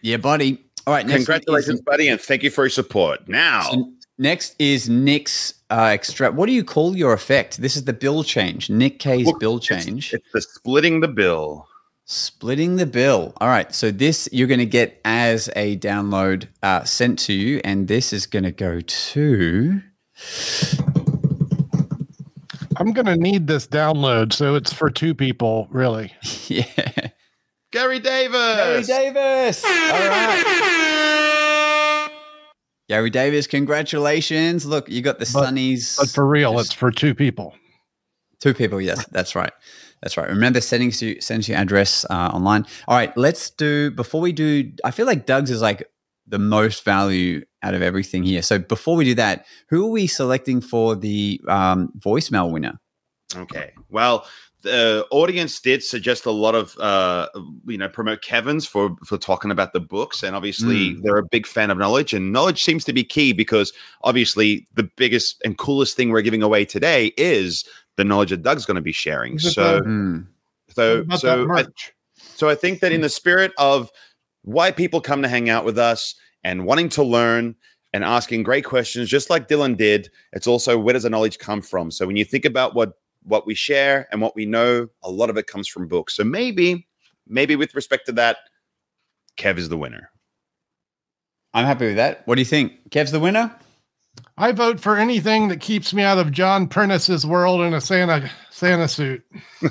Yeah, 0.03 0.19
buddy. 0.19 0.65
All 0.87 0.95
right. 0.95 1.07
Next 1.07 1.13
one 1.13 1.21
is- 1.21 1.27
Congratulations, 1.27 1.81
buddy, 1.81 2.09
and 2.09 2.21
thank 2.21 2.43
you 2.43 2.51
for 2.51 2.65
your 2.65 2.71
support. 2.71 3.27
Now, 3.29 3.63
So 3.71 3.93
next 4.19 4.55
is 4.59 4.89
Nick's 4.89 5.55
uh, 5.71 5.85
extra. 5.85 6.31
What 6.31 6.47
do 6.47 6.53
you 6.53 6.65
call 6.65 6.97
your 6.97 7.13
effect? 7.13 7.61
This 7.61 7.77
is 7.77 7.85
the 7.85 7.93
bill 7.93 8.23
change. 8.25 8.69
Nick 8.71 8.99
Kay's 8.99 9.27
Look, 9.27 9.41
bill 9.41 9.57
it's- 9.59 9.85
change. 9.85 10.13
it's 10.13 10.27
the 10.33 10.41
splitting 10.43 11.01
the 11.01 11.09
bill. 11.09 11.67
Splitting 12.05 12.77
the 12.77 12.87
bill. 12.87 13.33
All 13.41 13.49
right. 13.49 13.73
So 13.75 13.91
this 13.93 14.29
you're 14.33 14.49
going 14.49 14.59
to 14.61 14.67
get 14.67 15.01
as 15.05 15.49
a 15.55 15.77
download 15.79 16.49
uh, 16.63 16.83
sent 16.85 17.19
to 17.21 17.33
you, 17.33 17.61
and 17.63 17.87
this 17.87 18.13
is 18.13 18.27
going 18.27 18.43
to 18.43 18.51
go 18.53 18.81
to. 18.81 19.81
I'm 22.77 22.93
gonna 22.93 23.17
need 23.17 23.47
this 23.47 23.67
download, 23.67 24.33
so 24.33 24.55
it's 24.55 24.73
for 24.73 24.89
two 24.91 25.15
people, 25.15 25.69
really. 25.71 26.13
Yeah. 26.49 26.65
Gary 27.73 28.01
Davis. 28.01 28.87
Gary 28.89 29.13
Davis. 29.13 29.65
All 29.65 29.71
right. 29.71 31.37
Gary 32.91 33.09
Davis, 33.09 33.47
congratulations. 33.47 34.67
Look, 34.67 34.89
you 34.89 35.01
got 35.01 35.21
the 35.21 35.31
But- 35.33 35.45
Sunnies. 35.55 35.97
But 35.97 36.09
for 36.09 36.27
real, 36.27 36.59
it's 36.59 36.73
for 36.73 36.91
two 36.91 37.15
people. 37.15 37.55
Two 38.41 38.53
people, 38.53 38.81
yes, 38.81 39.07
that's 39.13 39.37
right. 39.37 39.53
That's 40.03 40.17
right. 40.17 40.29
Remember 40.29 40.61
sending 40.61 40.91
you 40.99 41.21
send 41.21 41.47
your 41.47 41.57
address 41.57 42.05
uh, 42.11 42.31
online. 42.33 42.67
All 42.89 42.97
right, 42.97 43.17
let's 43.17 43.51
do 43.51 43.93
before 43.93 44.21
we 44.21 44.33
do. 44.33 44.73
I 44.85 44.91
feel 44.91 45.07
like 45.07 45.25
Doug's 45.25 45.53
is 45.53 45.63
like 45.63 45.89
the 46.27 46.41
most 46.41 46.85
value 46.85 47.45
out 47.63 47.75
of 47.75 47.83
everything 47.83 48.25
here. 48.25 48.43
So 48.43 48.59
before 48.59 48.97
we 48.97 49.05
do 49.05 49.15
that, 49.15 49.47
who 49.69 49.87
are 49.87 49.91
we 49.91 50.09
selecting 50.09 50.61
for 50.61 50.97
the 50.97 51.41
um, 51.47 51.93
voicemail 51.97 52.51
winner? 52.51 52.81
Okay. 53.37 53.71
Well, 53.89 54.27
the 54.63 55.07
audience 55.11 55.61
did 55.61 55.83
suggest 55.83 56.27
a 56.27 56.31
lot 56.31 56.55
of, 56.55 56.77
uh, 56.79 57.29
you 57.67 57.79
know, 57.79 57.89
promote 57.89 58.23
Kevin's 58.23 58.67
for 58.67 58.95
for 59.05 59.17
talking 59.19 59.51
about 59.51 59.73
the 59.73 59.81
books, 59.81 60.23
and 60.23 60.37
obviously 60.37 60.91
Mm. 60.95 61.03
they're 61.03 61.17
a 61.19 61.27
big 61.27 61.47
fan 61.47 61.71
of 61.71 61.79
knowledge, 61.79 62.13
and 62.13 62.33
knowledge 62.33 62.63
seems 62.63 62.85
to 62.85 62.93
be 62.93 63.03
key 63.05 63.33
because 63.33 63.73
obviously 64.03 64.67
the 64.75 64.85
biggest 64.97 65.41
and 65.45 65.57
coolest 65.59 65.97
thing 65.97 66.11
we're 66.11 66.23
giving 66.23 66.43
away 66.43 66.65
today 66.65 67.13
is 67.17 67.65
the 67.97 68.05
knowledge 68.05 68.31
that 68.31 68.43
Doug's 68.43 68.67
going 68.67 68.77
to 68.77 68.81
be 68.83 68.93
sharing. 68.93 69.37
Is 69.37 69.55
So, 69.55 69.79
the- 69.79 69.85
Hmm. 69.85 70.19
So, 70.75 71.05
so, 71.17 71.51
I, 71.51 71.65
so 72.37 72.49
I 72.49 72.55
think 72.55 72.81
that 72.81 72.93
in 72.93 73.01
the 73.01 73.09
spirit 73.09 73.53
of 73.59 73.91
why 74.43 74.71
people 74.71 75.01
come 75.01 75.21
to 75.23 75.29
hang 75.29 75.51
out 75.51 75.65
with 75.65 75.79
us 75.79 76.15
and 76.45 76.65
wanting 76.65 76.89
to 76.91 77.03
learn, 77.03 77.57
and 77.93 78.05
asking 78.05 78.45
great 78.45 78.65
questions, 78.65 79.09
just 79.09 79.31
like 79.31 79.49
Dylan 79.49 79.77
did. 79.77 80.11
It's 80.33 80.47
also 80.47 80.79
where 80.79 80.93
does 80.95 81.03
the 81.03 81.11
knowledge 81.11 81.41
come 81.41 81.61
from? 81.61 81.91
So 81.91 82.07
when 82.07 82.15
you 82.15 82.25
think 82.25 82.45
about 82.45 82.73
what 82.77 82.93
what 83.23 83.47
we 83.47 83.55
share 83.55 84.09
and 84.11 84.21
what 84.21 84.35
we 84.35 84.47
know, 84.47 84.89
a 85.03 85.11
lot 85.11 85.31
of 85.31 85.37
it 85.37 85.47
comes 85.47 85.69
from 85.69 85.89
books. 85.89 86.15
So 86.15 86.25
maybe, 86.25 86.87
maybe 87.27 87.57
with 87.57 87.75
respect 87.75 88.07
to 88.07 88.13
that, 88.13 88.39
Kev 89.37 89.59
is 89.59 89.69
the 89.69 89.77
winner. 89.77 90.11
I'm 91.53 91.67
happy 91.67 91.87
with 91.87 91.97
that. 91.97 92.27
What 92.27 92.37
do 92.37 92.41
you 92.41 92.47
think? 92.47 92.91
Kev's 92.91 93.13
the 93.13 93.21
winner? 93.21 93.55
I 94.37 94.53
vote 94.53 94.81
for 94.81 94.97
anything 94.97 95.49
that 95.49 95.61
keeps 95.61 95.93
me 95.93 96.03
out 96.03 96.19
of 96.19 96.33
John 96.33 96.69
Prentice's 96.69 97.27
world 97.27 97.61
in 97.61 97.75
a 97.75 97.81
Santa 97.81 98.31
Santa 98.51 98.89
suit. 98.89 99.23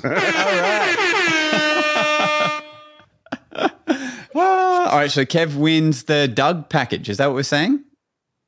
All 4.90 4.96
right, 4.96 5.10
so 5.10 5.24
Kev 5.24 5.56
wins 5.56 6.04
the 6.04 6.26
Doug 6.26 6.68
package. 6.68 7.08
Is 7.08 7.18
that 7.18 7.26
what 7.26 7.34
we're 7.34 7.42
saying? 7.44 7.84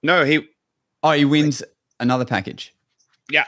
No, 0.03 0.25
he. 0.25 0.49
Oh, 1.03 1.13
he 1.13 1.25
wins 1.25 1.63
another 2.01 2.25
package. 2.25 2.75
Yeah. 3.31 3.45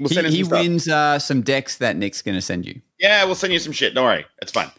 We'll 0.00 0.08
he 0.08 0.16
him 0.16 0.24
he 0.24 0.38
some 0.38 0.44
stuff. 0.46 0.60
wins 0.60 0.88
uh, 0.88 1.18
some 1.18 1.42
decks 1.42 1.76
that 1.76 1.96
Nick's 1.96 2.22
going 2.22 2.34
to 2.34 2.40
send 2.42 2.66
you. 2.66 2.80
Yeah, 2.98 3.24
we'll 3.24 3.34
send 3.34 3.52
you 3.52 3.58
some 3.58 3.72
shit. 3.72 3.94
Don't 3.94 4.04
worry, 4.04 4.24
it's 4.42 4.50
fine. 4.52 4.70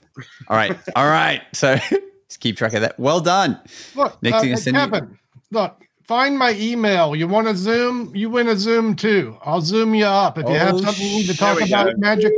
All 0.48 0.58
right, 0.58 0.76
all 0.96 1.06
right. 1.08 1.42
So 1.54 1.78
let's 1.92 2.38
keep 2.40 2.58
track 2.58 2.74
of 2.74 2.82
that. 2.82 3.00
Well 3.00 3.22
done. 3.22 3.60
Look, 3.96 4.22
Nick's 4.22 4.38
uh, 4.38 4.42
going 4.42 4.56
to 4.56 4.62
send 4.62 4.78
you. 4.78 5.18
Look, 5.52 5.82
find 6.04 6.38
my 6.38 6.54
email. 6.54 7.16
You 7.16 7.28
want 7.28 7.48
to 7.48 7.56
Zoom? 7.56 8.16
You 8.16 8.30
win 8.30 8.48
a 8.50 8.56
Zoom 8.58 8.96
too. 8.96 9.38
I'll 9.44 9.62
Zoom 9.62 9.94
you 9.96 10.06
up. 10.06 10.38
If 10.38 10.48
you 10.50 10.56
have 10.56 10.76
Oh, 10.76 10.82
something 10.82 11.08
you 11.08 11.24
to 11.28 11.38
talk 11.38 11.62
about 11.62 11.86
go. 11.88 11.94
magic, 11.98 12.34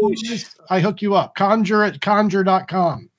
I 0.69 0.79
hook 0.79 1.01
you 1.01 1.15
up. 1.15 1.35
Conjure 1.35 1.83
at 1.83 2.01
conjure.com. 2.01 3.09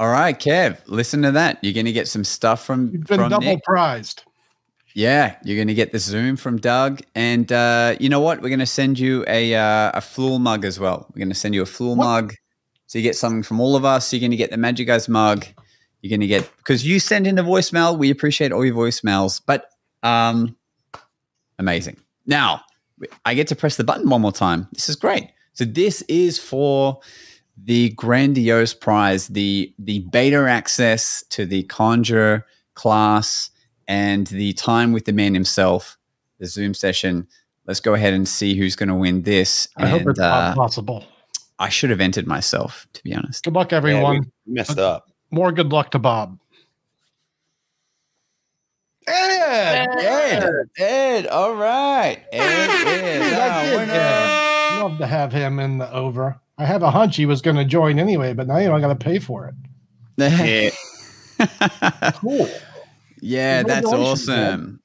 All 0.00 0.08
right, 0.08 0.38
Kev, 0.38 0.78
listen 0.86 1.22
to 1.22 1.32
that. 1.32 1.58
You're 1.62 1.72
going 1.74 1.86
to 1.86 1.92
get 1.92 2.06
some 2.06 2.22
stuff 2.22 2.64
from 2.64 2.90
You've 2.92 3.04
been 3.04 3.18
from 3.18 3.30
double 3.30 3.46
Nick. 3.46 3.64
prized. 3.64 4.22
Yeah, 4.98 5.36
you're 5.44 5.54
going 5.54 5.68
to 5.68 5.74
get 5.74 5.92
the 5.92 6.00
Zoom 6.00 6.36
from 6.36 6.56
Doug, 6.56 7.02
and 7.14 7.52
uh, 7.52 7.94
you 8.00 8.08
know 8.08 8.18
what? 8.18 8.42
We're 8.42 8.48
going 8.48 8.58
to 8.58 8.66
send 8.66 8.98
you 8.98 9.24
a 9.28 9.54
uh, 9.54 9.92
a 9.94 10.00
Flool 10.00 10.40
mug 10.40 10.64
as 10.64 10.80
well. 10.80 11.06
We're 11.14 11.20
going 11.20 11.28
to 11.28 11.36
send 11.36 11.54
you 11.54 11.62
a 11.62 11.66
Flool 11.66 11.94
mug, 11.94 12.34
so 12.88 12.98
you 12.98 13.04
get 13.04 13.14
something 13.14 13.44
from 13.44 13.60
all 13.60 13.76
of 13.76 13.84
us. 13.84 14.12
You're 14.12 14.18
going 14.18 14.32
to 14.32 14.36
get 14.36 14.50
the 14.50 14.56
Magic 14.56 14.88
Guys 14.88 15.08
mug. 15.08 15.46
You're 16.02 16.10
going 16.10 16.22
to 16.22 16.26
get 16.26 16.50
because 16.56 16.84
you 16.84 16.98
send 16.98 17.28
in 17.28 17.36
the 17.36 17.42
voicemail. 17.42 17.96
We 17.96 18.10
appreciate 18.10 18.50
all 18.50 18.64
your 18.64 18.74
voicemails, 18.74 19.40
but 19.46 19.66
um, 20.02 20.56
amazing. 21.60 21.98
Now 22.26 22.62
I 23.24 23.34
get 23.34 23.46
to 23.48 23.54
press 23.54 23.76
the 23.76 23.84
button 23.84 24.10
one 24.10 24.22
more 24.22 24.32
time. 24.32 24.66
This 24.72 24.88
is 24.88 24.96
great. 24.96 25.28
So 25.52 25.64
this 25.64 26.02
is 26.08 26.40
for 26.40 26.98
the 27.56 27.90
grandiose 27.90 28.74
prize, 28.74 29.28
the 29.28 29.72
the 29.78 30.00
beta 30.10 30.38
access 30.50 31.22
to 31.28 31.46
the 31.46 31.62
Conjure 31.62 32.46
class 32.74 33.52
and 33.88 34.26
the 34.28 34.52
time 34.52 34.92
with 34.92 35.06
the 35.06 35.12
man 35.12 35.34
himself, 35.34 35.98
the 36.38 36.46
Zoom 36.46 36.74
session. 36.74 37.26
Let's 37.66 37.80
go 37.80 37.94
ahead 37.94 38.14
and 38.14 38.28
see 38.28 38.54
who's 38.54 38.76
going 38.76 38.88
to 38.88 38.94
win 38.94 39.22
this. 39.22 39.68
I 39.76 39.88
hope 39.88 40.06
it's 40.06 40.20
uh, 40.20 40.54
possible. 40.54 41.04
I 41.58 41.68
should 41.68 41.90
have 41.90 42.00
entered 42.00 42.26
myself, 42.26 42.86
to 42.92 43.02
be 43.02 43.14
honest. 43.14 43.44
Good 43.44 43.54
luck, 43.54 43.72
everyone. 43.72 44.30
messed 44.46 44.78
up. 44.78 45.10
More 45.30 45.52
good 45.52 45.72
luck 45.72 45.90
to 45.90 45.98
Bob. 45.98 46.38
Ed, 49.06 49.88
Ed, 49.98 50.50
Ed, 50.78 51.26
all 51.26 51.54
right. 51.54 52.22
Ed 52.32 53.22
is 53.22 53.32
I 53.32 53.70
our 53.72 53.76
winner. 53.78 53.92
Ed. 53.92 54.82
Love 54.82 54.98
to 54.98 55.06
have 55.06 55.32
him 55.32 55.58
in 55.58 55.78
the 55.78 55.92
over. 55.92 56.38
I 56.58 56.64
have 56.64 56.82
a 56.82 56.90
hunch 56.90 57.16
he 57.16 57.26
was 57.26 57.40
going 57.40 57.56
to 57.56 57.64
join 57.64 57.98
anyway, 57.98 58.34
but 58.34 58.46
now 58.46 58.58
you 58.58 58.68
don't 58.68 58.80
got 58.80 58.88
to 58.88 58.94
pay 58.94 59.18
for 59.18 59.46
it. 59.48 59.54
Yeah. 60.18 60.70
Cool. 62.16 62.48
Yeah, 63.20 63.62
that's 63.62 63.90
man. 63.90 64.00
awesome. 64.00 64.80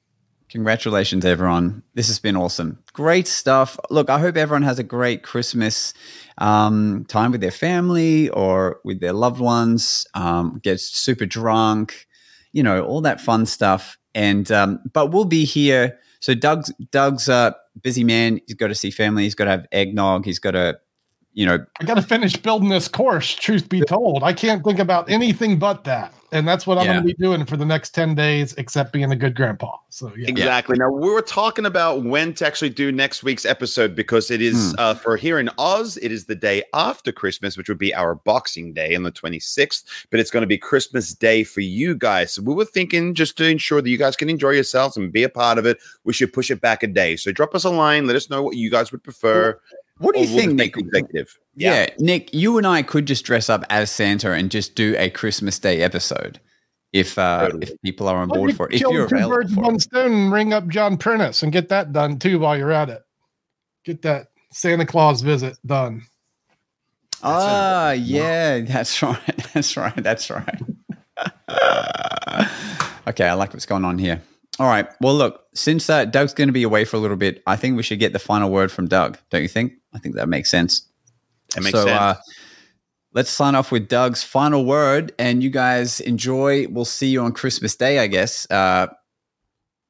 Congratulations, 0.50 1.26
everyone. 1.26 1.82
This 1.96 2.08
has 2.08 2.20
been 2.20 2.36
awesome. 2.36 2.78
Great 2.94 3.28
stuff. 3.28 3.80
Look, 3.90 4.12
I 4.12 4.20
hope 4.20 4.38
everyone 4.38 4.62
has 4.62 4.78
a 4.78 4.84
great 4.84 5.24
Christmas 5.24 5.96
um, 6.38 7.06
time 7.08 7.32
with 7.32 7.42
their 7.42 7.50
family 7.50 8.30
or 8.30 8.80
with 8.84 9.00
their 9.00 9.14
loved 9.14 9.40
ones, 9.40 10.06
um, 10.14 10.60
gets 10.64 10.84
super 10.84 11.26
drunk, 11.26 12.08
you 12.52 12.62
know, 12.62 12.84
all 12.86 13.02
that 13.02 13.20
fun 13.20 13.48
stuff. 13.48 13.98
And, 14.14 14.52
um, 14.52 14.80
but 14.94 15.12
we'll 15.12 15.26
be 15.26 15.44
here. 15.44 15.98
So 16.20 16.36
Doug's, 16.36 16.72
Doug's 16.92 17.28
a 17.30 17.56
busy 17.82 18.04
man. 18.04 18.40
He's 18.46 18.56
got 18.56 18.68
to 18.68 18.76
see 18.76 18.92
family. 18.92 19.24
He's 19.24 19.36
got 19.36 19.46
to 19.46 19.52
have 19.52 19.66
eggnog. 19.72 20.24
He's 20.24 20.40
got 20.40 20.52
to, 20.52 20.78
you 21.34 21.46
know, 21.46 21.66
I 21.80 21.84
got 21.86 21.96
to 21.96 22.02
finish 22.02 22.36
building 22.36 22.70
this 22.70 22.88
course. 22.88 23.34
Truth 23.34 23.70
be 23.70 23.82
told, 23.82 24.24
I 24.24 24.34
can't 24.34 24.64
think 24.64 24.80
about 24.80 25.10
anything 25.10 25.58
but 25.58 25.84
that, 25.86 26.14
and 26.32 26.48
that's 26.48 26.68
what 26.68 26.78
I'm 26.78 26.86
Yeah. 26.86 26.94
going 26.94 27.08
to 27.08 27.14
be 27.16 27.24
doing 27.24 27.46
for 27.46 27.58
the 27.58 27.66
next 27.66 27.96
ten 27.96 28.14
days, 28.16 28.54
except 28.58 28.94
being 28.94 29.12
a 29.12 29.16
good 29.16 29.36
grandpa. 29.36 29.78
So 29.90 30.12
yeah, 30.18 30.28
Exactly. 30.30 30.78
Now 30.78 30.90
we 30.92 31.10
were 31.10 31.22
talking 31.22 31.66
about 31.66 32.04
when 32.04 32.34
to 32.36 32.46
actually 32.48 32.70
do 32.70 32.92
next 32.92 33.24
week's 33.24 33.46
episode 33.46 33.96
because 33.96 34.30
it 34.32 34.42
is 34.42 34.72
Hmm. 34.72 34.76
uh, 34.80 34.94
for 34.96 35.18
here 35.18 35.40
in 35.40 35.50
Oz. 35.58 35.98
It 36.02 36.12
is 36.12 36.26
the 36.26 36.36
day 36.36 36.64
after 36.74 37.12
Christmas, 37.12 37.58
which 37.58 37.68
would 37.70 37.78
be 37.80 37.94
our 37.96 38.16
Boxing 38.16 38.74
Day 38.74 38.96
on 38.96 39.04
the 39.04 39.12
twenty 39.12 39.40
sixth. 39.40 39.86
But 40.12 40.20
it's 40.20 40.30
going 40.32 40.42
to 40.42 40.48
be 40.48 40.58
Christmas 40.58 41.14
Day 41.14 41.44
for 41.44 41.62
you 41.62 41.96
guys. 41.96 42.34
So 42.34 42.42
we 42.44 42.54
were 42.54 42.66
thinking 42.66 43.14
just 43.16 43.38
to 43.38 43.46
ensure 43.50 43.82
that 43.82 43.90
you 43.90 43.98
guys 43.98 44.16
can 44.16 44.30
enjoy 44.30 44.52
yourselves 44.52 44.98
and 44.98 45.12
be 45.12 45.24
a 45.24 45.30
part 45.30 45.58
of 45.58 45.66
it, 45.66 45.80
we 46.04 46.14
should 46.14 46.32
push 46.32 46.52
it 46.52 46.62
back 46.62 46.84
a 46.84 46.88
day. 46.88 47.16
So 47.16 47.32
drop 47.32 47.56
us 47.56 47.64
a 47.64 47.70
line. 47.72 48.06
Let 48.08 48.16
us 48.16 48.30
know 48.30 48.44
what 48.44 48.56
you 48.56 48.70
guys 48.70 48.92
would 48.92 49.04
prefer. 49.04 49.60
What 50.04 50.16
do 50.16 50.22
you 50.22 50.28
think, 50.28 50.54
Nick? 50.54 50.78
Executive. 50.78 51.40
Yeah. 51.56 51.88
Nick, 51.98 52.34
you 52.34 52.58
and 52.58 52.68
I 52.68 52.82
could 52.82 53.06
just 53.06 53.24
dress 53.24 53.50
up 53.50 53.64
as 53.70 53.90
Santa 53.90 54.34
and 54.34 54.52
just 54.52 54.76
do 54.76 54.96
a 54.98 55.10
Christmas 55.10 55.58
Day 55.60 55.82
episode 55.82 56.42
if 56.92 57.18
uh, 57.18 57.52
if 57.62 57.82
people 57.82 58.10
are 58.10 58.18
on 58.18 58.28
board 58.28 58.50
you 58.50 58.56
for 58.56 58.68
it. 58.68 58.76
If 58.76 58.82
kill 58.82 58.92
you're 58.92 59.08
two 59.08 59.16
available 59.16 59.38
birds 59.38 59.50
with 59.50 59.56
for 59.56 59.62
it. 59.62 59.66
one 59.66 59.80
stone 59.80 60.12
and 60.12 60.34
ring 60.34 60.52
up 60.52 60.68
John 60.68 60.98
Prentice 60.98 61.42
and 61.42 61.54
get 61.54 61.70
that 61.70 61.94
done 61.94 62.20
too 62.20 62.40
while 62.40 62.58
you're 62.58 62.74
at 62.74 62.90
it. 62.90 63.02
Get 63.86 64.02
that 64.02 64.28
Santa 64.52 64.86
Claus 64.86 65.22
visit 65.22 65.58
done. 65.66 66.04
Ah, 67.24 67.92
yeah, 67.92 68.60
that's 68.68 69.02
right. 69.02 69.38
That's 69.54 69.78
right. 69.78 69.96
That's 69.96 70.30
right. 70.30 70.62
okay, 73.08 73.28
I 73.30 73.34
like 73.36 73.54
what's 73.54 73.66
going 73.66 73.86
on 73.86 74.00
here. 74.00 74.22
All 74.60 74.68
right. 74.68 74.88
Well, 75.00 75.16
look, 75.16 75.46
since 75.54 75.90
uh, 75.90 76.04
Doug's 76.06 76.34
going 76.34 76.50
to 76.50 76.54
be 76.54 76.64
away 76.64 76.84
for 76.84 76.98
a 76.98 77.00
little 77.00 77.16
bit, 77.18 77.42
I 77.48 77.56
think 77.56 77.78
we 77.78 77.84
should 77.84 78.00
get 78.00 78.12
the 78.12 78.20
final 78.20 78.52
word 78.52 78.70
from 78.70 78.88
Doug. 78.88 79.18
Don't 79.30 79.42
you 79.42 79.48
think? 79.48 79.74
I 79.94 80.00
think 80.00 80.16
that 80.16 80.28
makes 80.30 80.50
sense. 80.50 80.88
That 81.56 81.62
makes 81.62 81.78
so, 81.78 81.86
sense. 81.86 82.00
Uh, 82.00 82.16
let's 83.14 83.30
sign 83.30 83.56
off 83.56 83.72
with 83.72 83.88
Doug's 83.88 84.24
final 84.24 84.66
word, 84.66 85.14
and 85.20 85.44
you 85.44 85.50
guys 85.50 86.00
enjoy. 86.00 86.68
We'll 86.68 86.86
see 86.86 87.08
you 87.08 87.22
on 87.22 87.32
Christmas 87.32 87.76
Day, 87.76 88.00
I 88.00 88.08
guess, 88.08 88.50
uh, 88.50 88.88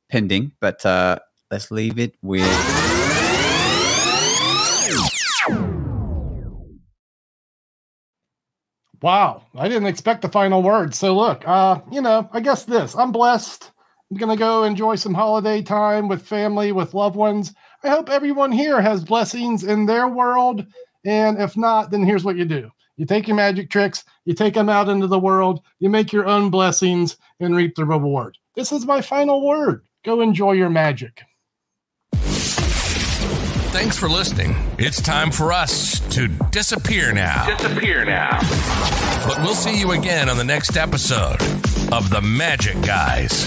pending. 0.09 0.51
But 0.59 0.85
uh, 0.85 1.19
let's 1.49 1.71
leave 1.71 1.99
it 1.99 2.15
with. 2.21 2.41
Wow, 9.01 9.43
I 9.55 9.67
didn't 9.67 9.87
expect 9.87 10.21
the 10.21 10.29
final 10.29 10.63
word. 10.63 10.95
So 10.95 11.13
look, 11.13 11.45
uh, 11.45 11.81
you 11.91 11.99
know, 11.99 12.29
I 12.31 12.39
guess 12.39 12.63
this. 12.63 12.95
I'm 12.95 13.11
blessed. 13.11 13.69
I'm 14.09 14.17
gonna 14.17 14.37
go 14.37 14.63
enjoy 14.63 14.95
some 14.95 15.13
holiday 15.13 15.61
time 15.61 16.07
with 16.07 16.25
family, 16.25 16.71
with 16.71 16.93
loved 16.93 17.17
ones. 17.17 17.53
I 17.83 17.89
hope 17.89 18.09
everyone 18.09 18.51
here 18.53 18.81
has 18.81 19.03
blessings 19.03 19.63
in 19.63 19.85
their 19.85 20.07
world. 20.07 20.65
And 21.05 21.41
if 21.41 21.57
not, 21.57 21.91
then 21.91 22.03
here's 22.03 22.23
what 22.23 22.37
you 22.37 22.45
do. 22.45 22.71
You 22.95 23.05
take 23.05 23.27
your 23.27 23.35
magic 23.35 23.69
tricks, 23.69 24.05
you 24.23 24.33
take 24.33 24.53
them 24.53 24.69
out 24.69 24.87
into 24.87 25.07
the 25.07 25.19
world, 25.19 25.61
you 25.79 25.89
make 25.89 26.13
your 26.13 26.25
own 26.25 26.49
blessings 26.49 27.17
and 27.39 27.55
reap 27.55 27.75
the 27.75 27.85
reward. 27.85 28.37
This 28.55 28.71
is 28.71 28.85
my 28.85 29.01
final 29.01 29.45
word. 29.45 29.83
Go 30.05 30.21
enjoy 30.21 30.53
your 30.53 30.69
magic. 30.69 31.23
Thanks 33.73 33.97
for 33.97 34.07
listening. 34.07 34.55
It's 34.77 35.01
time 35.01 35.31
for 35.31 35.51
us 35.51 35.99
to 36.15 36.27
disappear 36.51 37.11
now. 37.11 37.47
Disappear 37.57 38.05
now. 38.05 38.39
But 39.27 39.39
we'll 39.39 39.55
see 39.55 39.79
you 39.79 39.91
again 39.91 40.29
on 40.29 40.37
the 40.37 40.43
next 40.43 40.77
episode 40.77 41.41
of 41.91 42.11
The 42.11 42.21
Magic 42.21 42.79
Guys. 42.83 43.43